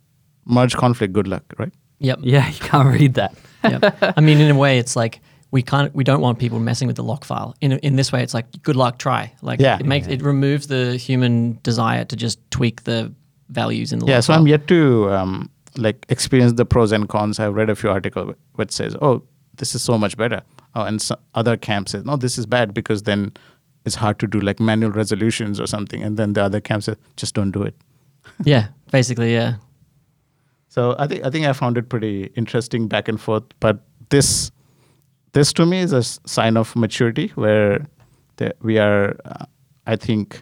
merge 0.46 0.76
conflict, 0.76 1.14
good 1.14 1.28
luck, 1.28 1.44
right? 1.58 1.72
Yep. 2.00 2.20
Yeah, 2.24 2.48
you 2.50 2.60
can't 2.60 2.90
read 3.00 3.14
that. 3.14 3.36
yep. 3.64 3.96
I 4.18 4.22
mean, 4.22 4.40
in 4.40 4.50
a 4.52 4.56
way, 4.56 4.78
it's 4.80 4.96
like 4.96 5.22
we 5.52 5.62
can't, 5.62 5.94
we 5.96 6.04
don't 6.04 6.20
want 6.22 6.40
people 6.40 6.60
messing 6.60 6.88
with 6.88 6.96
the 6.98 7.04
lock 7.04 7.24
file. 7.26 7.56
In 7.62 7.74
in 7.74 7.96
this 7.96 8.12
way, 8.12 8.24
it's 8.24 8.34
like 8.34 8.48
good 8.64 8.76
luck, 8.76 8.98
try. 8.98 9.32
Like 9.42 9.62
Yeah. 9.62 9.78
it 9.80 9.86
makes 9.86 10.08
it 10.08 10.22
removes 10.22 10.68
the 10.68 10.98
human 10.98 11.60
desire 11.64 12.06
to 12.06 12.16
just 12.16 12.40
tweak 12.52 12.84
the 12.84 13.14
values 13.50 13.94
in 13.94 14.00
the 14.00 14.06
lock. 14.06 14.10
Yeah, 14.10 14.16
log 14.18 14.24
so 14.24 14.34
file. 14.34 14.40
I'm 14.42 14.48
yet 14.48 14.68
to 14.68 14.80
um, 15.12 15.50
like 15.78 16.06
experience 16.10 16.54
the 16.54 16.66
pros 16.66 16.92
and 16.92 17.08
cons. 17.08 17.40
I've 17.40 17.54
read 17.56 17.70
a 17.70 17.76
few 17.76 17.90
articles 17.92 18.36
which 18.56 18.72
says, 18.72 18.96
"Oh, 19.02 19.22
this 19.58 19.76
is 19.76 19.82
so 19.84 19.98
much 19.98 20.18
better," 20.18 20.42
oh, 20.76 20.84
and 20.84 21.02
so 21.02 21.18
other 21.34 21.58
camp 21.58 21.90
says, 21.90 22.06
"No, 22.06 22.16
this 22.16 22.38
is 22.38 22.46
bad 22.46 22.74
because 22.74 23.04
then 23.04 23.32
it's 23.86 23.96
hard 23.96 24.20
to 24.20 24.28
do 24.28 24.40
like 24.40 24.60
manual 24.60 24.92
resolutions 24.92 25.60
or 25.60 25.68
something." 25.68 26.02
And 26.02 26.18
then 26.18 26.34
the 26.34 26.44
other 26.44 26.62
camp 26.62 26.84
says, 26.84 26.98
"Just 27.16 27.36
don't 27.36 27.52
do 27.52 27.64
it." 27.64 27.76
yeah, 28.44 28.68
basically, 28.92 29.34
yeah. 29.34 29.56
So 30.70 30.96
I 30.98 31.08
think 31.08 31.26
I 31.26 31.30
think 31.30 31.46
I 31.46 31.54
found 31.54 31.78
it 31.78 31.90
pretty 31.90 32.32
interesting 32.36 32.88
back 32.88 33.08
and 33.08 33.22
forth. 33.22 33.44
But 33.60 33.80
this 34.10 34.52
this 35.34 35.54
to 35.54 35.66
me 35.66 35.80
is 35.80 35.94
a 35.94 36.04
sign 36.04 36.58
of 36.58 36.76
maturity 36.76 37.32
where 37.36 37.86
the, 38.38 38.56
we 38.62 38.78
are, 38.78 39.16
uh, 39.26 39.46
I 39.86 39.96
think, 39.96 40.42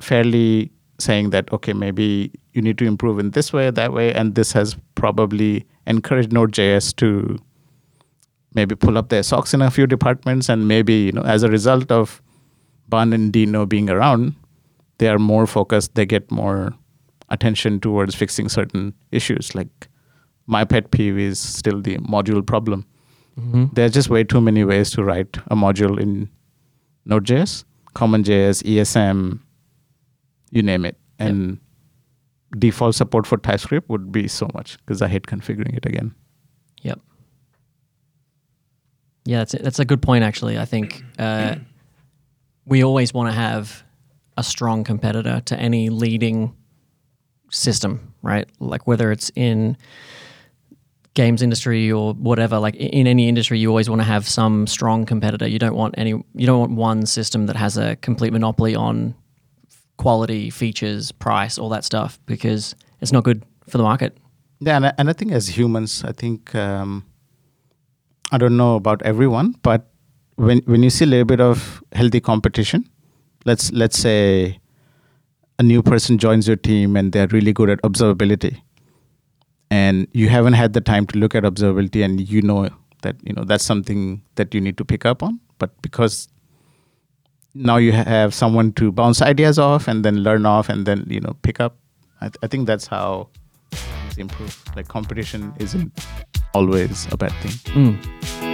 fairly 0.00 0.70
saying 0.98 1.30
that 1.30 1.52
okay 1.52 1.72
maybe 1.72 2.30
you 2.52 2.62
need 2.62 2.78
to 2.78 2.84
improve 2.84 3.18
in 3.18 3.30
this 3.30 3.52
way 3.52 3.70
that 3.70 3.92
way, 3.92 4.12
and 4.14 4.34
this 4.34 4.52
has 4.52 4.76
probably 4.94 5.66
encouraged 5.86 6.32
Node.js 6.32 6.94
to 6.96 7.38
maybe 8.54 8.74
pull 8.74 8.98
up 8.98 9.08
their 9.08 9.22
socks 9.22 9.54
in 9.54 9.62
a 9.62 9.70
few 9.70 9.86
departments, 9.86 10.48
and 10.48 10.68
maybe 10.68 10.94
you 10.94 11.12
know 11.12 11.22
as 11.22 11.42
a 11.42 11.48
result 11.48 11.90
of 11.90 12.22
Bun 12.88 13.12
and 13.12 13.32
Deno 13.32 13.68
being 13.68 13.88
around, 13.90 14.34
they 14.98 15.08
are 15.08 15.18
more 15.18 15.46
focused. 15.46 15.94
They 15.94 16.06
get 16.06 16.30
more 16.30 16.74
attention 17.28 17.80
towards 17.80 18.14
fixing 18.14 18.48
certain 18.48 18.94
issues. 19.10 19.54
Like 19.54 19.88
my 20.46 20.64
pet 20.64 20.90
peeve 20.90 21.18
is 21.18 21.38
still 21.38 21.80
the 21.80 21.98
module 21.98 22.46
problem. 22.46 22.86
Mm-hmm. 23.38 23.66
There 23.72 23.86
are 23.86 23.88
just 23.88 24.10
way 24.10 24.24
too 24.24 24.40
many 24.40 24.64
ways 24.64 24.90
to 24.90 25.02
write 25.02 25.38
a 25.46 25.56
module 25.56 25.98
in 25.98 26.28
Node.js, 27.06 27.64
CommonJS, 27.94 28.62
ESM, 28.62 29.40
you 30.50 30.62
name 30.62 30.84
it. 30.84 30.98
And 31.18 31.58
default 32.58 32.94
support 32.94 33.26
for 33.26 33.38
TypeScript 33.38 33.88
would 33.88 34.12
be 34.12 34.28
so 34.28 34.48
much 34.54 34.76
because 34.78 35.00
I 35.00 35.08
hate 35.08 35.26
configuring 35.26 35.76
it 35.76 35.86
again. 35.86 36.14
Yep. 36.82 37.00
Yeah, 39.24 39.38
that's 39.38 39.52
that's 39.52 39.78
a 39.78 39.84
good 39.84 40.02
point. 40.02 40.24
Actually, 40.24 40.58
I 40.58 40.64
think 40.64 41.02
uh, 41.18 41.56
we 42.66 42.82
always 42.82 43.14
want 43.14 43.28
to 43.28 43.32
have 43.32 43.84
a 44.36 44.42
strong 44.42 44.84
competitor 44.84 45.40
to 45.44 45.56
any 45.56 45.90
leading 45.90 46.54
system, 47.50 48.14
right? 48.22 48.48
Like 48.58 48.86
whether 48.86 49.12
it's 49.12 49.30
in 49.36 49.76
games 51.14 51.42
industry 51.42 51.92
or 51.92 52.14
whatever. 52.14 52.58
Like 52.58 52.74
in 52.76 53.06
any 53.06 53.28
industry, 53.28 53.58
you 53.58 53.68
always 53.68 53.88
want 53.88 54.00
to 54.00 54.06
have 54.06 54.28
some 54.28 54.66
strong 54.66 55.04
competitor. 55.04 55.46
You 55.46 55.58
don't 55.58 55.76
want 55.76 55.94
any. 55.98 56.10
You 56.10 56.46
don't 56.46 56.60
want 56.60 56.72
one 56.72 57.06
system 57.06 57.46
that 57.46 57.56
has 57.56 57.76
a 57.76 57.96
complete 57.96 58.32
monopoly 58.32 58.74
on 58.74 59.14
quality, 59.98 60.50
features, 60.50 61.12
price, 61.12 61.58
all 61.58 61.68
that 61.68 61.84
stuff, 61.84 62.18
because 62.26 62.74
it's 63.00 63.12
not 63.12 63.24
good 63.24 63.44
for 63.68 63.78
the 63.78 63.84
market. 63.84 64.16
Yeah, 64.60 64.76
and 64.76 64.86
I, 64.86 64.92
and 64.98 65.10
I 65.10 65.12
think 65.12 65.32
as 65.32 65.48
humans, 65.48 66.04
I 66.04 66.12
think 66.12 66.54
um, 66.54 67.04
I 68.32 68.38
don't 68.38 68.56
know 68.56 68.76
about 68.76 69.02
everyone, 69.02 69.54
but 69.62 69.88
when 70.36 70.62
when 70.64 70.82
you 70.82 70.90
see 70.90 71.04
a 71.04 71.08
little 71.08 71.26
bit 71.26 71.40
of 71.40 71.82
healthy 71.92 72.20
competition, 72.20 72.88
let's 73.44 73.70
let's 73.72 73.98
say 73.98 74.58
a 75.58 75.62
new 75.62 75.82
person 75.82 76.16
joins 76.16 76.48
your 76.48 76.56
team 76.56 76.96
and 76.96 77.12
they're 77.12 77.26
really 77.28 77.52
good 77.52 77.68
at 77.68 77.82
observability, 77.82 78.62
and 79.70 80.08
you 80.12 80.30
haven't 80.30 80.54
had 80.54 80.72
the 80.72 80.80
time 80.80 81.06
to 81.08 81.18
look 81.18 81.34
at 81.34 81.44
observability, 81.44 82.02
and 82.02 82.26
you 82.36 82.40
know 82.40 82.70
that 83.02 83.16
you 83.22 83.34
know 83.34 83.44
that's 83.44 83.64
something 83.64 84.22
that 84.36 84.54
you 84.54 84.62
need 84.62 84.78
to 84.78 84.84
pick 84.84 85.04
up 85.04 85.22
on, 85.22 85.38
but 85.58 85.80
because 85.82 86.28
now 87.54 87.76
you 87.76 87.92
have 87.92 88.32
someone 88.32 88.72
to 88.72 88.90
bounce 88.90 89.20
ideas 89.20 89.58
off 89.58 89.88
and 89.88 90.04
then 90.06 90.22
learn 90.22 90.46
off 90.46 90.70
and 90.70 90.86
then 90.86 91.04
you 91.06 91.20
know 91.20 91.36
pick 91.42 91.60
up. 91.60 91.76
I, 92.22 92.26
th- 92.26 92.38
I 92.42 92.46
think 92.46 92.66
that's 92.66 92.86
how 92.86 93.28
improve. 94.22 94.56
Like 94.74 94.88
competition 94.88 95.52
isn't 95.58 95.92
always 96.54 97.06
a 97.12 97.16
bad 97.16 97.32
thing. 97.42 97.52
Mm. 97.74 98.52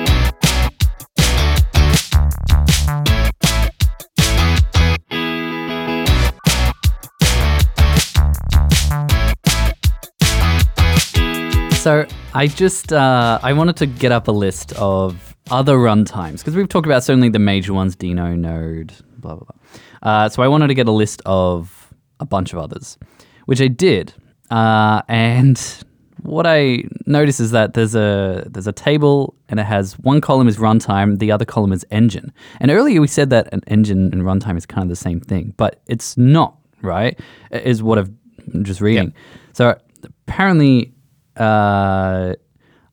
So 11.79 12.07
I 12.35 12.49
just 12.49 12.93
uh, 12.93 13.39
I 13.43 13.53
wanted 13.53 13.77
to 13.77 13.87
get 13.87 14.13
up 14.13 14.29
a 14.29 14.33
list 14.33 14.73
of 14.73 15.35
other 15.51 15.79
runtimes 15.79 16.39
because 16.39 16.55
we've 16.55 16.69
talked 16.69 16.87
about 16.87 17.03
certainly 17.03 17.31
the 17.31 17.39
major 17.39 17.73
ones, 17.73 17.97
Deno, 17.97 18.37
Node, 18.37 18.93
blah 19.17 19.37
blah 19.37 19.45
blah. 19.45 19.57
Uh, 20.03 20.29
so 20.29 20.43
I 20.43 20.49
wanted 20.49 20.67
to 20.67 20.75
get 20.75 20.87
a 20.87 20.93
list 20.93 21.23
of 21.25 21.95
a 22.21 22.27
bunch 22.27 22.53
of 22.53 22.59
others, 22.59 22.99
which 23.47 23.61
I 23.61 23.69
did. 23.69 24.13
Uh, 24.51 25.03
and 25.09 25.85
what 26.23 26.47
I 26.47 26.85
notice 27.07 27.41
is 27.41 27.51
that 27.53 27.75
there's 27.75 27.95
a 27.95 28.47
there's 28.51 28.67
a 28.67 28.73
table 28.73 29.35
and 29.49 29.61
it 29.61 29.65
has 29.65 29.99
one 29.99 30.21
column 30.21 30.49
is 30.49 30.57
runtime, 30.57 31.19
the 31.19 31.31
other 31.31 31.45
column 31.45 31.73
is 31.73 31.87
engine. 31.91 32.33
And 32.61 32.71
earlier 32.71 33.01
we 33.01 33.07
said 33.07 33.31
that 33.31 33.53
an 33.53 33.63
engine 33.67 34.13
and 34.13 34.23
runtime 34.23 34.57
is 34.57 34.67
kind 34.67 34.83
of 34.83 34.89
the 34.89 34.97
same 34.97 35.21
thing, 35.21 35.55
but 35.57 35.81
it's 35.87 36.17
not, 36.17 36.57
right? 36.83 37.19
Is 37.51 37.83
what 37.83 37.99
I've 37.99 38.11
I'm 38.55 38.65
just 38.65 38.81
reading. 38.81 39.13
So 39.53 39.79
apparently, 40.27 40.95
uh, 41.39 42.35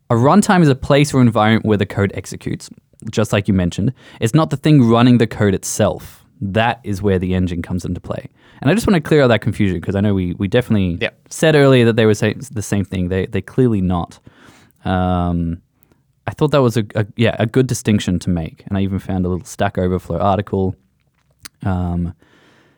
a 0.10 0.14
runtime 0.14 0.62
is 0.62 0.70
a 0.70 0.76
place 0.76 1.14
or 1.14 1.22
environment 1.22 1.66
where 1.66 1.78
the 1.78 1.86
code 1.86 2.12
executes, 2.16 2.70
just 3.10 3.34
like 3.34 3.47
you 3.47 3.53
mentioned. 3.53 3.93
It's 4.20 4.34
not 4.34 4.49
the 4.49 4.58
thing 4.58 4.88
running 4.88 5.18
the 5.18 5.28
code 5.28 5.53
itself. 5.53 6.24
That 6.41 6.79
is 6.83 7.01
where 7.01 7.17
the 7.19 7.33
engine 7.33 7.61
comes 7.61 7.86
into 7.86 7.99
play. 8.01 8.29
And 8.61 8.69
I 8.69 8.73
just 8.73 8.88
want 8.88 8.95
to 8.95 9.07
clear 9.07 9.21
out 9.23 9.27
that 9.27 9.41
confusion 9.41 9.79
because 9.79 9.95
I 9.95 10.01
know 10.01 10.13
we, 10.13 10.33
we 10.33 10.47
definitely 10.47 10.97
Yeah. 11.01 11.09
said 11.29 11.55
earlier 11.55 11.86
that 11.86 11.95
they 11.95 12.05
were 12.05 12.13
saying 12.13 12.41
the 12.51 12.61
same 12.61 12.83
thing. 12.86 13.09
They 13.09 13.25
they 13.25 13.41
clearly 13.41 13.81
not. 13.81 14.19
Um, 14.83 15.61
I 16.27 16.31
thought 16.31 16.51
that 16.51 16.61
was 16.61 16.77
a, 16.77 16.86
a 16.95 17.05
yeah 17.15 17.36
a 17.39 17.45
good 17.45 17.67
distinction 17.67 18.19
to 18.19 18.29
make, 18.29 18.63
and 18.67 18.77
I 18.77 18.81
even 18.81 18.99
found 18.99 19.25
a 19.25 19.29
little 19.29 19.45
Stack 19.45 19.77
Overflow 19.77 20.19
article. 20.19 20.75
Um, 21.63 22.13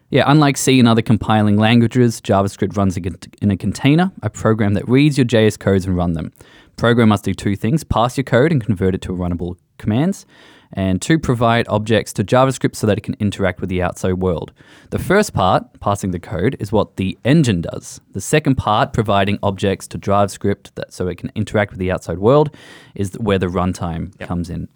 yeah, 0.09 0.23
unlike 0.27 0.55
C 0.57 0.79
and 0.79 0.87
other 0.87 1.01
compiling 1.01 1.57
languages, 1.57 2.21
JavaScript 2.21 2.77
runs 2.77 2.95
in 2.97 3.17
in 3.41 3.51
a 3.51 3.57
container, 3.57 4.11
a 4.23 4.29
program 4.29 4.73
that 4.73 4.87
reads 4.87 5.17
your 5.17 5.25
JS 5.25 5.59
codes 5.59 5.85
and 5.85 5.95
run 5.97 6.13
them. 6.13 6.31
Program 6.77 7.09
must 7.09 7.23
do 7.25 7.33
two 7.33 7.55
things: 7.55 7.83
pass 7.83 8.17
your 8.17 8.23
code 8.23 8.51
and 8.51 8.63
convert 8.63 8.95
it 8.95 9.01
to 9.03 9.13
a 9.13 9.17
runnable 9.17 9.57
commands, 9.77 10.25
and 10.73 11.01
two, 11.01 11.17
provide 11.17 11.67
objects 11.69 12.11
to 12.13 12.23
JavaScript 12.23 12.75
so 12.75 12.87
that 12.87 12.97
it 12.97 13.01
can 13.01 13.15
interact 13.19 13.61
with 13.61 13.69
the 13.69 13.81
outside 13.81 14.15
world. 14.15 14.51
The 14.89 14.99
first 14.99 15.33
part, 15.33 15.79
passing 15.79 16.11
the 16.11 16.19
code, 16.19 16.57
is 16.59 16.71
what 16.71 16.97
the 16.97 17.17
engine 17.23 17.61
does. 17.61 18.01
The 18.11 18.21
second 18.21 18.55
part, 18.55 18.91
providing 18.93 19.39
objects 19.41 19.87
to 19.89 19.99
JavaScript 19.99 20.73
that 20.75 20.93
so 20.93 21.07
it 21.07 21.17
can 21.17 21.31
interact 21.35 21.71
with 21.71 21.79
the 21.79 21.91
outside 21.91 22.19
world, 22.19 22.53
is 22.95 23.13
where 23.19 23.39
the 23.39 23.47
runtime 23.47 24.17
comes 24.19 24.49
in. 24.49 24.67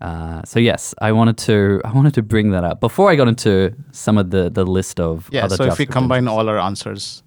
Uh, 0.00 0.42
so 0.44 0.58
yes, 0.58 0.94
I 1.00 1.12
wanted 1.12 1.38
to 1.38 1.80
I 1.84 1.92
wanted 1.92 2.14
to 2.14 2.22
bring 2.22 2.50
that 2.50 2.64
up 2.64 2.80
before 2.80 3.08
I 3.08 3.14
got 3.14 3.28
into 3.28 3.72
some 3.92 4.18
of 4.18 4.30
the 4.30 4.50
the 4.50 4.64
list 4.64 4.98
of 4.98 5.28
Yeah. 5.30 5.46
So 5.46 5.64
if 5.64 5.78
we 5.78 5.86
combine 5.86 6.24
engines. 6.24 6.32
all 6.32 6.48
our 6.48 6.58
answers, 6.58 7.22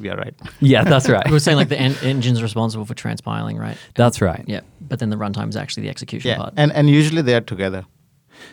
we 0.00 0.08
are 0.10 0.16
right. 0.16 0.34
yeah, 0.60 0.84
that's 0.84 1.08
right. 1.08 1.24
We 1.26 1.32
were 1.32 1.40
saying 1.40 1.56
like 1.58 1.68
the 1.68 1.78
en- 1.80 1.96
engine's 2.02 2.42
responsible 2.42 2.84
for 2.84 2.94
transpiling, 2.94 3.58
right? 3.58 3.76
that's 3.94 4.20
right. 4.20 4.44
Yeah, 4.46 4.60
but 4.80 4.98
then 4.98 5.10
the 5.10 5.16
runtime 5.16 5.48
is 5.48 5.56
actually 5.56 5.84
the 5.84 5.90
execution 5.90 6.30
Yeah. 6.30 6.36
part. 6.38 6.54
And 6.56 6.72
and 6.72 6.88
usually 6.88 7.22
they 7.22 7.34
are 7.34 7.40
together. 7.40 7.84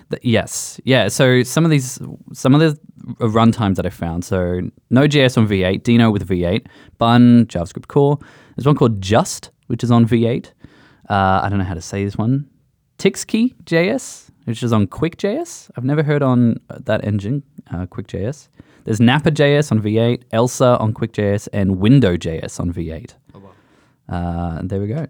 Th- 0.09 0.21
yes, 0.23 0.79
yeah. 0.83 1.07
So 1.09 1.43
some 1.43 1.63
of 1.65 1.69
these, 1.71 1.99
some 2.33 2.55
of 2.55 2.59
the 2.61 2.79
uh, 3.21 3.27
runtimes 3.29 3.75
that 3.75 3.85
I 3.85 3.89
found. 3.91 4.25
So 4.25 4.61
Node.js 4.89 5.37
on 5.37 5.47
V8, 5.47 5.81
Deno 5.83 6.11
with 6.11 6.27
V8, 6.27 6.65
Bun, 6.97 7.45
JavaScript 7.45 7.87
Core. 7.87 8.17
There's 8.55 8.65
one 8.65 8.75
called 8.75 8.99
Just, 9.01 9.51
which 9.67 9.83
is 9.83 9.91
on 9.91 10.07
V8. 10.07 10.47
Uh, 11.07 11.41
I 11.43 11.49
don't 11.49 11.59
know 11.59 11.65
how 11.65 11.75
to 11.75 11.81
say 11.81 12.03
this 12.03 12.17
one. 12.17 12.49
Tixkey 12.97 13.53
JS, 13.65 14.31
which 14.45 14.63
is 14.63 14.73
on 14.73 14.87
QuickJS. 14.87 15.69
I've 15.75 15.83
never 15.83 16.01
heard 16.01 16.23
on 16.23 16.59
uh, 16.69 16.79
that 16.85 17.05
engine, 17.05 17.43
uh, 17.71 17.85
QuickJS. 17.85 18.47
There's 18.85 18.99
Napa.js 18.99 19.71
on 19.71 19.81
V8, 19.81 20.23
Elsa 20.31 20.77
on 20.79 20.93
QuickJS, 20.93 21.49
and 21.51 21.79
Window.js 21.79 22.59
on 22.59 22.71
V8. 22.71 23.13
Oh 23.33 23.41
Uh, 24.07 24.59
and 24.59 24.69
there 24.69 24.79
we 24.79 24.87
go. 24.87 25.05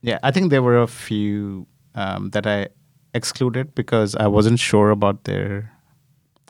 Yeah, 0.00 0.18
I 0.22 0.30
think 0.30 0.50
there 0.50 0.62
were 0.62 0.80
a 0.80 0.86
few 0.86 1.66
um, 1.94 2.30
that 2.30 2.46
I 2.46 2.68
excluded 3.12 3.74
because 3.74 4.16
I 4.16 4.26
wasn't 4.26 4.58
sure 4.58 4.90
about 4.90 5.24
their 5.24 5.70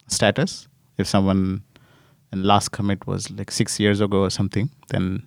status. 0.06 0.68
If 0.98 1.06
someone 1.06 1.62
and 2.30 2.44
last 2.44 2.70
commit 2.70 3.06
was 3.06 3.30
like 3.30 3.50
six 3.50 3.78
years 3.78 4.00
ago 4.00 4.22
or 4.22 4.30
something, 4.30 4.70
then 4.88 5.22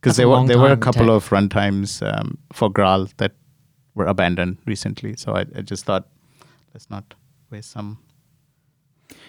because 0.00 0.16
there 0.16 0.28
were 0.28 0.46
there 0.46 0.58
were 0.58 0.72
a 0.72 0.76
couple 0.76 1.06
tech. 1.06 1.10
of 1.10 1.28
runtimes 1.28 2.02
um, 2.02 2.38
for 2.52 2.70
Graal 2.70 3.08
that 3.18 3.32
were 3.94 4.06
abandoned 4.06 4.58
recently. 4.66 5.16
So 5.16 5.34
I, 5.34 5.44
I 5.56 5.60
just 5.62 5.84
thought 5.84 6.08
let's 6.72 6.88
not 6.90 7.14
waste 7.50 7.70
some. 7.70 7.98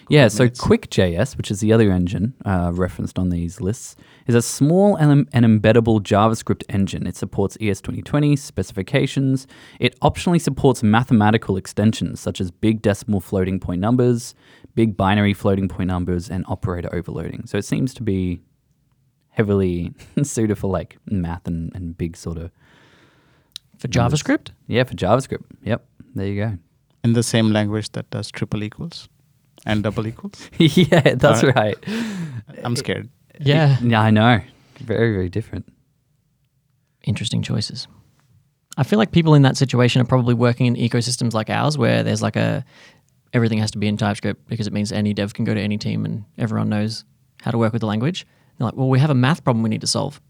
Yeah, 0.08 0.28
so 0.28 0.44
minutes. 0.44 0.60
QuickJS, 0.60 1.36
which 1.36 1.50
is 1.50 1.60
the 1.60 1.72
other 1.72 1.90
engine 1.90 2.34
uh, 2.44 2.70
referenced 2.72 3.18
on 3.18 3.30
these 3.30 3.60
lists, 3.60 3.96
is 4.26 4.34
a 4.34 4.42
small 4.42 4.94
and, 4.96 5.28
and 5.32 5.44
embeddable 5.44 6.00
JavaScript 6.00 6.62
engine. 6.68 7.06
It 7.06 7.16
supports 7.16 7.56
E 7.60 7.66
ES2020 7.66 8.38
specifications. 8.38 9.46
It 9.80 9.98
optionally 10.00 10.40
supports 10.40 10.82
mathematical 10.82 11.56
extensions 11.56 12.20
such 12.20 12.40
as 12.40 12.50
big 12.50 12.82
decimal 12.82 13.20
floating 13.20 13.58
point 13.58 13.80
numbers, 13.80 14.34
big 14.74 14.96
binary 14.96 15.34
floating 15.34 15.68
point 15.68 15.88
numbers, 15.88 16.30
and 16.30 16.44
operator 16.48 16.94
overloading. 16.94 17.46
So 17.46 17.58
it 17.58 17.64
seems 17.64 17.92
to 17.94 18.02
be 18.02 18.40
heavily 19.30 19.92
suited 20.22 20.56
for 20.56 20.70
like 20.70 20.98
math 21.06 21.46
and, 21.46 21.74
and 21.74 21.98
big 21.98 22.16
sort 22.16 22.38
of 22.38 22.50
For 23.78 23.88
JavaScript, 23.88 24.50
yeah 24.68 24.84
for 24.84 24.94
JavaScript. 24.94 25.44
Yep, 25.64 25.84
there 26.14 26.26
you 26.26 26.42
go. 26.44 26.58
in 27.02 27.12
the 27.14 27.24
same 27.24 27.50
language 27.50 27.90
that 27.92 28.08
does 28.10 28.30
triple 28.30 28.62
equals 28.62 29.08
and 29.66 29.82
double 29.82 30.06
equals. 30.06 30.48
yeah, 30.58 31.14
that's 31.14 31.42
Alright. 31.44 31.76
right. 31.86 32.58
I'm 32.64 32.76
scared. 32.76 33.08
yeah, 33.40 33.76
Yeah, 33.82 34.00
I 34.00 34.10
know. 34.10 34.40
Very 34.80 35.12
very 35.12 35.28
different. 35.28 35.66
interesting 37.04 37.42
choices. 37.42 37.86
I 38.78 38.82
feel 38.82 38.98
like 38.98 39.10
people 39.12 39.34
in 39.34 39.42
that 39.42 39.56
situation 39.56 40.02
are 40.02 40.04
probably 40.04 40.34
working 40.34 40.66
in 40.66 40.74
ecosystems 40.76 41.32
like 41.32 41.48
ours, 41.50 41.78
where 41.78 42.02
there's 42.02 42.22
like 42.22 42.36
a 42.36 42.64
everything 43.32 43.58
has 43.58 43.70
to 43.72 43.78
be 43.78 43.86
in 43.86 43.96
TypeScript 43.96 44.48
because 44.48 44.66
it 44.66 44.72
means 44.72 44.92
any 44.92 45.12
dev 45.14 45.34
can 45.34 45.44
go 45.44 45.54
to 45.54 45.60
any 45.60 45.78
team 45.78 46.04
and 46.04 46.24
everyone 46.38 46.68
knows 46.68 47.04
how 47.42 47.50
to 47.50 47.58
work 47.58 47.72
with 47.72 47.80
the 47.80 47.86
language. 47.86 48.26
They're 48.58 48.66
like, 48.66 48.76
well, 48.76 48.88
we 48.88 48.98
have 48.98 49.10
a 49.10 49.14
math 49.14 49.44
problem 49.44 49.62
we 49.62 49.68
need 49.70 49.80
to 49.82 49.86
solve. 49.86 50.20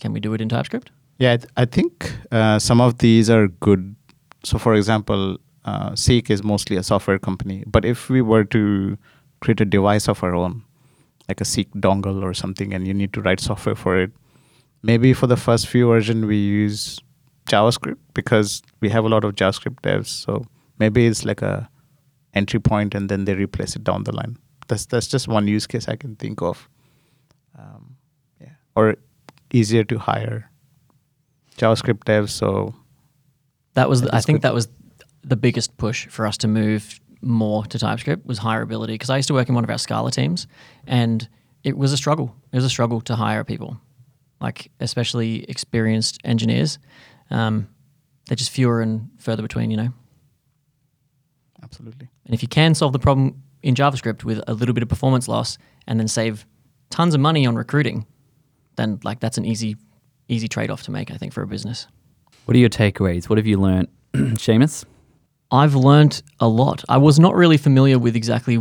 Can 0.00 0.12
we 0.12 0.20
do 0.20 0.32
it 0.34 0.40
in 0.40 0.48
TypeScript? 0.48 0.90
Yeah, 1.18 1.32
I, 1.32 1.36
th- 1.38 1.50
I 1.56 1.64
think 1.64 2.12
uh, 2.30 2.58
some 2.58 2.80
of 2.80 2.98
these 2.98 3.30
are 3.30 3.48
good. 3.48 3.94
So, 4.44 4.58
for 4.58 4.74
example, 4.74 5.38
uh, 5.66 5.94
Seek 5.94 6.30
is 6.30 6.42
mostly 6.42 6.76
a 6.76 6.82
software 6.82 7.18
company. 7.18 7.64
But 7.66 7.84
if 7.84 8.08
we 8.08 8.22
were 8.22 8.44
to 8.44 8.96
create 9.40 9.60
a 9.60 9.64
device 9.64 10.08
of 10.08 10.22
our 10.22 10.34
own, 10.34 10.62
like 11.28 11.40
a 11.40 11.44
Seek 11.44 11.70
dongle 11.74 12.22
or 12.22 12.32
something, 12.34 12.72
and 12.72 12.86
you 12.86 12.94
need 12.94 13.12
to 13.14 13.20
write 13.20 13.40
software 13.40 13.74
for 13.74 13.98
it, 14.00 14.12
maybe 14.82 15.12
for 15.12 15.26
the 15.26 15.36
first 15.36 15.66
few 15.66 15.88
version 15.88 16.26
we 16.26 16.36
use 16.36 17.00
JavaScript 17.48 17.98
because 18.14 18.62
we 18.80 18.88
have 18.90 19.04
a 19.04 19.08
lot 19.08 19.24
of 19.24 19.34
JavaScript 19.34 19.80
devs. 19.82 20.06
So 20.06 20.46
maybe 20.78 21.06
it's 21.06 21.24
like 21.24 21.42
a 21.42 21.68
entry 22.34 22.60
point, 22.60 22.94
and 22.94 23.08
then 23.08 23.24
they 23.24 23.34
replace 23.34 23.74
it 23.76 23.82
down 23.84 24.04
the 24.04 24.12
line. 24.12 24.38
That's 24.68 24.86
that's 24.86 25.06
just 25.08 25.28
one 25.28 25.48
use 25.48 25.66
case 25.66 25.88
I 25.88 25.96
can 25.96 26.16
think 26.16 26.42
of. 26.42 26.68
Um, 27.58 27.96
yeah, 28.40 28.54
or 28.74 28.96
easier 29.52 29.84
to 29.84 29.98
hire 29.98 30.50
JavaScript 31.56 32.04
devs. 32.04 32.30
So 32.30 32.74
That 33.74 33.88
was, 33.88 34.02
the, 34.02 34.14
I 34.14 34.20
think 34.20 34.36
good. 34.36 34.42
that 34.42 34.54
was 34.54 34.68
the 35.26 35.36
biggest 35.36 35.76
push 35.76 36.06
for 36.06 36.26
us 36.26 36.38
to 36.38 36.48
move 36.48 37.00
more 37.20 37.64
to 37.66 37.78
TypeScript 37.78 38.24
was 38.26 38.38
hireability. 38.38 38.88
Because 38.88 39.10
I 39.10 39.16
used 39.16 39.28
to 39.28 39.34
work 39.34 39.48
in 39.48 39.54
one 39.54 39.64
of 39.64 39.70
our 39.70 39.78
Scala 39.78 40.10
teams, 40.10 40.46
and 40.86 41.28
it 41.64 41.76
was 41.76 41.92
a 41.92 41.96
struggle. 41.96 42.34
It 42.52 42.56
was 42.56 42.64
a 42.64 42.70
struggle 42.70 43.00
to 43.02 43.16
hire 43.16 43.42
people, 43.44 43.78
like 44.40 44.70
especially 44.80 45.44
experienced 45.44 46.20
engineers. 46.24 46.78
Um, 47.30 47.68
they're 48.26 48.36
just 48.36 48.50
fewer 48.50 48.80
and 48.80 49.10
further 49.18 49.42
between, 49.42 49.70
you 49.70 49.76
know. 49.76 49.92
absolutely. 51.62 52.08
And 52.24 52.34
if 52.34 52.42
you 52.42 52.48
can 52.48 52.74
solve 52.74 52.92
the 52.92 52.98
problem 52.98 53.42
in 53.62 53.74
JavaScript 53.74 54.24
with 54.24 54.40
a 54.46 54.54
little 54.54 54.74
bit 54.74 54.82
of 54.82 54.88
performance 54.88 55.26
loss 55.28 55.58
and 55.86 55.98
then 55.98 56.08
save 56.08 56.46
tons 56.90 57.14
of 57.14 57.20
money 57.20 57.46
on 57.46 57.56
recruiting, 57.56 58.06
then 58.76 59.00
like 59.02 59.18
that's 59.20 59.38
an 59.38 59.44
easy, 59.44 59.76
easy 60.28 60.46
trade 60.46 60.70
off 60.70 60.82
to 60.84 60.92
make, 60.92 61.10
I 61.10 61.16
think, 61.16 61.32
for 61.32 61.42
a 61.42 61.46
business. 61.46 61.88
What 62.44 62.56
are 62.56 62.60
your 62.60 62.68
takeaways? 62.68 63.28
What 63.28 63.38
have 63.38 63.46
you 63.46 63.58
learned, 63.58 63.88
Seamus? 64.14 64.84
I've 65.50 65.74
learned 65.74 66.22
a 66.40 66.48
lot. 66.48 66.84
I 66.88 66.98
was 66.98 67.18
not 67.18 67.34
really 67.34 67.56
familiar 67.56 67.98
with 67.98 68.16
exactly. 68.16 68.56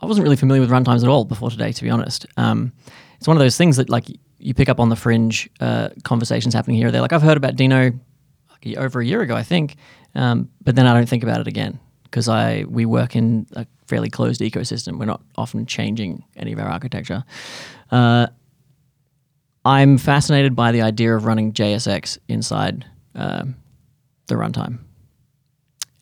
I 0.00 0.06
wasn't 0.06 0.24
really 0.24 0.36
familiar 0.36 0.60
with 0.60 0.70
runtimes 0.70 1.02
at 1.02 1.08
all 1.08 1.24
before 1.24 1.50
today, 1.50 1.72
to 1.72 1.82
be 1.82 1.90
honest. 1.90 2.26
Um, 2.36 2.72
it's 3.16 3.28
one 3.28 3.36
of 3.36 3.40
those 3.40 3.56
things 3.56 3.76
that 3.76 3.88
like 3.88 4.06
you 4.38 4.52
pick 4.52 4.68
up 4.68 4.80
on 4.80 4.88
the 4.88 4.96
fringe 4.96 5.48
uh, 5.60 5.90
conversations 6.02 6.54
happening 6.54 6.76
here. 6.76 6.90
They're 6.90 7.00
like, 7.00 7.12
I've 7.12 7.22
heard 7.22 7.36
about 7.36 7.56
Deno 7.56 7.98
over 8.76 9.00
a 9.00 9.06
year 9.06 9.22
ago, 9.22 9.34
I 9.34 9.42
think, 9.42 9.76
um, 10.14 10.48
but 10.62 10.76
then 10.76 10.86
I 10.86 10.94
don't 10.94 11.08
think 11.08 11.22
about 11.22 11.40
it 11.40 11.46
again 11.46 11.80
because 12.04 12.28
I 12.28 12.64
we 12.68 12.84
work 12.84 13.16
in 13.16 13.46
a 13.52 13.66
fairly 13.86 14.10
closed 14.10 14.40
ecosystem. 14.40 14.98
We're 14.98 15.06
not 15.06 15.22
often 15.36 15.66
changing 15.66 16.24
any 16.36 16.52
of 16.52 16.58
our 16.58 16.68
architecture. 16.68 17.24
Uh, 17.90 18.26
I'm 19.64 19.98
fascinated 19.98 20.56
by 20.56 20.72
the 20.72 20.82
idea 20.82 21.14
of 21.16 21.24
running 21.24 21.52
JSX 21.52 22.18
inside 22.28 22.84
um 23.14 23.54
the 24.26 24.34
runtime. 24.34 24.78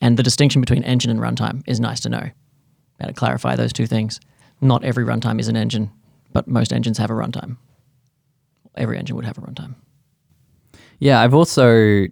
And 0.01 0.17
the 0.17 0.23
distinction 0.23 0.61
between 0.61 0.83
engine 0.83 1.11
and 1.11 1.19
runtime 1.19 1.63
is 1.67 1.79
nice 1.79 1.99
to 2.01 2.09
know. 2.09 2.29
How 2.99 3.07
to 3.07 3.13
clarify 3.13 3.55
those 3.55 3.71
two 3.71 3.87
things. 3.87 4.19
Not 4.59 4.83
every 4.83 5.03
runtime 5.05 5.39
is 5.39 5.47
an 5.47 5.55
engine, 5.55 5.91
but 6.33 6.47
most 6.47 6.73
engines 6.73 6.97
have 6.97 7.09
a 7.09 7.13
runtime. 7.13 7.57
Every 8.75 8.97
engine 8.97 9.15
would 9.15 9.25
have 9.25 9.37
a 9.37 9.41
runtime. 9.41 9.75
Yeah, 10.99 11.19
I've 11.21 11.33
also, 11.33 12.07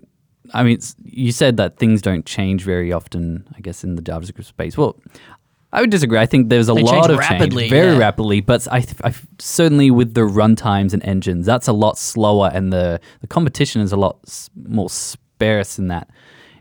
I 0.53 0.63
mean, 0.63 0.79
you 1.03 1.31
said 1.31 1.57
that 1.57 1.77
things 1.77 2.01
don't 2.01 2.25
change 2.25 2.63
very 2.63 2.91
often, 2.91 3.47
I 3.55 3.61
guess, 3.61 3.83
in 3.83 3.95
the 3.95 4.01
JavaScript 4.01 4.45
space. 4.45 4.77
Well, 4.77 4.99
I 5.71 5.81
would 5.81 5.91
disagree. 5.91 6.17
I 6.17 6.25
think 6.25 6.49
there's 6.49 6.69
a 6.69 6.73
They 6.73 6.81
lot 6.81 6.91
change 6.91 7.11
of 7.11 7.19
rapidly, 7.19 7.63
change, 7.63 7.71
very 7.71 7.91
yeah. 7.93 7.99
rapidly, 7.99 8.41
but 8.41 8.67
I, 8.71 8.83
I 9.03 9.13
certainly 9.37 9.91
with 9.91 10.15
the 10.15 10.21
runtimes 10.21 10.93
and 10.93 11.03
engines, 11.03 11.45
that's 11.45 11.67
a 11.67 11.73
lot 11.73 11.99
slower, 11.99 12.49
and 12.51 12.73
the, 12.73 12.99
the 13.21 13.27
competition 13.27 13.81
is 13.81 13.91
a 13.91 13.97
lot 13.97 14.17
more 14.67 14.89
sparse 14.89 15.77
in 15.77 15.87
that 15.89 16.09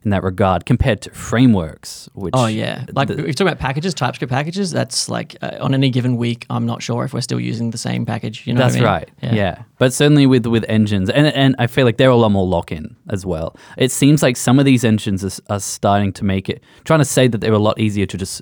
in 0.09 0.11
that 0.11 0.23
regard 0.23 0.65
compared 0.65 1.03
to 1.03 1.11
frameworks. 1.11 2.09
Which 2.15 2.33
Oh 2.35 2.47
yeah, 2.47 2.87
like 2.95 3.09
the- 3.09 3.15
if 3.15 3.21
you're 3.21 3.33
talking 3.33 3.49
about 3.49 3.59
packages, 3.59 3.93
TypeScript 3.95 4.31
packages. 4.33 4.71
That's 4.71 5.09
like 5.09 5.37
uh, 5.43 5.59
on 5.61 5.75
any 5.75 5.91
given 5.91 6.17
week, 6.17 6.47
I'm 6.49 6.65
not 6.67 6.83
sure 6.83 7.05
if 7.05 7.13
we're 7.13 7.21
still 7.21 7.41
using 7.41 7.71
the 7.71 7.79
same 7.79 8.07
package. 8.07 8.47
You 8.47 8.55
know, 8.55 8.61
That's 8.61 8.77
I 8.77 8.79
mean? 8.79 8.87
right. 8.87 9.09
Yeah. 9.23 9.35
yeah. 9.35 9.63
But 9.79 9.93
certainly 9.93 10.27
with 10.27 10.47
with 10.47 10.65
engines, 10.69 11.11
and 11.11 11.27
and 11.27 11.55
I 11.59 11.67
feel 11.67 11.85
like 11.85 11.99
they're 11.99 12.11
a 12.11 12.17
lot 12.17 12.31
more 12.31 12.47
lock 12.47 12.73
in 12.73 12.97
as 13.11 13.27
well. 13.27 13.55
It 13.77 13.91
seems 13.93 14.23
like 14.23 14.37
some 14.37 14.59
of 14.59 14.65
these 14.65 14.85
engines 14.85 15.25
are, 15.25 15.55
are 15.55 15.61
starting 15.61 16.13
to 16.15 16.25
make 16.25 16.49
it, 16.49 16.63
trying 16.85 17.01
to 17.01 17.05
say 17.05 17.29
that 17.29 17.39
they're 17.41 17.53
a 17.53 17.59
lot 17.59 17.79
easier 17.79 18.07
to 18.07 18.17
just 18.17 18.41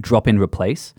drop 0.00 0.28
in 0.28 0.38
replace, 0.38 0.94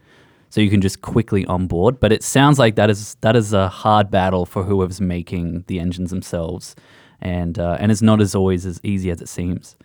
so 0.49 0.59
you 0.61 0.69
can 0.69 0.81
just 0.81 1.01
quickly 1.01 1.45
onboard. 1.45 1.99
But 1.99 2.11
it 2.11 2.23
sounds 2.23 2.57
like 2.59 2.75
that 2.75 2.89
is 2.89 3.15
that 3.21 3.35
is 3.35 3.53
a 3.53 3.69
hard 3.69 4.09
battle 4.09 4.45
for 4.45 4.63
whoever's 4.63 4.99
making 5.01 5.65
the 5.67 5.79
engines 5.79 6.09
themselves, 6.09 6.75
and 7.21 7.57
uh, 7.59 7.77
and 7.79 7.91
it's 7.91 8.01
not 8.01 8.19
as 8.21 8.35
always 8.35 8.65
as 8.65 8.79
easy 8.83 9.11
as 9.11 9.21
it 9.21 9.29
seems. 9.29 9.75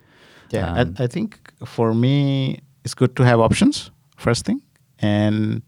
Yeah, 0.55 0.73
Um, 0.73 0.95
I, 0.99 1.05
I 1.05 1.07
think 1.07 1.39
for 1.65 1.95
me, 1.95 2.61
it's 2.85 2.95
good 2.95 3.17
to 3.17 3.23
have 3.25 3.41
options 3.41 3.91
first 4.17 4.45
thing, 4.47 4.61
and 4.99 5.63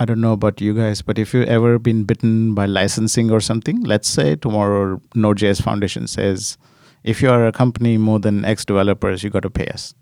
I 0.00 0.04
don't 0.04 0.20
know 0.20 0.32
about 0.32 0.60
you 0.60 0.74
guys, 0.74 1.02
but 1.02 1.18
if 1.18 1.34
you've 1.34 1.48
ever 1.48 1.78
been 1.78 2.04
bitten 2.04 2.54
by 2.54 2.66
licensing 2.66 3.30
or 3.30 3.40
something, 3.40 3.82
let's 3.82 4.08
say 4.08 4.36
tomorrow 4.36 5.00
Node.js 5.14 5.60
Foundation 5.62 6.06
says, 6.06 6.56
if 7.02 7.20
you 7.22 7.30
are 7.30 7.46
a 7.46 7.52
company 7.52 7.98
more 7.98 8.20
than 8.20 8.44
X 8.44 8.64
developers, 8.64 9.22
you 9.24 9.30
got 9.30 9.42
to 9.42 9.50
pay 9.50 9.66
us, 9.66 9.94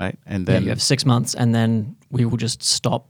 right? 0.00 0.18
And 0.26 0.48
Yeah, 0.48 0.54
then 0.54 0.62
you 0.64 0.68
have 0.70 0.80
six 0.82 1.04
months, 1.04 1.34
and 1.34 1.54
then 1.54 1.96
we 2.10 2.24
will 2.24 2.38
just 2.38 2.62
stop. 2.62 3.08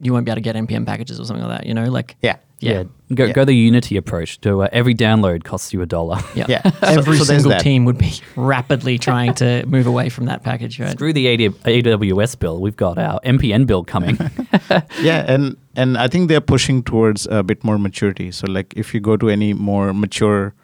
You 0.00 0.12
won't 0.12 0.24
be 0.24 0.30
able 0.30 0.42
to 0.42 0.42
get 0.42 0.56
npm 0.56 0.86
packages 0.86 1.18
or 1.20 1.24
something 1.24 1.44
like 1.46 1.58
that. 1.60 1.66
You 1.66 1.74
know, 1.74 1.84
like 1.84 2.16
yeah, 2.22 2.36
yeah, 2.62 2.84
Go 3.14 3.24
Yeah. 3.26 3.32
go 3.32 3.44
the 3.44 3.52
Unity 3.54 3.96
approach. 3.96 4.40
To 4.40 4.62
uh, 4.62 4.68
every 4.72 4.94
download 4.94 5.44
costs 5.44 5.72
you 5.74 5.82
a 5.82 5.86
dollar. 5.86 6.18
yeah. 6.34 6.46
Yeah. 6.48 6.62
Every 6.82 7.18
So- 7.18 7.24
so 7.24 7.38
single 7.38 7.58
team 7.60 7.84
would 7.84 7.98
be 7.98 8.12
rapidly 8.36 8.98
trying 8.98 9.34
to 9.34 9.64
move 9.66 9.86
away 9.86 10.08
from 10.08 10.24
that 10.26 10.42
package, 10.42 10.80
right? 10.80 10.92
Screw 10.92 11.12
the 11.12 11.28
AD 11.28 11.40
AWS 11.64 12.38
bill. 12.38 12.60
We've 12.60 12.76
got 12.76 12.98
our 12.98 13.20
npm 13.24 13.66
bill 13.66 13.84
coming. 13.84 14.16
yeah 15.02 15.24
and 15.32 15.56
and 15.76 15.96
i 15.98 16.06
think 16.08 16.28
they're 16.28 16.40
pushing 16.54 16.82
towards 16.82 17.26
a 17.30 17.42
bit 17.42 17.64
more 17.64 17.78
maturity 17.78 18.30
so 18.30 18.46
like 18.46 18.72
if 18.76 18.94
you 18.94 19.00
go 19.00 19.16
to 19.16 19.28
any 19.28 19.52
more 19.54 19.92
mature 19.94 20.54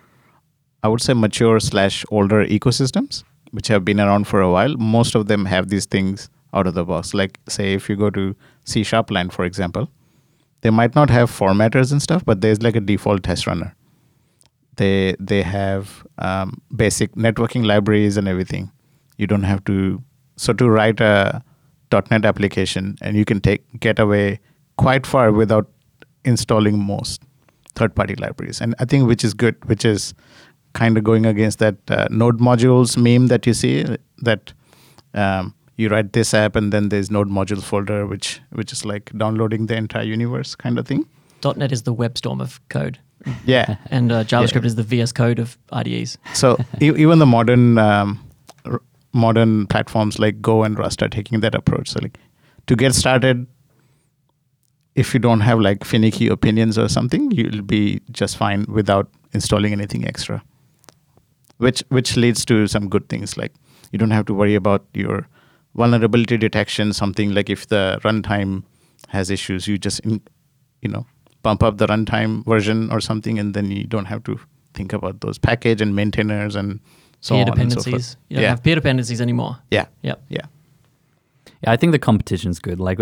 i 0.82 0.88
would 0.88 1.00
say 1.00 1.14
mature 1.14 1.58
slash 1.60 2.04
older 2.10 2.44
ecosystems 2.46 3.24
which 3.50 3.68
have 3.68 3.84
been 3.84 4.00
around 4.00 4.26
for 4.26 4.40
a 4.40 4.50
while 4.50 4.76
most 4.76 5.14
of 5.14 5.26
them 5.26 5.44
have 5.46 5.68
these 5.68 5.86
things 5.86 6.28
out 6.54 6.66
of 6.66 6.74
the 6.74 6.84
box 6.84 7.14
like 7.14 7.38
say 7.48 7.72
if 7.74 7.88
you 7.88 7.96
go 7.96 8.10
to 8.10 8.34
c 8.64 8.82
sharpline 8.82 9.30
for 9.32 9.44
example 9.44 9.88
they 10.60 10.70
might 10.70 10.94
not 10.94 11.10
have 11.10 11.30
formatters 11.30 11.92
and 11.92 12.02
stuff 12.02 12.24
but 12.24 12.40
there's 12.40 12.62
like 12.62 12.76
a 12.76 12.80
default 12.80 13.22
test 13.22 13.46
runner. 13.46 13.74
They 14.76 15.16
they 15.18 15.42
have 15.42 16.06
um, 16.18 16.60
basic 16.74 17.14
networking 17.14 17.64
libraries 17.64 18.16
and 18.16 18.28
everything. 18.28 18.70
You 19.16 19.26
don't 19.26 19.42
have 19.44 19.64
to 19.64 20.02
so 20.36 20.52
to 20.52 20.68
write 20.68 21.00
a 21.00 21.42
.NET 21.92 22.24
application 22.24 22.96
and 23.00 23.16
you 23.16 23.24
can 23.24 23.40
take 23.40 23.64
get 23.80 23.98
away 23.98 24.40
quite 24.76 25.06
far 25.06 25.32
without 25.32 25.68
installing 26.24 26.78
most 26.78 27.22
third-party 27.74 28.16
libraries. 28.16 28.60
And 28.60 28.74
i 28.78 28.84
think 28.84 29.06
which 29.06 29.24
is 29.24 29.34
good 29.34 29.56
which 29.68 29.84
is 29.84 30.14
kind 30.74 30.98
of 30.98 31.04
going 31.04 31.26
against 31.26 31.58
that 31.58 31.76
uh, 31.90 32.06
node 32.10 32.38
modules 32.38 32.96
meme 32.96 33.28
that 33.28 33.46
you 33.46 33.54
see 33.54 33.84
that 34.18 34.52
um, 35.14 35.54
you 35.78 35.88
write 35.88 36.12
this 36.12 36.34
app 36.34 36.56
and 36.56 36.72
then 36.72 36.88
there's 36.90 37.10
node 37.10 37.28
modules 37.30 37.62
folder 37.62 38.06
which 38.06 38.40
which 38.60 38.72
is 38.72 38.84
like 38.84 39.10
downloading 39.16 39.66
the 39.66 39.76
entire 39.76 40.02
universe 40.04 40.54
kind 40.54 40.78
of 40.78 40.86
thing 40.86 41.04
.NET 41.56 41.70
is 41.72 41.84
the 41.84 41.94
WebStorm 41.94 42.40
of 42.42 42.60
code, 42.68 42.98
yeah 43.44 43.76
and 43.90 44.10
uh, 44.10 44.24
JavaScript 44.24 44.64
is 44.64 44.74
the 44.74 44.82
VS 44.82 45.12
Code 45.12 45.38
of 45.38 45.56
IDEs. 45.72 46.18
so 46.34 46.56
e- 46.82 46.92
even 47.04 47.20
the 47.20 47.26
modern 47.26 47.78
um, 47.78 48.18
r- 48.64 48.82
modern 49.12 49.68
platforms 49.68 50.18
like 50.18 50.42
Go 50.42 50.64
and 50.64 50.76
Rust 50.76 51.00
are 51.02 51.08
taking 51.08 51.38
that 51.40 51.54
approach. 51.54 51.90
So 51.90 52.00
like 52.02 52.18
to 52.66 52.74
get 52.74 52.92
started, 52.94 53.46
if 54.96 55.14
you 55.14 55.20
don't 55.20 55.40
have 55.42 55.60
like 55.60 55.84
finicky 55.84 56.26
opinions 56.26 56.76
or 56.76 56.88
something, 56.88 57.30
you'll 57.30 57.62
be 57.62 58.00
just 58.10 58.36
fine 58.36 58.66
without 58.68 59.08
installing 59.32 59.72
anything 59.72 60.06
extra. 60.08 60.42
Which 61.58 61.84
which 61.88 62.16
leads 62.16 62.44
to 62.46 62.66
some 62.66 62.88
good 62.88 63.08
things 63.08 63.36
like 63.36 63.52
you 63.92 63.98
don't 63.98 64.10
have 64.10 64.26
to 64.26 64.34
worry 64.34 64.56
about 64.56 64.84
your 64.92 65.28
vulnerability 65.78 66.36
detection. 66.36 66.92
Something 66.92 67.32
like 67.38 67.48
if 67.48 67.66
the 67.68 67.82
runtime 68.04 68.64
has 69.08 69.30
issues, 69.30 69.66
you 69.68 69.78
just 69.78 70.00
in, 70.00 70.20
you 70.82 70.90
know 70.90 71.06
bump 71.42 71.62
up 71.62 71.78
the 71.78 71.86
runtime 71.86 72.44
version 72.44 72.90
or 72.92 73.00
something, 73.00 73.38
and 73.38 73.54
then 73.54 73.70
you 73.70 73.84
don't 73.84 74.06
have 74.06 74.22
to 74.24 74.38
think 74.74 74.92
about 74.92 75.20
those 75.20 75.38
package 75.38 75.80
and 75.80 75.94
maintainers 75.94 76.56
and 76.56 76.80
so 77.20 77.34
peer 77.34 77.42
on 77.42 77.48
and 77.60 77.72
so 77.72 77.78
dependencies. 77.80 78.14
forth. 78.14 78.16
you 78.28 78.36
don't 78.36 78.42
yeah, 78.42 78.50
have 78.50 78.62
peer 78.62 78.74
dependencies 78.74 79.20
anymore. 79.20 79.56
yeah, 79.70 79.86
Yep. 80.02 80.22
yeah. 80.28 80.46
Yeah, 81.62 81.72
I 81.72 81.76
think 81.76 81.92
the 81.92 81.98
competition's 81.98 82.58
good. 82.60 82.78
Like, 82.78 82.98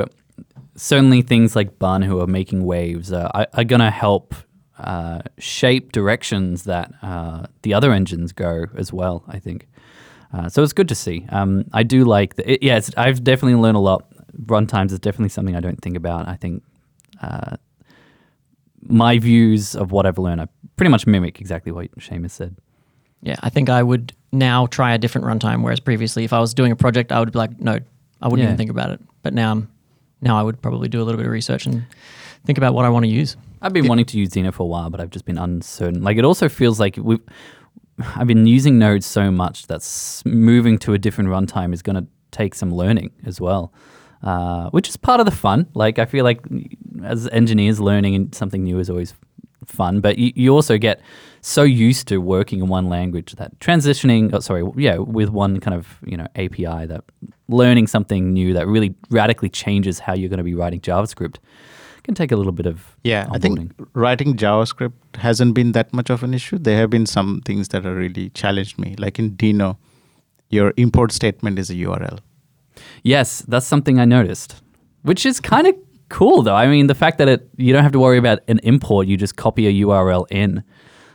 certainly 0.76 1.22
things 1.22 1.54
like 1.56 1.78
Bun, 1.78 2.02
who 2.02 2.20
are 2.20 2.26
making 2.26 2.64
waves, 2.64 3.12
uh, 3.12 3.30
are, 3.34 3.46
are 3.52 3.64
going 3.64 3.80
to 3.80 3.90
help 3.90 4.34
uh, 4.78 5.20
shape 5.38 5.92
directions 5.92 6.64
that 6.64 6.92
uh, 7.02 7.46
the 7.62 7.74
other 7.74 7.92
engines 7.92 8.32
go 8.32 8.66
as 8.76 8.92
well. 8.92 9.24
I 9.28 9.38
think. 9.38 9.66
Uh, 10.32 10.48
so 10.48 10.62
it's 10.62 10.72
good 10.72 10.88
to 10.88 10.94
see. 10.94 11.24
Um, 11.30 11.64
I 11.72 11.82
do 11.82 12.04
like 12.04 12.34
the, 12.36 12.52
it, 12.52 12.62
yeah. 12.62 12.80
I've 12.96 13.22
definitely 13.24 13.54
learned 13.60 13.76
a 13.76 13.80
lot. 13.80 14.06
Runtimes 14.44 14.92
is 14.92 14.98
definitely 14.98 15.28
something 15.30 15.56
I 15.56 15.60
don't 15.60 15.80
think 15.80 15.96
about. 15.96 16.28
I 16.28 16.36
think 16.36 16.62
uh, 17.22 17.56
my 18.82 19.18
views 19.18 19.74
of 19.74 19.92
what 19.92 20.06
I've 20.06 20.18
learned, 20.18 20.40
I 20.40 20.48
pretty 20.76 20.90
much 20.90 21.06
mimic 21.06 21.40
exactly 21.40 21.72
what 21.72 21.90
Seamus 21.98 22.32
said. 22.32 22.56
Yeah, 23.22 23.36
I 23.40 23.48
think 23.50 23.68
I 23.70 23.82
would 23.82 24.12
now 24.32 24.66
try 24.66 24.92
a 24.92 24.98
different 24.98 25.26
runtime. 25.26 25.62
Whereas 25.62 25.80
previously, 25.80 26.24
if 26.24 26.32
I 26.32 26.38
was 26.40 26.54
doing 26.54 26.70
a 26.72 26.76
project, 26.76 27.12
I 27.12 27.18
would 27.20 27.32
be 27.32 27.38
like, 27.38 27.58
no, 27.60 27.78
I 28.20 28.28
wouldn't 28.28 28.40
Yeah. 28.40 28.48
even 28.50 28.56
think 28.58 28.70
about 28.70 28.90
it. 28.90 29.00
But 29.22 29.32
now, 29.34 29.48
I'm- 29.48 29.68
now 30.20 30.38
I 30.38 30.42
would 30.42 30.60
probably 30.62 30.88
do 30.88 31.00
a 31.02 31.04
little 31.04 31.18
bit 31.18 31.26
of 31.26 31.32
research 31.32 31.66
and 31.66 31.84
think 32.44 32.58
about 32.58 32.74
what 32.74 32.84
I 32.84 32.88
want 32.90 33.04
to 33.04 33.10
use. 33.10 33.36
I've 33.62 33.72
been 33.72 33.88
wanting 33.88 34.04
to 34.06 34.18
use 34.18 34.30
Xena 34.30 34.52
for 34.52 34.62
a 34.64 34.66
while, 34.66 34.90
but 34.90 35.00
I've 35.00 35.10
just 35.10 35.24
been 35.24 35.38
uncertain. 35.38 36.02
Like 36.02 36.18
it 36.18 36.24
also 36.24 36.48
feels 36.48 36.78
like 36.78 36.96
we 37.00 37.18
I've 37.99 38.26
been 38.26 38.47
using 38.47 38.78
Node 38.78 39.03
so 39.03 39.30
much 39.30 39.66
that 39.68 40.22
moving 40.24 40.78
to 40.78 40.92
a 40.92 40.99
different 40.99 41.30
runtime 41.30 41.72
is 41.72 41.82
going 41.82 41.97
to 41.97 42.07
take 42.30 42.55
some 42.55 42.72
learning 42.72 43.12
as 43.24 43.40
well, 43.40 43.72
uh, 44.22 44.70
which 44.70 44.88
is 44.88 44.97
part 44.97 45.20
of 45.20 45.26
the 45.26 45.32
fun. 45.32 45.66
Like 45.74 45.99
I 45.99 46.05
feel 46.05 46.24
like 46.24 46.40
as 47.05 47.28
engineers, 47.28 47.80
learning 47.80 48.32
something 48.32 48.62
new 48.62 48.78
is 48.78 48.90
always 48.90 49.14
fun, 49.64 50.01
but 50.01 50.18
you, 50.18 50.32
you 50.34 50.55
also 50.55 50.76
get 50.78 51.01
so 51.40 51.62
used 51.62 52.09
to 52.09 52.18
working 52.18 52.61
in 52.61 52.68
one 52.68 52.88
language 52.88 53.32
that 53.36 53.59
transitioning, 53.61 54.32
oh, 54.32 54.40
sorry, 54.40 54.68
yeah, 54.76 54.97
with 54.99 55.30
one 55.30 55.59
kind 55.61 55.74
of 55.74 55.99
you 56.05 56.16
know 56.16 56.26
API 56.36 56.86
that 56.86 57.05
learning 57.49 57.86
something 57.86 58.32
new 58.32 58.53
that 58.53 58.66
really 58.66 58.94
radically 59.11 59.49
changes 59.49 60.01
how 60.01 60.14
you're 60.14 60.28
going 60.28 60.38
to 60.38 60.44
be 60.44 60.55
writing 60.55 60.80
JavaScript 60.80 61.36
can 62.07 62.14
take 62.20 62.32
a 62.32 62.36
little 62.36 62.52
bit 62.61 62.66
of 62.66 62.80
Yeah, 63.04 63.26
I 63.36 63.38
think 63.38 63.72
writing 64.04 64.36
JavaScript 64.42 65.16
hasn't 65.26 65.54
been 65.54 65.72
that 65.72 65.92
much 65.92 66.11
of 66.11 66.22
an 66.22 66.34
issue. 66.38 66.59
There 66.59 66.78
have 66.78 66.90
been 66.90 67.07
some 67.07 67.40
things 67.44 67.68
that 67.68 67.84
have 67.84 67.96
really 67.96 68.30
challenged 68.30 68.78
me. 68.78 68.94
Like 69.04 69.18
in 69.24 69.30
Deno, 69.42 69.76
your 70.59 70.72
import 70.76 71.12
statement 71.12 71.59
is 71.59 71.70
a 71.70 71.74
URL. 71.74 72.18
Yes, 73.02 73.42
that's 73.48 73.66
something 73.66 73.98
I 73.98 74.04
noticed, 74.04 74.57
which 75.02 75.26
is 75.26 75.40
kind 75.40 75.66
of 75.66 75.74
cool 76.09 76.42
though. 76.42 76.54
I 76.54 76.66
mean, 76.68 76.86
the 76.86 76.94
fact 76.94 77.18
that 77.18 77.28
it 77.28 77.48
you 77.57 77.72
don't 77.72 77.82
have 77.82 77.92
to 77.92 77.98
worry 78.07 78.18
about 78.18 78.40
an 78.48 78.61
import, 78.62 79.07
you 79.09 79.16
just 79.16 79.36
copy 79.36 79.66
a 79.66 79.72
URL 79.86 80.26
in 80.30 80.62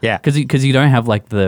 Yeah. 0.01 0.17
because 0.17 0.35
because 0.35 0.65
you, 0.65 0.73
don't 0.73 0.89
have 0.89 1.07
like 1.07 1.29
the 1.29 1.45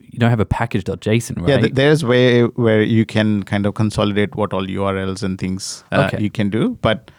you 0.00 0.18
don't 0.18 0.30
have 0.30 0.40
a 0.40 0.46
package.json, 0.46 1.36
right? 1.40 1.48
Yeah, 1.48 1.58
th- 1.60 1.74
there's 1.74 2.04
way 2.04 2.42
where 2.66 2.82
you 2.82 3.04
can 3.06 3.44
kind 3.44 3.66
of 3.66 3.74
consolidate 3.74 4.34
what 4.34 4.52
all 4.52 4.66
URLs 4.66 5.22
and 5.22 5.38
things 5.38 5.84
uh, 5.92 6.08
Okay. 6.08 6.22
you 6.24 6.30
can 6.30 6.50
do. 6.50 6.76
But 6.82 7.10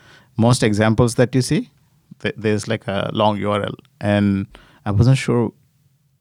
most 0.47 0.63
examples 0.63 1.15
that 1.15 1.35
you 1.35 1.41
see, 1.41 1.69
th- 2.19 2.35
there's 2.37 2.67
like 2.67 2.87
a 2.87 3.09
long 3.13 3.37
URL, 3.39 3.75
and 3.99 4.45
I 4.85 4.91
wasn't 4.91 5.17
sure 5.17 5.51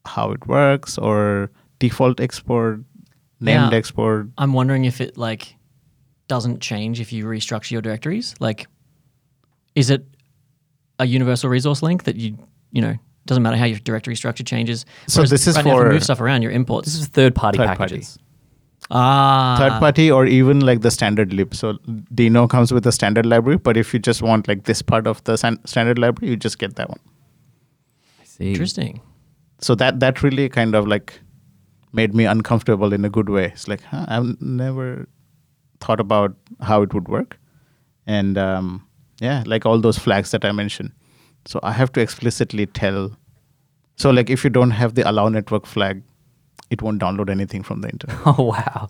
how 0.05 0.33
it 0.33 0.47
works 0.47 0.99
or 0.99 1.51
default 1.79 2.21
export, 2.21 2.81
named 3.41 3.73
Yeah. 3.73 3.79
export. 3.79 4.27
I'm 4.39 4.53
wondering 4.53 4.85
if 4.87 5.01
it 5.01 5.17
like 5.17 5.57
doesn't 6.29 6.61
change 6.61 7.01
if 7.01 7.13
you 7.13 7.25
restructure 7.27 7.73
your 7.73 7.83
directories. 7.83 8.35
Like, 8.41 8.67
is 9.75 9.91
it 9.91 10.03
a 10.99 11.07
universal 11.07 11.51
resource 11.51 11.83
link 11.83 12.05
that 12.05 12.17
you 12.17 12.37
you 12.73 12.83
know 12.83 12.95
doesn't 13.27 13.43
matter 13.43 13.57
how 13.57 13.67
your 13.67 13.79
directory 13.81 14.17
structure 14.17 14.45
changes? 14.45 14.85
So 15.07 15.21
Whereas 15.21 15.31
this 15.31 15.47
is 15.47 15.57
right 15.57 15.65
now, 15.65 15.71
if 15.73 15.77
you 15.77 15.83
for- 15.85 15.93
move 15.93 16.05
stuff 16.05 16.21
around 16.21 16.43
your 16.43 16.53
imports. 16.53 16.87
this 16.87 17.01
is 17.01 17.07
third 17.09 17.35
party 17.35 17.59
Third 17.59 17.77
party. 17.79 18.03
Packages. 18.91 19.07
ah, 19.07 19.57
third 19.59 19.81
party 19.81 20.11
or 20.11 20.27
even 20.27 20.61
like 20.61 20.81
the 20.81 20.91
standard 20.91 21.33
lib. 21.33 21.55
So 21.55 21.75
Deno 22.15 22.49
comes 22.49 22.73
with 22.73 22.87
a 22.87 22.93
standard 22.93 23.27
library, 23.27 23.59
but 23.59 23.77
if 23.77 23.93
you 23.95 24.01
just 24.01 24.23
want 24.23 24.49
like 24.49 24.65
this 24.65 24.83
part 24.83 25.07
of 25.07 25.23
the 25.25 25.37
san- 25.37 25.65
standard 25.65 25.99
library, 25.99 26.31
you 26.31 26.37
just 26.37 26.59
get 26.59 26.77
that 26.77 26.89
one. 26.89 27.01
I 28.21 28.25
see. 28.25 28.51
Interesting. 28.53 29.01
So 29.61 29.75
that 29.77 30.01
that 30.01 30.23
really 30.23 30.49
kind 30.49 30.75
of 30.75 30.87
like 30.87 31.21
made 31.93 32.15
me 32.15 32.25
uncomfortable 32.25 32.93
in 32.93 33.05
a 33.05 33.11
good 33.11 33.29
way. 33.29 33.47
It's 33.47 33.69
like 33.69 33.83
huh, 33.83 34.07
I've 34.09 34.41
never 34.41 35.07
thought 35.81 36.01
about 36.01 36.35
how 36.61 36.83
it 36.83 36.93
would 36.95 37.09
work, 37.09 37.39
and 38.07 38.37
um, 38.39 38.87
yeah, 39.21 39.43
like 39.47 39.67
all 39.67 39.81
those 39.81 39.99
flags 39.99 40.31
that 40.33 40.45
I 40.45 40.53
mentioned. 40.53 40.93
So 41.47 41.61
I 41.63 41.73
have 41.73 41.93
to 41.93 42.01
explicitly 42.01 42.67
tell. 42.67 43.11
So 43.97 44.11
like 44.11 44.31
if 44.31 44.45
you 44.45 44.51
don't 44.51 44.71
have 44.73 44.95
the 44.95 45.09
allow 45.11 45.29
network 45.29 45.67
flag 45.67 46.03
it 46.71 46.83
won't 46.83 47.01
download 47.01 47.29
anything 47.31 47.63
from 47.63 47.81
the 47.81 47.89
internet. 47.89 48.17
Oh 48.27 48.43
wow, 48.45 48.89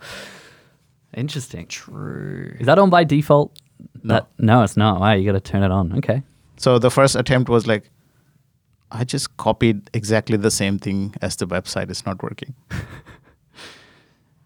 interesting. 1.15 1.67
True. 1.67 2.57
Is 2.61 2.67
that 2.67 2.79
on 2.79 2.91
by 2.91 3.05
default? 3.05 3.59
No. 4.03 4.15
That, 4.15 4.27
no, 4.39 4.63
it's 4.63 4.77
not. 4.77 5.01
Wow, 5.01 5.13
you 5.13 5.25
got 5.25 5.33
to 5.33 5.53
turn 5.53 5.63
it 5.63 5.71
on. 5.71 5.97
Okay. 5.99 6.23
So 6.57 6.79
the 6.79 6.91
first 6.91 7.17
attempt 7.17 7.49
was 7.49 7.67
like, 7.67 7.91
I 8.91 9.05
just 9.05 9.37
copied 9.39 9.89
exactly 9.95 10.37
the 10.37 10.51
same 10.51 10.79
thing 10.79 11.15
as 11.23 11.37
the 11.37 11.47
website. 11.47 11.91
It's 11.91 12.05
not 12.05 12.23
working. 12.23 12.55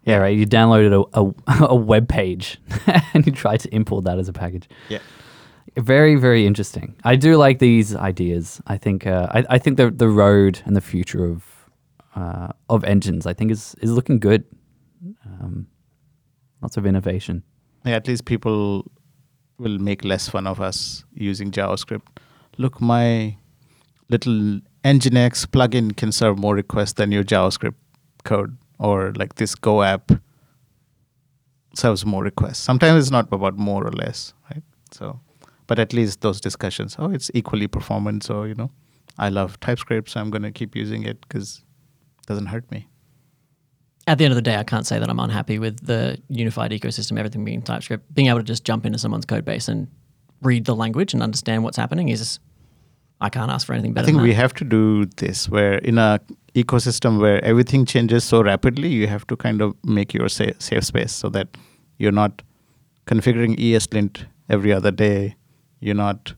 Yeah, 0.05 0.17
right. 0.17 0.37
You 0.37 0.45
downloaded 0.45 0.93
a, 0.93 1.19
a, 1.51 1.65
a 1.69 1.75
web 1.75 2.07
page 2.07 2.59
and 3.13 3.25
you 3.25 3.31
tried 3.31 3.61
to 3.61 3.75
import 3.75 4.03
that 4.05 4.19
as 4.19 4.29
a 4.29 4.33
package. 4.33 4.69
Yeah. 4.87 4.99
Very, 5.77 6.15
very 6.15 6.45
interesting. 6.45 6.95
I 7.03 7.15
do 7.15 7.35
like 7.37 7.59
these 7.59 7.95
ideas. 7.95 8.61
I 8.67 8.77
think 8.77 9.07
uh, 9.07 9.27
I, 9.31 9.45
I 9.49 9.57
think 9.57 9.77
the 9.77 9.89
the 9.89 10.07
road 10.07 10.61
and 10.65 10.75
the 10.75 10.81
future 10.81 11.25
of 11.25 11.43
uh, 12.15 12.49
of 12.69 12.83
engines, 12.83 13.25
I 13.25 13.33
think, 13.33 13.51
is 13.51 13.75
is 13.81 13.91
looking 13.91 14.19
good. 14.19 14.45
Um, 15.25 15.67
lots 16.61 16.77
of 16.77 16.85
innovation. 16.85 17.43
Yeah, 17.85 17.95
at 17.95 18.07
least 18.07 18.25
people 18.25 18.89
will 19.57 19.77
make 19.79 20.03
less 20.03 20.29
fun 20.29 20.47
of 20.47 20.59
us 20.59 21.05
using 21.13 21.51
JavaScript. 21.51 22.07
Look, 22.57 22.81
my 22.81 23.37
little 24.09 24.59
Nginx 24.83 25.47
plugin 25.47 25.95
can 25.95 26.11
serve 26.11 26.37
more 26.39 26.55
requests 26.55 26.93
than 26.93 27.11
your 27.11 27.23
JavaScript 27.23 27.75
code, 28.23 28.57
or 28.79 29.13
like 29.15 29.35
this 29.35 29.55
Go 29.55 29.83
app 29.83 30.11
serves 31.73 32.05
more 32.05 32.23
requests. 32.23 32.59
Sometimes 32.59 33.03
it's 33.03 33.11
not 33.11 33.31
about 33.31 33.57
more 33.57 33.85
or 33.85 33.91
less, 33.91 34.33
right? 34.49 34.63
So, 34.91 35.19
but 35.67 35.79
at 35.79 35.91
least 35.91 36.21
those 36.21 36.39
discussions, 36.39 36.95
oh, 36.97 37.11
it's 37.11 37.29
equally 37.33 37.67
performant. 37.67 38.23
So 38.23 38.43
you 38.43 38.55
know, 38.55 38.71
I 39.17 39.29
love 39.29 39.59
TypeScript, 39.59 40.09
so 40.09 40.21
I'm 40.21 40.29
going 40.29 40.43
to 40.43 40.51
keep 40.51 40.75
using 40.75 41.03
it 41.03 41.19
because 41.21 41.64
doesn't 42.25 42.47
hurt 42.47 42.69
me. 42.71 42.87
At 44.07 44.17
the 44.19 44.25
end 44.25 44.31
of 44.31 44.35
the 44.35 44.41
day, 44.41 44.55
I 44.55 44.63
can't 44.63 44.85
say 44.85 44.99
that 44.99 45.09
I'm 45.09 45.19
unhappy 45.19 45.57
with 45.57 45.85
the 45.85 46.21
unified 46.29 46.71
ecosystem, 46.71 47.17
everything 47.17 47.43
being 47.43 47.61
TypeScript. 47.61 48.13
Being 48.13 48.27
able 48.27 48.39
to 48.39 48.43
just 48.43 48.63
jump 48.63 48.85
into 48.85 48.99
someone's 48.99 49.25
code 49.25 49.45
base 49.45 49.67
and 49.67 49.87
read 50.41 50.65
the 50.65 50.75
language 50.75 51.13
and 51.13 51.23
understand 51.23 51.63
what's 51.63 51.77
happening 51.77 52.09
is, 52.09 52.39
I 53.19 53.29
can't 53.29 53.49
ask 53.49 53.65
for 53.65 53.73
anything 53.73 53.93
better. 53.93 54.05
I 54.05 54.11
think 54.11 54.21
we 54.21 54.33
have 54.33 54.53
to 54.55 54.63
do 54.63 55.05
this 55.05 55.49
where 55.49 55.79
in 55.79 55.97
a 55.97 56.19
ecosystem 56.53 57.19
where 57.19 57.43
everything 57.43 57.85
changes 57.85 58.23
so 58.23 58.43
rapidly, 58.43 58.89
you 58.89 59.07
have 59.07 59.25
to 59.27 59.35
kind 59.35 59.61
of 59.61 59.75
make 59.83 60.13
your 60.13 60.29
sa- 60.29 60.57
safe 60.59 60.83
space 60.83 61.11
so 61.11 61.29
that 61.29 61.47
you're 61.97 62.11
not 62.11 62.41
configuring 63.07 63.57
ESLint 63.57 64.25
every 64.49 64.71
other 64.71 64.91
day. 64.91 65.35
You're 65.79 65.95
not 65.95 66.33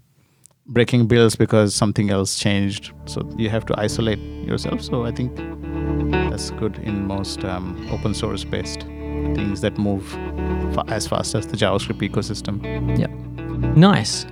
breaking 0.67 1.07
builds 1.07 1.35
because 1.35 1.73
something 1.73 2.09
else 2.09 2.37
changed. 2.37 2.93
So 3.05 3.27
you 3.37 3.49
have 3.49 3.65
to 3.67 3.79
isolate 3.79 4.19
yourself. 4.19 4.81
So 4.81 5.05
I 5.05 5.11
think 5.11 5.35
that's 6.29 6.51
good 6.51 6.77
in 6.79 7.05
most 7.07 7.43
um, 7.43 7.87
open 7.91 8.13
source 8.13 8.43
based 8.43 8.81
things 9.35 9.61
that 9.61 9.77
move 9.77 10.07
fa- 10.73 10.85
as 10.87 11.07
fast 11.07 11.35
as 11.35 11.47
the 11.47 11.57
JavaScript 11.57 12.01
ecosystem. 12.07 12.61
Yep. 12.97 13.09
Nice. 13.75 14.25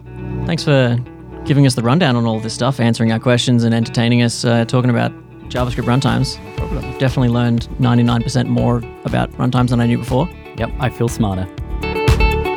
Thanks 0.46 0.64
for 0.64 0.98
giving 1.46 1.66
us 1.66 1.76
the 1.76 1.82
rundown 1.82 2.16
on 2.16 2.26
all 2.26 2.40
this 2.40 2.54
stuff, 2.54 2.80
answering 2.80 3.12
our 3.12 3.20
questions 3.20 3.64
and 3.64 3.74
entertaining 3.74 4.22
us, 4.22 4.46
uh, 4.46 4.66
talking 4.66 4.90
about 4.90 5.12
JavaScript 5.50 5.86
runtimes. 5.86 6.38
Problem. 6.58 6.98
Definitely 6.98 7.30
learned 7.30 7.68
99% 7.80 8.48
more 8.48 8.78
about 9.06 9.32
runtimes 9.34 9.70
than 9.70 9.80
I 9.80 9.88
knew 9.88 9.98
before. 9.98 10.30
Yep, 10.58 10.72
I 10.80 10.90
feel 10.90 11.08
smarter. 11.08 11.48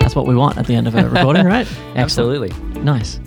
That's 0.01 0.15
what 0.17 0.27
we 0.27 0.35
want 0.35 0.57
at 0.57 0.67
the 0.67 0.75
end 0.75 0.87
of 0.87 0.95
a 0.95 1.09
recording, 1.09 1.45
right? 1.55 1.67
Excellent. 1.67 1.99
Absolutely. 1.99 2.81
Nice. 2.83 3.21